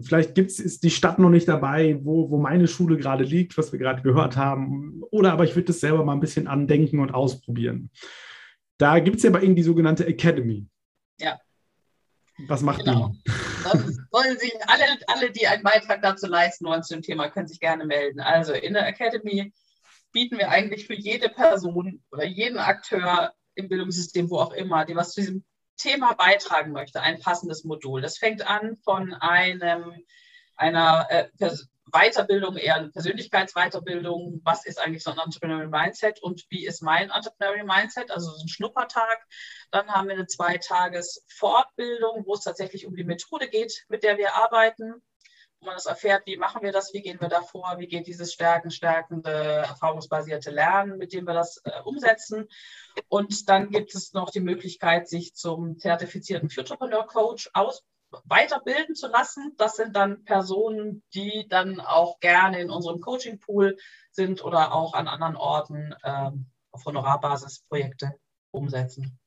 Vielleicht 0.00 0.34
gibt's, 0.34 0.58
ist 0.58 0.82
die 0.82 0.90
Stadt 0.90 1.18
noch 1.18 1.30
nicht 1.30 1.48
dabei, 1.48 1.98
wo, 2.02 2.30
wo 2.30 2.38
meine 2.38 2.68
Schule 2.68 2.96
gerade 2.96 3.24
liegt, 3.24 3.58
was 3.58 3.72
wir 3.72 3.78
gerade 3.78 4.02
gehört 4.02 4.36
haben. 4.36 5.02
Oder 5.10 5.32
aber 5.32 5.44
ich 5.44 5.54
würde 5.54 5.66
das 5.66 5.80
selber 5.80 6.04
mal 6.04 6.14
ein 6.14 6.20
bisschen 6.20 6.46
andenken 6.46 7.00
und 7.00 7.12
ausprobieren. 7.12 7.90
Da 8.78 8.98
gibt 8.98 9.18
es 9.18 9.22
ja 9.22 9.30
bei 9.30 9.42
Ihnen 9.42 9.56
die 9.56 9.62
sogenannte 9.62 10.06
Academy. 10.06 10.66
Ja. 11.20 11.38
Was 12.48 12.62
macht 12.62 12.84
genau. 12.84 13.12
die? 13.24 13.32
Sollen 14.10 14.38
sich 14.38 14.54
alle, 14.66 14.84
alle, 15.06 15.30
die 15.30 15.46
einen 15.46 15.62
Beitrag 15.62 16.02
dazu 16.02 16.26
leisten 16.26 16.64
wollen 16.66 16.82
zu 16.82 16.94
dem 16.94 17.02
Thema, 17.02 17.28
können 17.28 17.46
sich 17.46 17.60
gerne 17.60 17.84
melden. 17.86 18.20
Also 18.20 18.52
in 18.52 18.74
der 18.74 18.86
Academy 18.86 19.52
bieten 20.12 20.38
wir 20.38 20.50
eigentlich 20.50 20.86
für 20.86 20.94
jede 20.94 21.28
Person 21.28 22.02
oder 22.10 22.24
jeden 22.24 22.58
Akteur 22.58 23.32
im 23.54 23.68
Bildungssystem, 23.68 24.30
wo 24.30 24.38
auch 24.38 24.52
immer, 24.52 24.84
die 24.84 24.96
was 24.96 25.12
zu 25.12 25.20
diesem 25.20 25.44
Thema 25.76 26.14
beitragen 26.14 26.72
möchte, 26.72 27.00
ein 27.00 27.20
passendes 27.20 27.64
Modul. 27.64 28.00
Das 28.00 28.18
fängt 28.18 28.46
an 28.46 28.76
von 28.84 29.14
einem, 29.14 30.04
einer 30.56 31.06
äh, 31.10 31.28
Weiterbildung, 31.86 32.56
eher 32.56 32.76
eine 32.76 32.88
Persönlichkeitsweiterbildung. 32.90 34.40
Was 34.44 34.64
ist 34.64 34.80
eigentlich 34.80 35.02
so 35.02 35.10
ein 35.10 35.18
Entrepreneurial 35.18 35.68
Mindset 35.68 36.22
und 36.22 36.46
wie 36.48 36.66
ist 36.66 36.82
mein 36.82 37.10
Entrepreneurial 37.10 37.66
Mindset? 37.66 38.10
Also 38.10 38.30
so 38.30 38.44
ein 38.44 38.48
Schnuppertag. 38.48 39.26
Dann 39.70 39.88
haben 39.88 40.08
wir 40.08 40.14
eine 40.14 40.26
Zweitages-Fortbildung, 40.26 42.24
wo 42.26 42.34
es 42.34 42.44
tatsächlich 42.44 42.86
um 42.86 42.96
die 42.96 43.04
Methode 43.04 43.48
geht, 43.48 43.84
mit 43.88 44.02
der 44.02 44.16
wir 44.16 44.34
arbeiten 44.36 45.02
wo 45.62 45.66
man 45.66 45.76
das 45.76 45.86
erfährt, 45.86 46.26
wie 46.26 46.36
machen 46.36 46.62
wir 46.62 46.72
das, 46.72 46.92
wie 46.92 47.02
gehen 47.02 47.20
wir 47.20 47.28
da 47.28 47.40
vor, 47.40 47.76
wie 47.78 47.86
geht 47.86 48.08
dieses 48.08 48.32
stärken, 48.32 48.70
stärkende, 48.72 49.30
erfahrungsbasierte 49.30 50.50
Lernen, 50.50 50.98
mit 50.98 51.12
dem 51.12 51.24
wir 51.24 51.34
das 51.34 51.58
äh, 51.64 51.80
umsetzen. 51.84 52.48
Und 53.08 53.48
dann 53.48 53.70
gibt 53.70 53.94
es 53.94 54.12
noch 54.12 54.30
die 54.30 54.40
Möglichkeit, 54.40 55.08
sich 55.08 55.34
zum 55.34 55.78
zertifizierten 55.78 56.50
Futurepreneur 56.50 57.06
Coach 57.06 57.48
aus 57.54 57.84
weiterbilden 58.24 58.96
zu 58.96 59.06
lassen. 59.06 59.54
Das 59.56 59.76
sind 59.76 59.94
dann 59.94 60.24
Personen, 60.24 61.02
die 61.14 61.46
dann 61.48 61.80
auch 61.80 62.18
gerne 62.18 62.60
in 62.60 62.70
unserem 62.70 63.00
Coaching 63.00 63.38
Pool 63.38 63.76
sind 64.10 64.44
oder 64.44 64.74
auch 64.74 64.94
an 64.94 65.06
anderen 65.06 65.36
Orten 65.36 65.94
ähm, 66.04 66.50
auf 66.72 66.84
Honorarbasis 66.84 67.60
Projekte 67.68 68.14
umsetzen. 68.50 69.18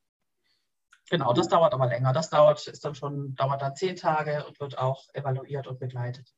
Genau, 1.09 1.33
das 1.33 1.47
dauert 1.47 1.73
aber 1.73 1.87
länger. 1.87 2.13
Das 2.13 2.29
dauert, 2.29 2.67
ist 2.67 2.83
dann 2.83 2.95
schon, 2.95 3.35
dauert 3.35 3.61
dann 3.61 3.75
zehn 3.75 3.95
Tage 3.95 4.45
und 4.47 4.59
wird 4.59 4.77
auch 4.77 5.03
evaluiert 5.13 5.67
und 5.67 5.79
begleitet. 5.79 6.33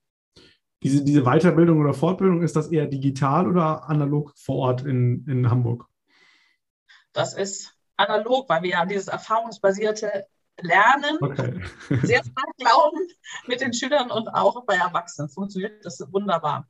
Diese, 0.83 1.03
diese 1.03 1.23
Weiterbildung 1.23 1.79
oder 1.79 1.93
Fortbildung, 1.93 2.43
ist 2.43 2.55
das 2.55 2.67
eher 2.67 2.85
digital 2.85 3.47
oder 3.47 3.89
analog 3.89 4.33
vor 4.37 4.57
Ort 4.57 4.81
in, 4.83 5.25
in 5.27 5.49
Hamburg? 5.49 5.87
Das 7.13 7.33
ist 7.33 7.73
analog, 7.95 8.47
weil 8.49 8.61
wir 8.61 8.71
ja 8.71 8.85
dieses 8.85 9.07
erfahrungsbasierte 9.07 10.27
Lernen 10.61 11.17
okay. 11.21 11.61
sehr 12.03 12.23
stark 12.23 12.57
glauben 12.57 13.07
mit 13.47 13.61
den 13.61 13.73
Schülern 13.73 14.11
und 14.11 14.27
auch 14.27 14.65
bei 14.65 14.75
Erwachsenen. 14.75 15.29
Funktioniert 15.29 15.85
das 15.85 15.99
wunderbar. 16.11 16.67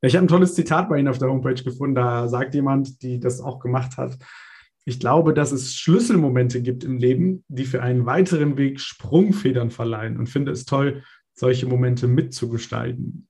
Ich 0.00 0.16
habe 0.16 0.24
ein 0.24 0.28
tolles 0.28 0.54
Zitat 0.54 0.88
bei 0.88 0.98
Ihnen 0.98 1.08
auf 1.08 1.18
der 1.18 1.28
Homepage 1.28 1.62
gefunden. 1.62 1.94
Da 1.94 2.28
sagt 2.28 2.54
jemand, 2.54 3.02
die 3.02 3.20
das 3.20 3.40
auch 3.40 3.60
gemacht 3.60 3.96
hat, 3.96 4.18
ich 4.84 4.98
glaube, 4.98 5.34
dass 5.34 5.52
es 5.52 5.76
Schlüsselmomente 5.76 6.60
gibt 6.60 6.84
im 6.84 6.98
Leben, 6.98 7.44
die 7.48 7.64
für 7.64 7.82
einen 7.82 8.06
weiteren 8.06 8.56
Weg 8.56 8.80
Sprungfedern 8.80 9.70
verleihen 9.70 10.18
und 10.18 10.28
finde 10.28 10.52
es 10.52 10.64
toll, 10.64 11.04
solche 11.34 11.66
Momente 11.66 12.08
mitzugestalten. 12.08 13.28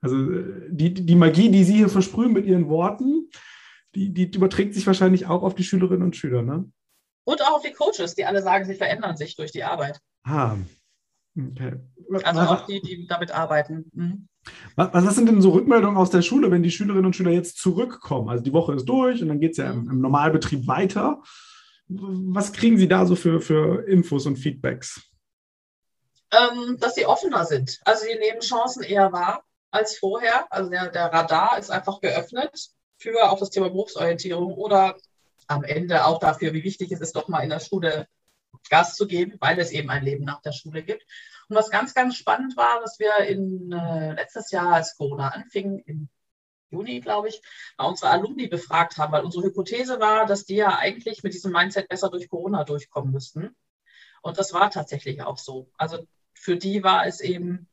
Also 0.00 0.28
die, 0.68 0.94
die 0.94 1.16
Magie, 1.16 1.50
die 1.50 1.64
Sie 1.64 1.76
hier 1.76 1.88
versprühen 1.88 2.32
mit 2.32 2.46
Ihren 2.46 2.68
Worten, 2.68 3.30
die, 3.94 4.12
die 4.12 4.30
überträgt 4.36 4.74
sich 4.74 4.86
wahrscheinlich 4.86 5.26
auch 5.26 5.42
auf 5.42 5.54
die 5.54 5.64
Schülerinnen 5.64 6.02
und 6.02 6.16
Schüler, 6.16 6.42
ne? 6.42 6.70
Und 7.26 7.42
auch 7.42 7.56
auf 7.56 7.62
die 7.62 7.72
Coaches, 7.72 8.14
die 8.14 8.26
alle 8.26 8.42
sagen, 8.42 8.66
sie 8.66 8.74
verändern 8.74 9.16
sich 9.16 9.34
durch 9.34 9.50
die 9.50 9.64
Arbeit. 9.64 9.98
Ah, 10.24 10.56
okay. 11.36 11.74
Also 12.24 12.40
auch 12.40 12.66
die, 12.66 12.80
die 12.80 13.06
damit 13.06 13.32
arbeiten. 13.32 13.90
Mhm. 13.92 14.28
Was, 14.76 14.90
was 14.92 15.14
sind 15.14 15.26
denn 15.26 15.40
so 15.40 15.50
Rückmeldungen 15.50 15.96
aus 15.96 16.10
der 16.10 16.22
Schule, 16.22 16.50
wenn 16.50 16.62
die 16.62 16.70
Schülerinnen 16.70 17.06
und 17.06 17.16
Schüler 17.16 17.30
jetzt 17.30 17.58
zurückkommen? 17.58 18.28
Also 18.28 18.44
die 18.44 18.52
Woche 18.52 18.74
ist 18.74 18.84
durch 18.84 19.22
und 19.22 19.28
dann 19.28 19.40
geht 19.40 19.52
es 19.52 19.56
ja 19.58 19.70
im, 19.70 19.88
im, 19.88 20.00
Normalbetrieb 20.00 20.66
weiter. 20.66 21.22
Was 21.88 22.52
kriegen 22.52 22.78
Sie 22.78 22.88
da 22.88 23.06
so 23.06 23.16
für, 23.16 23.40
für 23.40 23.86
Infos 23.86 24.26
und 24.26 24.36
Feedbacks? 24.36 25.02
Ähm, 26.30 26.76
dass 26.78 26.94
sie 26.94 27.06
offener 27.06 27.44
sind. 27.44 27.80
Also 27.84 28.04
sie 28.04 28.18
nehmen 28.18 28.40
Chancen 28.40 28.82
eher 28.82 29.12
wahr 29.12 29.44
als 29.70 29.98
vorher. 29.98 30.46
Also 30.50 30.70
der, 30.70 30.88
der 30.90 31.06
Radar 31.06 31.58
ist 31.58 31.70
einfach 31.70 32.00
geöffnet 32.00 32.70
für 32.96 33.30
auch 33.30 33.38
das 33.38 33.50
Thema 33.50 33.68
Berufsorientierung 33.68 34.54
oder 34.54 34.96
am 35.46 35.62
Ende 35.62 36.06
auch 36.06 36.18
dafür, 36.18 36.52
wie 36.52 36.64
wichtig 36.64 36.90
es 36.90 37.00
ist, 37.00 37.14
doch 37.16 37.28
mal 37.28 37.40
in 37.40 37.50
der 37.50 37.60
Schule 37.60 38.08
Gas 38.70 38.96
zu 38.96 39.06
geben, 39.06 39.36
weil 39.40 39.58
es 39.58 39.70
eben 39.70 39.90
ein 39.90 40.04
Leben 40.04 40.24
nach 40.24 40.40
der 40.42 40.52
Schule 40.52 40.82
gibt. 40.82 41.04
Und 41.48 41.56
was 41.56 41.70
ganz, 41.70 41.94
ganz 41.94 42.16
spannend 42.16 42.56
war, 42.56 42.80
dass 42.80 42.98
wir 42.98 43.16
in, 43.26 43.72
äh, 43.72 44.14
letztes 44.14 44.50
Jahr, 44.50 44.74
als 44.74 44.96
Corona 44.96 45.28
anfing, 45.28 45.78
im 45.86 46.08
Juni, 46.70 47.00
glaube 47.00 47.28
ich, 47.28 47.40
unsere 47.78 48.10
Alumni 48.10 48.48
befragt 48.48 48.98
haben, 48.98 49.12
weil 49.12 49.24
unsere 49.24 49.44
Hypothese 49.44 50.00
war, 50.00 50.26
dass 50.26 50.44
die 50.44 50.56
ja 50.56 50.76
eigentlich 50.78 51.22
mit 51.22 51.34
diesem 51.34 51.52
Mindset 51.52 51.88
besser 51.88 52.10
durch 52.10 52.28
Corona 52.28 52.64
durchkommen 52.64 53.12
müssten. 53.12 53.54
Und 54.22 54.38
das 54.38 54.52
war 54.52 54.70
tatsächlich 54.70 55.22
auch 55.22 55.38
so. 55.38 55.70
Also 55.76 56.06
für 56.32 56.56
die 56.56 56.82
war 56.82 57.06
es 57.06 57.20
eben, 57.20 57.68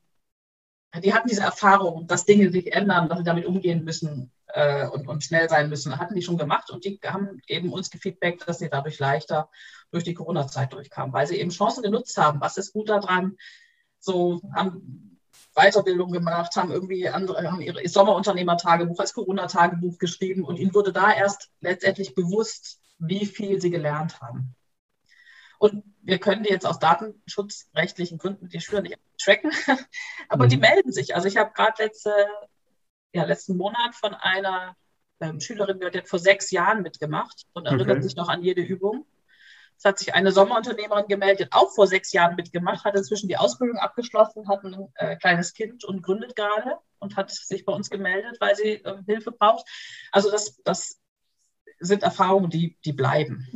die 1.04 1.14
hatten 1.14 1.30
diese 1.30 1.44
Erfahrung, 1.44 2.08
dass 2.08 2.26
Dinge 2.26 2.52
sich 2.52 2.74
ändern, 2.74 3.10
dass 3.10 3.20
sie 3.20 3.24
damit 3.24 3.46
umgehen 3.46 3.84
müssen 3.84 4.32
äh, 4.48 4.88
und, 4.88 5.08
und 5.08 5.24
schnell 5.24 5.50
sein 5.50 5.70
müssen, 5.70 5.98
hatten 5.98 6.16
die 6.16 6.22
schon 6.22 6.38
gemacht 6.38 6.70
und 6.70 6.86
die 6.86 7.00
haben 7.06 7.42
eben 7.48 7.72
uns 7.72 7.90
gefeedbackt, 7.90 8.48
dass 8.48 8.60
sie 8.60 8.70
dadurch 8.70 9.00
leichter 9.00 9.50
durch 9.92 10.04
die 10.04 10.14
Corona-Zeit 10.14 10.74
durchkamen, 10.74 11.14
weil 11.14 11.28
sie 11.28 11.38
eben 11.38 11.52
Chancen 11.52 11.84
genutzt 11.84 12.18
haben. 12.18 12.42
Was 12.42 12.58
ist 12.58 12.74
gut 12.74 12.90
daran? 12.90 13.38
So 14.00 14.42
haben 14.56 15.20
Weiterbildung 15.54 16.12
gemacht, 16.12 16.56
haben 16.56 16.72
irgendwie 16.72 17.10
andere, 17.10 17.52
haben 17.52 17.62
ihre 17.62 17.86
Sommerunternehmer-Tagebuch 17.88 19.00
als 19.00 19.14
Corona-Tagebuch 19.14 19.98
geschrieben 19.98 20.44
und 20.46 20.58
ihnen 20.58 20.74
wurde 20.74 20.94
da 20.94 21.14
erst 21.14 21.50
letztendlich 21.60 22.16
bewusst, 22.16 22.80
wie 23.00 23.26
viel 23.26 23.60
sie 23.60 23.70
gelernt 23.70 24.22
haben. 24.22 24.56
Und 25.60 25.84
wir 26.02 26.20
können 26.20 26.44
die 26.44 26.50
jetzt 26.50 26.66
aus 26.66 26.80
datenschutzrechtlichen 26.80 28.18
Gründen 28.18 28.50
die 28.50 28.62
Schüler 28.62 28.82
nicht 28.82 28.98
tracken, 29.20 29.52
aber 30.30 30.46
mhm. 30.46 30.50
die 30.50 30.58
melden 30.58 30.92
sich. 30.92 31.14
Also 31.16 31.28
ich 31.28 31.38
habe 31.38 31.52
gerade 31.54 31.84
letzte, 31.84 32.12
ja, 33.14 33.26
letzten 33.26 33.58
Monat 33.58 33.94
von 33.94 34.14
einer 34.14 34.76
ähm, 35.20 35.40
Schülerin 35.40 35.78
gehört, 35.78 35.94
die 35.94 36.00
hat 36.00 36.08
vor 36.08 36.20
sechs 36.20 36.50
Jahren 36.50 36.82
mitgemacht 36.82 37.44
und 37.54 37.68
erinnert 37.68 37.98
okay. 37.98 38.02
sich 38.02 38.16
noch 38.16 38.30
an 38.30 38.42
jede 38.42 38.62
Übung. 38.62 39.06
Es 39.82 39.86
hat 39.86 39.98
sich 39.98 40.14
eine 40.14 40.32
Sommerunternehmerin 40.32 41.08
gemeldet, 41.08 41.50
auch 41.54 41.74
vor 41.74 41.88
sechs 41.88 42.14
Jahren 42.14 42.36
mitgemacht, 42.36 42.86
hat 42.86 42.96
inzwischen 42.96 43.28
die 43.28 43.38
Ausbildung 43.38 43.80
abgeschlossen, 43.80 44.48
hat 44.48 44.64
ein 44.64 44.76
äh, 44.94 45.16
kleines 45.16 45.56
Kind 45.56 45.84
und 45.86 46.04
gründet 46.04 46.36
gerade 46.36 46.78
und 47.00 47.16
hat 47.16 47.32
sich 47.32 47.66
bei 47.66 47.74
uns 47.74 47.90
gemeldet, 47.90 48.38
weil 48.40 48.56
sie 48.56 48.74
äh, 48.74 48.98
Hilfe 49.08 49.32
braucht. 49.32 49.68
Also 50.12 50.30
das, 50.30 50.62
das 50.66 51.02
sind 51.80 52.04
Erfahrungen, 52.04 52.52
die, 52.52 52.78
die 52.86 52.94
bleiben. 52.94 53.48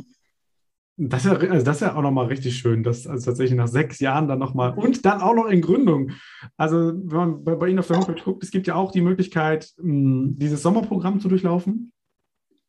Das 0.96 1.24
ist, 1.24 1.30
ja, 1.30 1.38
also 1.48 1.64
das 1.64 1.76
ist 1.76 1.82
ja 1.82 1.94
auch 1.94 2.02
nochmal 2.02 2.26
richtig 2.26 2.58
schön, 2.58 2.82
dass 2.82 3.06
also 3.06 3.26
tatsächlich 3.26 3.56
nach 3.56 3.68
sechs 3.68 4.00
Jahren 4.00 4.26
dann 4.26 4.40
nochmal 4.40 4.74
und 4.74 5.04
dann 5.06 5.20
auch 5.20 5.34
noch 5.34 5.46
in 5.46 5.60
Gründung. 5.60 6.10
Also, 6.56 6.92
wenn 6.92 7.16
man 7.16 7.44
bei, 7.44 7.54
bei 7.54 7.68
Ihnen 7.68 7.78
auf 7.78 7.86
der 7.86 7.98
Homepage 7.98 8.20
guckt, 8.20 8.42
es 8.42 8.50
gibt 8.50 8.66
ja 8.66 8.74
auch 8.74 8.90
die 8.90 9.00
Möglichkeit, 9.00 9.74
dieses 9.78 10.60
Sommerprogramm 10.60 11.20
zu 11.20 11.28
durchlaufen. 11.28 11.92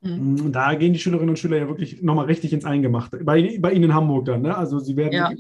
Mhm. 0.08 0.48
Mm, 0.48 0.52
da 0.52 0.74
gehen 0.76 0.94
die 0.94 1.00
Schülerinnen 1.00 1.30
und 1.30 1.40
Schüler 1.40 1.58
ja 1.58 1.68
wirklich 1.68 2.02
nochmal 2.02 2.26
richtig 2.26 2.54
ins 2.54 2.66
Eingemachte. 2.66 3.24
Bei, 3.24 3.58
bei 3.60 3.72
Ihnen 3.74 3.86
in 3.86 3.94
Hamburg 3.94 4.26
dann, 4.26 4.42
ne? 4.42 4.58
Also 4.58 4.80
sie 4.80 4.96
werden 4.96 5.14
ja. 5.14 5.32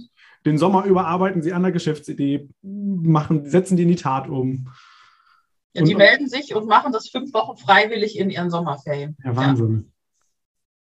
den 0.46 0.58
Sommer 0.58 0.86
überarbeiten, 0.86 1.42
sie 1.42 1.54
an 1.54 1.64
der 1.64 1.72
Geschäftsidee 1.72 2.50
machen, 2.62 3.50
setzen 3.50 3.78
die 3.78 3.84
in 3.84 3.90
die 3.90 3.96
Tat 3.96 4.28
um. 4.28 4.70
Ja, 5.74 5.84
die 5.84 5.94
und, 5.94 6.00
melden 6.00 6.28
sich 6.28 6.54
und 6.56 6.68
machen 6.68 6.92
das 6.92 7.10
fünf 7.10 7.34
Wochen 7.34 7.58
freiwillig 7.58 8.18
in 8.18 8.30
ihren 8.30 8.50
Sommerferien. 8.50 9.16
Ja, 9.24 9.36
Wahnsinn. 9.36 9.86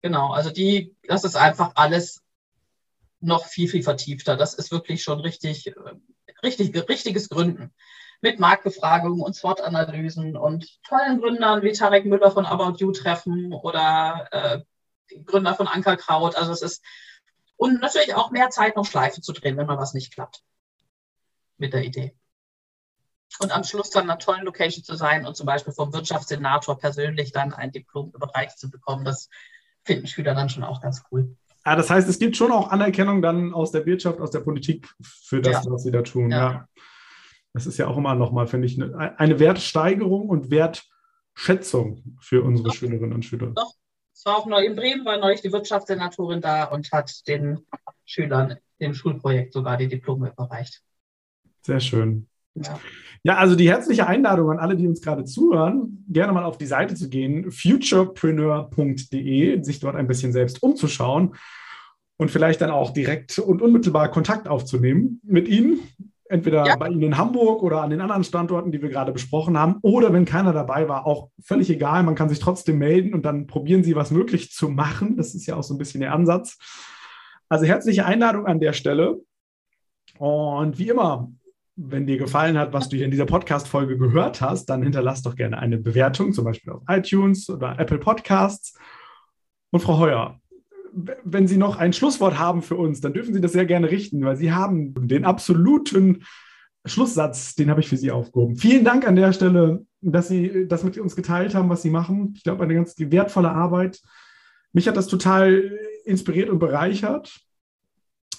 Ja. 0.03 0.11
Genau, 0.11 0.33
also 0.33 0.51
die, 0.51 0.95
das 1.03 1.25
ist 1.25 1.37
einfach 1.37 1.73
alles 1.75 2.23
noch 3.21 3.47
viel, 3.47 3.69
viel 3.69 3.83
vertiefter. 3.83 4.37
Das 4.37 4.55
ist 4.55 4.71
wirklich 4.71 5.03
schon 5.03 5.21
richtig, 5.21 5.67
äh, 5.67 5.73
richtig, 6.43 6.75
richtiges 6.88 7.29
Gründen 7.29 7.73
mit 8.21 8.41
Marktbefragungen 8.41 9.23
und 9.23 9.35
SWOT-Analysen 9.35 10.37
und 10.37 10.83
tollen 10.85 11.21
Gründern 11.21 11.63
wie 11.63 11.73
Tarek 11.73 12.05
Müller 12.05 12.31
von 12.31 12.47
About 12.47 12.79
You 12.79 12.93
treffen 12.93 13.53
oder 13.53 14.29
äh, 14.33 14.61
Gründer 15.25 15.55
von 15.55 15.69
Ankerkraut. 15.69 16.37
Also 16.37 16.53
es 16.53 16.63
ist 16.63 16.85
und 17.57 17.81
natürlich 17.81 18.15
auch 18.15 18.31
mehr 18.31 18.51
Zeit 18.51 18.77
noch 18.77 18.87
Schleife 18.87 19.21
zu 19.21 19.33
drehen, 19.33 19.57
wenn 19.57 19.67
mal 19.67 19.79
was 19.79 19.95
nicht 19.95 20.13
klappt 20.13 20.43
mit 21.59 21.73
der 21.73 21.85
Idee. 21.85 22.15
Und 23.41 23.53
am 23.53 23.65
Schluss 23.65 23.91
dann 23.91 24.05
in 24.05 24.11
einer 24.11 24.19
tollen 24.19 24.45
Location 24.45 24.83
zu 24.83 24.95
sein 24.95 25.27
und 25.27 25.37
zum 25.37 25.47
Beispiel 25.47 25.73
vom 25.73 25.93
Wirtschaftssenator 25.93 26.79
persönlich 26.79 27.33
dann 27.33 27.53
ein 27.53 27.73
Diplom 27.73 28.13
überreicht 28.15 28.59
zu 28.59 28.71
bekommen, 28.71 29.05
das 29.05 29.29
finden 29.85 30.07
Schüler 30.07 30.35
dann 30.35 30.49
schon 30.49 30.65
auch 30.65 30.81
ganz 30.81 31.03
cool. 31.11 31.37
Ja, 31.67 31.77
das 31.77 31.91
heißt, 31.91 32.09
es 32.09 32.19
gibt 32.19 32.37
schon 32.37 32.53
auch 32.53 32.71
Anerkennung 32.71 33.21
dann 33.21 33.53
aus 33.53 33.73
der 33.73 33.85
Wirtschaft, 33.85 34.21
aus 34.21 34.31
der 34.31 34.41
Politik 34.41 34.89
für 35.03 35.43
das, 35.43 35.65
ja. 35.65 35.71
was 35.71 35.83
sie 35.83 35.91
da 35.91 36.03
tun. 36.03 36.31
Ja. 36.31 36.39
ja. 36.39 36.69
Das 37.55 37.67
ist 37.67 37.79
ja 37.79 37.87
auch 37.87 37.97
immer 37.97 38.15
nochmal, 38.15 38.47
finde 38.47 38.67
ich, 38.67 38.81
eine, 38.81 39.19
eine 39.19 39.39
Wertsteigerung 39.39 40.29
und 40.29 40.51
Wertschätzung 40.51 42.17
für 42.21 42.43
unsere 42.43 42.69
Doch. 42.69 42.75
Schülerinnen 42.75 43.13
und 43.13 43.25
Schüler. 43.25 43.53
Doch, 43.55 43.75
es 44.15 44.25
war 44.25 44.37
auch 44.37 44.47
neu 44.47 44.65
in 44.65 44.77
Bremen, 44.77 45.05
war 45.05 45.19
neulich 45.19 45.43
die 45.43 45.53
Wirtschaftssenatorin 45.53 46.41
da 46.41 46.65
und 46.65 46.91
hat 46.93 47.27
den 47.27 47.61
Schülern 48.05 48.57
dem 48.81 48.95
Schulprojekt 48.95 49.53
sogar 49.53 49.77
die 49.77 49.89
Diplome 49.89 50.31
überreicht. 50.31 50.83
Sehr 51.63 51.81
schön. 51.81 52.29
Ja. 52.55 52.81
ja. 53.23 53.37
also 53.37 53.55
die 53.55 53.69
herzliche 53.69 54.07
Einladung 54.07 54.51
an 54.51 54.59
alle, 54.59 54.75
die 54.77 54.87
uns 54.87 55.03
gerade 55.03 55.25
zuhören, 55.25 56.05
gerne 56.09 56.33
mal 56.33 56.45
auf 56.45 56.57
die 56.59 56.67
Seite 56.67 56.95
zu 56.95 57.09
gehen, 57.09 57.51
futurepreneur.de, 57.51 59.63
sich 59.63 59.81
dort 59.81 59.97
ein 59.97 60.07
bisschen 60.07 60.33
selbst 60.33 60.63
umzuschauen 60.63 61.35
und 62.17 62.31
vielleicht 62.31 62.61
dann 62.61 62.71
auch 62.71 62.93
direkt 62.93 63.39
und 63.39 63.63
unmittelbar 63.63 64.11
Kontakt 64.11 64.49
aufzunehmen 64.49 65.21
mit 65.25 65.49
Ihnen 65.49 65.81
entweder 66.29 66.67
ja. 66.67 66.77
bei 66.77 66.88
Ihnen 66.88 67.03
in 67.03 67.19
Hamburg 67.19 67.62
oder 67.62 67.83
an 67.83 67.91
den 67.91 68.01
anderen 68.01 68.25
Standorten, 68.25 68.73
die 68.73 68.83
wir 68.83 68.88
gerade 68.88 69.12
besprochen 69.12 69.59
haben, 69.59 69.77
oder 69.83 70.12
wenn 70.12 70.25
keiner 70.25 70.53
dabei 70.53 70.88
war, 70.88 71.07
auch 71.07 71.31
völlig 71.43 71.71
egal. 71.71 72.03
Man 72.03 72.14
kann 72.14 72.29
sich 72.29 72.38
trotzdem 72.38 72.79
melden 72.79 73.14
und 73.14 73.25
dann 73.25 73.47
probieren 73.47 73.85
Sie, 73.85 73.97
was 73.97 74.11
möglich 74.11 74.53
zu 74.53 74.69
machen. 74.69 75.17
Das 75.17 75.35
ist 75.35 75.47
ja 75.47 75.57
auch 75.57 75.62
so 75.62 75.75
ein 75.75 75.79
bisschen 75.79 76.01
der 76.01 76.12
Ansatz. 76.12 76.59
Also 77.49 77.64
herzliche 77.64 78.05
Einladung 78.05 78.47
an 78.47 78.61
der 78.61 78.73
Stelle. 78.73 79.21
Und 80.19 80.79
wie 80.79 80.88
immer, 80.88 81.31
wenn 81.77 82.07
dir 82.07 82.19
gefallen 82.19 82.59
hat, 82.59 82.73
was 82.73 82.88
du 82.88 82.97
hier 82.97 83.05
in 83.05 83.11
dieser 83.11 83.27
Podcast-Folge 83.27 83.97
gehört 83.97 84.41
hast, 84.41 84.67
dann 84.67 84.83
hinterlass 84.83 85.23
doch 85.23 85.37
gerne 85.37 85.59
eine 85.59 85.79
Bewertung, 85.79 86.33
zum 86.33 86.45
Beispiel 86.45 86.73
auf 86.73 86.83
iTunes 86.88 87.49
oder 87.49 87.79
Apple 87.79 87.99
Podcasts. 87.99 88.77
Und 89.71 89.81
Frau 89.81 89.99
Heuer, 89.99 90.41
wenn 91.25 91.47
Sie 91.47 91.57
noch 91.57 91.77
ein 91.77 91.93
Schlusswort 91.93 92.39
haben 92.39 92.63
für 92.63 92.77
uns, 92.77 93.01
dann 93.01 93.13
dürfen 93.13 93.35
Sie 93.35 93.41
das 93.41 93.53
sehr 93.53 93.67
gerne 93.67 93.91
richten, 93.91 94.25
weil 94.25 94.37
Sie 94.37 94.53
haben 94.53 94.95
den 95.09 95.25
absoluten 95.25 96.25
Schlusssatz, 96.85 97.55
den 97.55 97.71
habe 97.71 97.81
ich 97.81 97.89
für 97.89 97.97
Sie 97.97 98.11
aufgehoben. 98.11 98.57
Vielen 98.57 98.85
Dank 98.85 99.07
an 99.07 99.17
der 99.17 99.33
Stelle, 99.33 99.85
dass 100.01 100.29
Sie 100.29 100.67
das 100.69 100.85
mit 100.85 100.99
uns 100.99 101.17
geteilt 101.17 101.55
haben, 101.55 101.69
was 101.69 101.83
Sie 101.83 101.91
machen. 101.91 102.33
Ich 102.37 102.43
glaube, 102.43 102.65
eine 102.65 102.75
ganz 102.75 102.95
wertvolle 102.99 103.51
Arbeit. 103.51 104.01
Mich 104.73 104.89
hat 104.89 104.97
das 104.97 105.07
total 105.07 105.79
inspiriert 106.05 106.51
und 106.51 106.59
bereichert. 106.59 107.41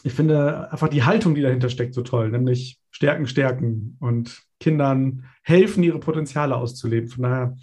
Ich 0.04 0.14
finde 0.14 0.72
einfach 0.72 0.88
die 0.88 1.04
Haltung, 1.04 1.36
die 1.36 1.42
dahinter 1.42 1.70
steckt, 1.70 1.94
so 1.94 2.02
toll, 2.02 2.30
nämlich 2.30 2.80
stärken, 2.92 3.28
stärken 3.28 3.98
und 4.00 4.44
Kindern 4.60 5.26
helfen, 5.44 5.84
ihre 5.84 6.00
Potenziale 6.00 6.56
auszuleben. 6.56 7.10
Von 7.10 7.24
daher, 7.24 7.58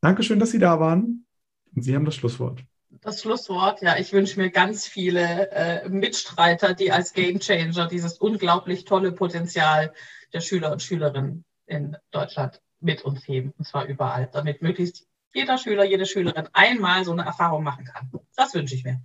Dankeschön, 0.00 0.38
dass 0.38 0.50
Sie 0.50 0.58
da 0.58 0.80
waren 0.80 1.26
und 1.74 1.82
Sie 1.82 1.94
haben 1.94 2.04
das 2.04 2.16
Schlusswort 2.16 2.64
das 3.00 3.22
Schlusswort. 3.22 3.82
Ja, 3.82 3.96
ich 3.96 4.12
wünsche 4.12 4.38
mir 4.38 4.50
ganz 4.50 4.86
viele 4.86 5.50
äh, 5.50 5.88
Mitstreiter, 5.88 6.74
die 6.74 6.92
als 6.92 7.12
Gamechanger 7.12 7.88
dieses 7.88 8.18
unglaublich 8.18 8.84
tolle 8.84 9.12
Potenzial 9.12 9.92
der 10.32 10.40
Schüler 10.40 10.72
und 10.72 10.82
Schülerinnen 10.82 11.44
in 11.66 11.96
Deutschland 12.10 12.60
mit 12.80 13.02
uns 13.02 13.26
heben. 13.26 13.52
Und 13.58 13.66
zwar 13.66 13.86
überall, 13.86 14.28
damit 14.32 14.62
möglichst 14.62 15.06
jeder 15.32 15.58
Schüler, 15.58 15.84
jede 15.84 16.06
Schülerin 16.06 16.48
einmal 16.52 17.04
so 17.04 17.12
eine 17.12 17.24
Erfahrung 17.24 17.62
machen 17.62 17.84
kann. 17.84 18.10
Das 18.36 18.54
wünsche 18.54 18.74
ich 18.74 18.84
mir. 18.84 19.00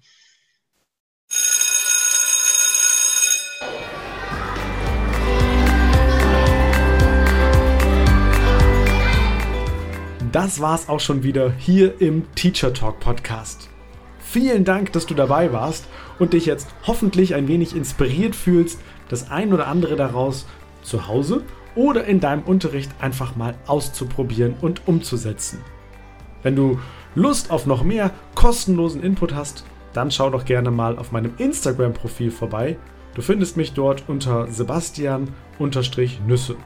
Das 10.31 10.59
war's 10.59 10.89
auch 10.89 10.99
schon 10.99 11.23
wieder 11.23 11.53
hier 11.53 12.01
im 12.01 12.33
Teacher 12.35 12.73
Talk 12.73 12.99
Podcast. 12.99 13.69
Vielen 14.35 14.65
Dank, 14.65 14.91
dass 14.91 15.05
du 15.05 15.13
dabei 15.13 15.53
warst 15.53 15.87
und 16.19 16.33
dich 16.33 16.45
jetzt 16.45 16.67
hoffentlich 16.85 17.35
ein 17.35 17.47
wenig 17.47 17.73
inspiriert 17.73 18.35
fühlst, 18.35 18.81
das 19.07 19.31
ein 19.31 19.53
oder 19.53 19.67
andere 19.67 19.95
daraus 19.95 20.45
zu 20.81 21.07
Hause 21.07 21.43
oder 21.73 22.03
in 22.03 22.19
deinem 22.19 22.43
Unterricht 22.43 22.91
einfach 22.99 23.37
mal 23.37 23.55
auszuprobieren 23.65 24.55
und 24.59 24.89
umzusetzen. 24.89 25.61
Wenn 26.43 26.57
du 26.57 26.81
Lust 27.15 27.49
auf 27.49 27.65
noch 27.65 27.85
mehr 27.85 28.11
kostenlosen 28.35 29.01
Input 29.01 29.33
hast, 29.33 29.63
dann 29.93 30.11
schau 30.11 30.29
doch 30.29 30.43
gerne 30.43 30.69
mal 30.69 30.99
auf 30.99 31.13
meinem 31.13 31.31
Instagram-Profil 31.37 32.29
vorbei. 32.29 32.77
Du 33.13 33.21
findest 33.21 33.55
mich 33.55 33.71
dort 33.71 34.03
unter 34.09 34.51
Sebastian-Nüsse. 34.51 36.57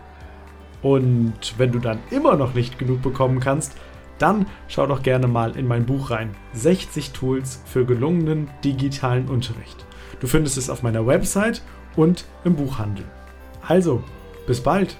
Und 0.81 1.59
wenn 1.59 1.71
du 1.71 1.77
dann 1.77 1.99
immer 2.09 2.35
noch 2.35 2.55
nicht 2.55 2.79
genug 2.79 3.03
bekommen 3.03 3.39
kannst, 3.39 3.75
dann 4.21 4.45
schau 4.67 4.85
doch 4.85 5.01
gerne 5.01 5.27
mal 5.27 5.57
in 5.57 5.67
mein 5.67 5.85
Buch 5.85 6.11
rein. 6.11 6.35
60 6.53 7.11
Tools 7.11 7.61
für 7.65 7.85
gelungenen 7.85 8.49
digitalen 8.63 9.27
Unterricht. 9.27 9.85
Du 10.19 10.27
findest 10.27 10.57
es 10.57 10.69
auf 10.69 10.83
meiner 10.83 11.07
Website 11.07 11.63
und 11.95 12.25
im 12.43 12.55
Buchhandel. 12.55 13.05
Also, 13.67 14.03
bis 14.45 14.61
bald! 14.61 14.97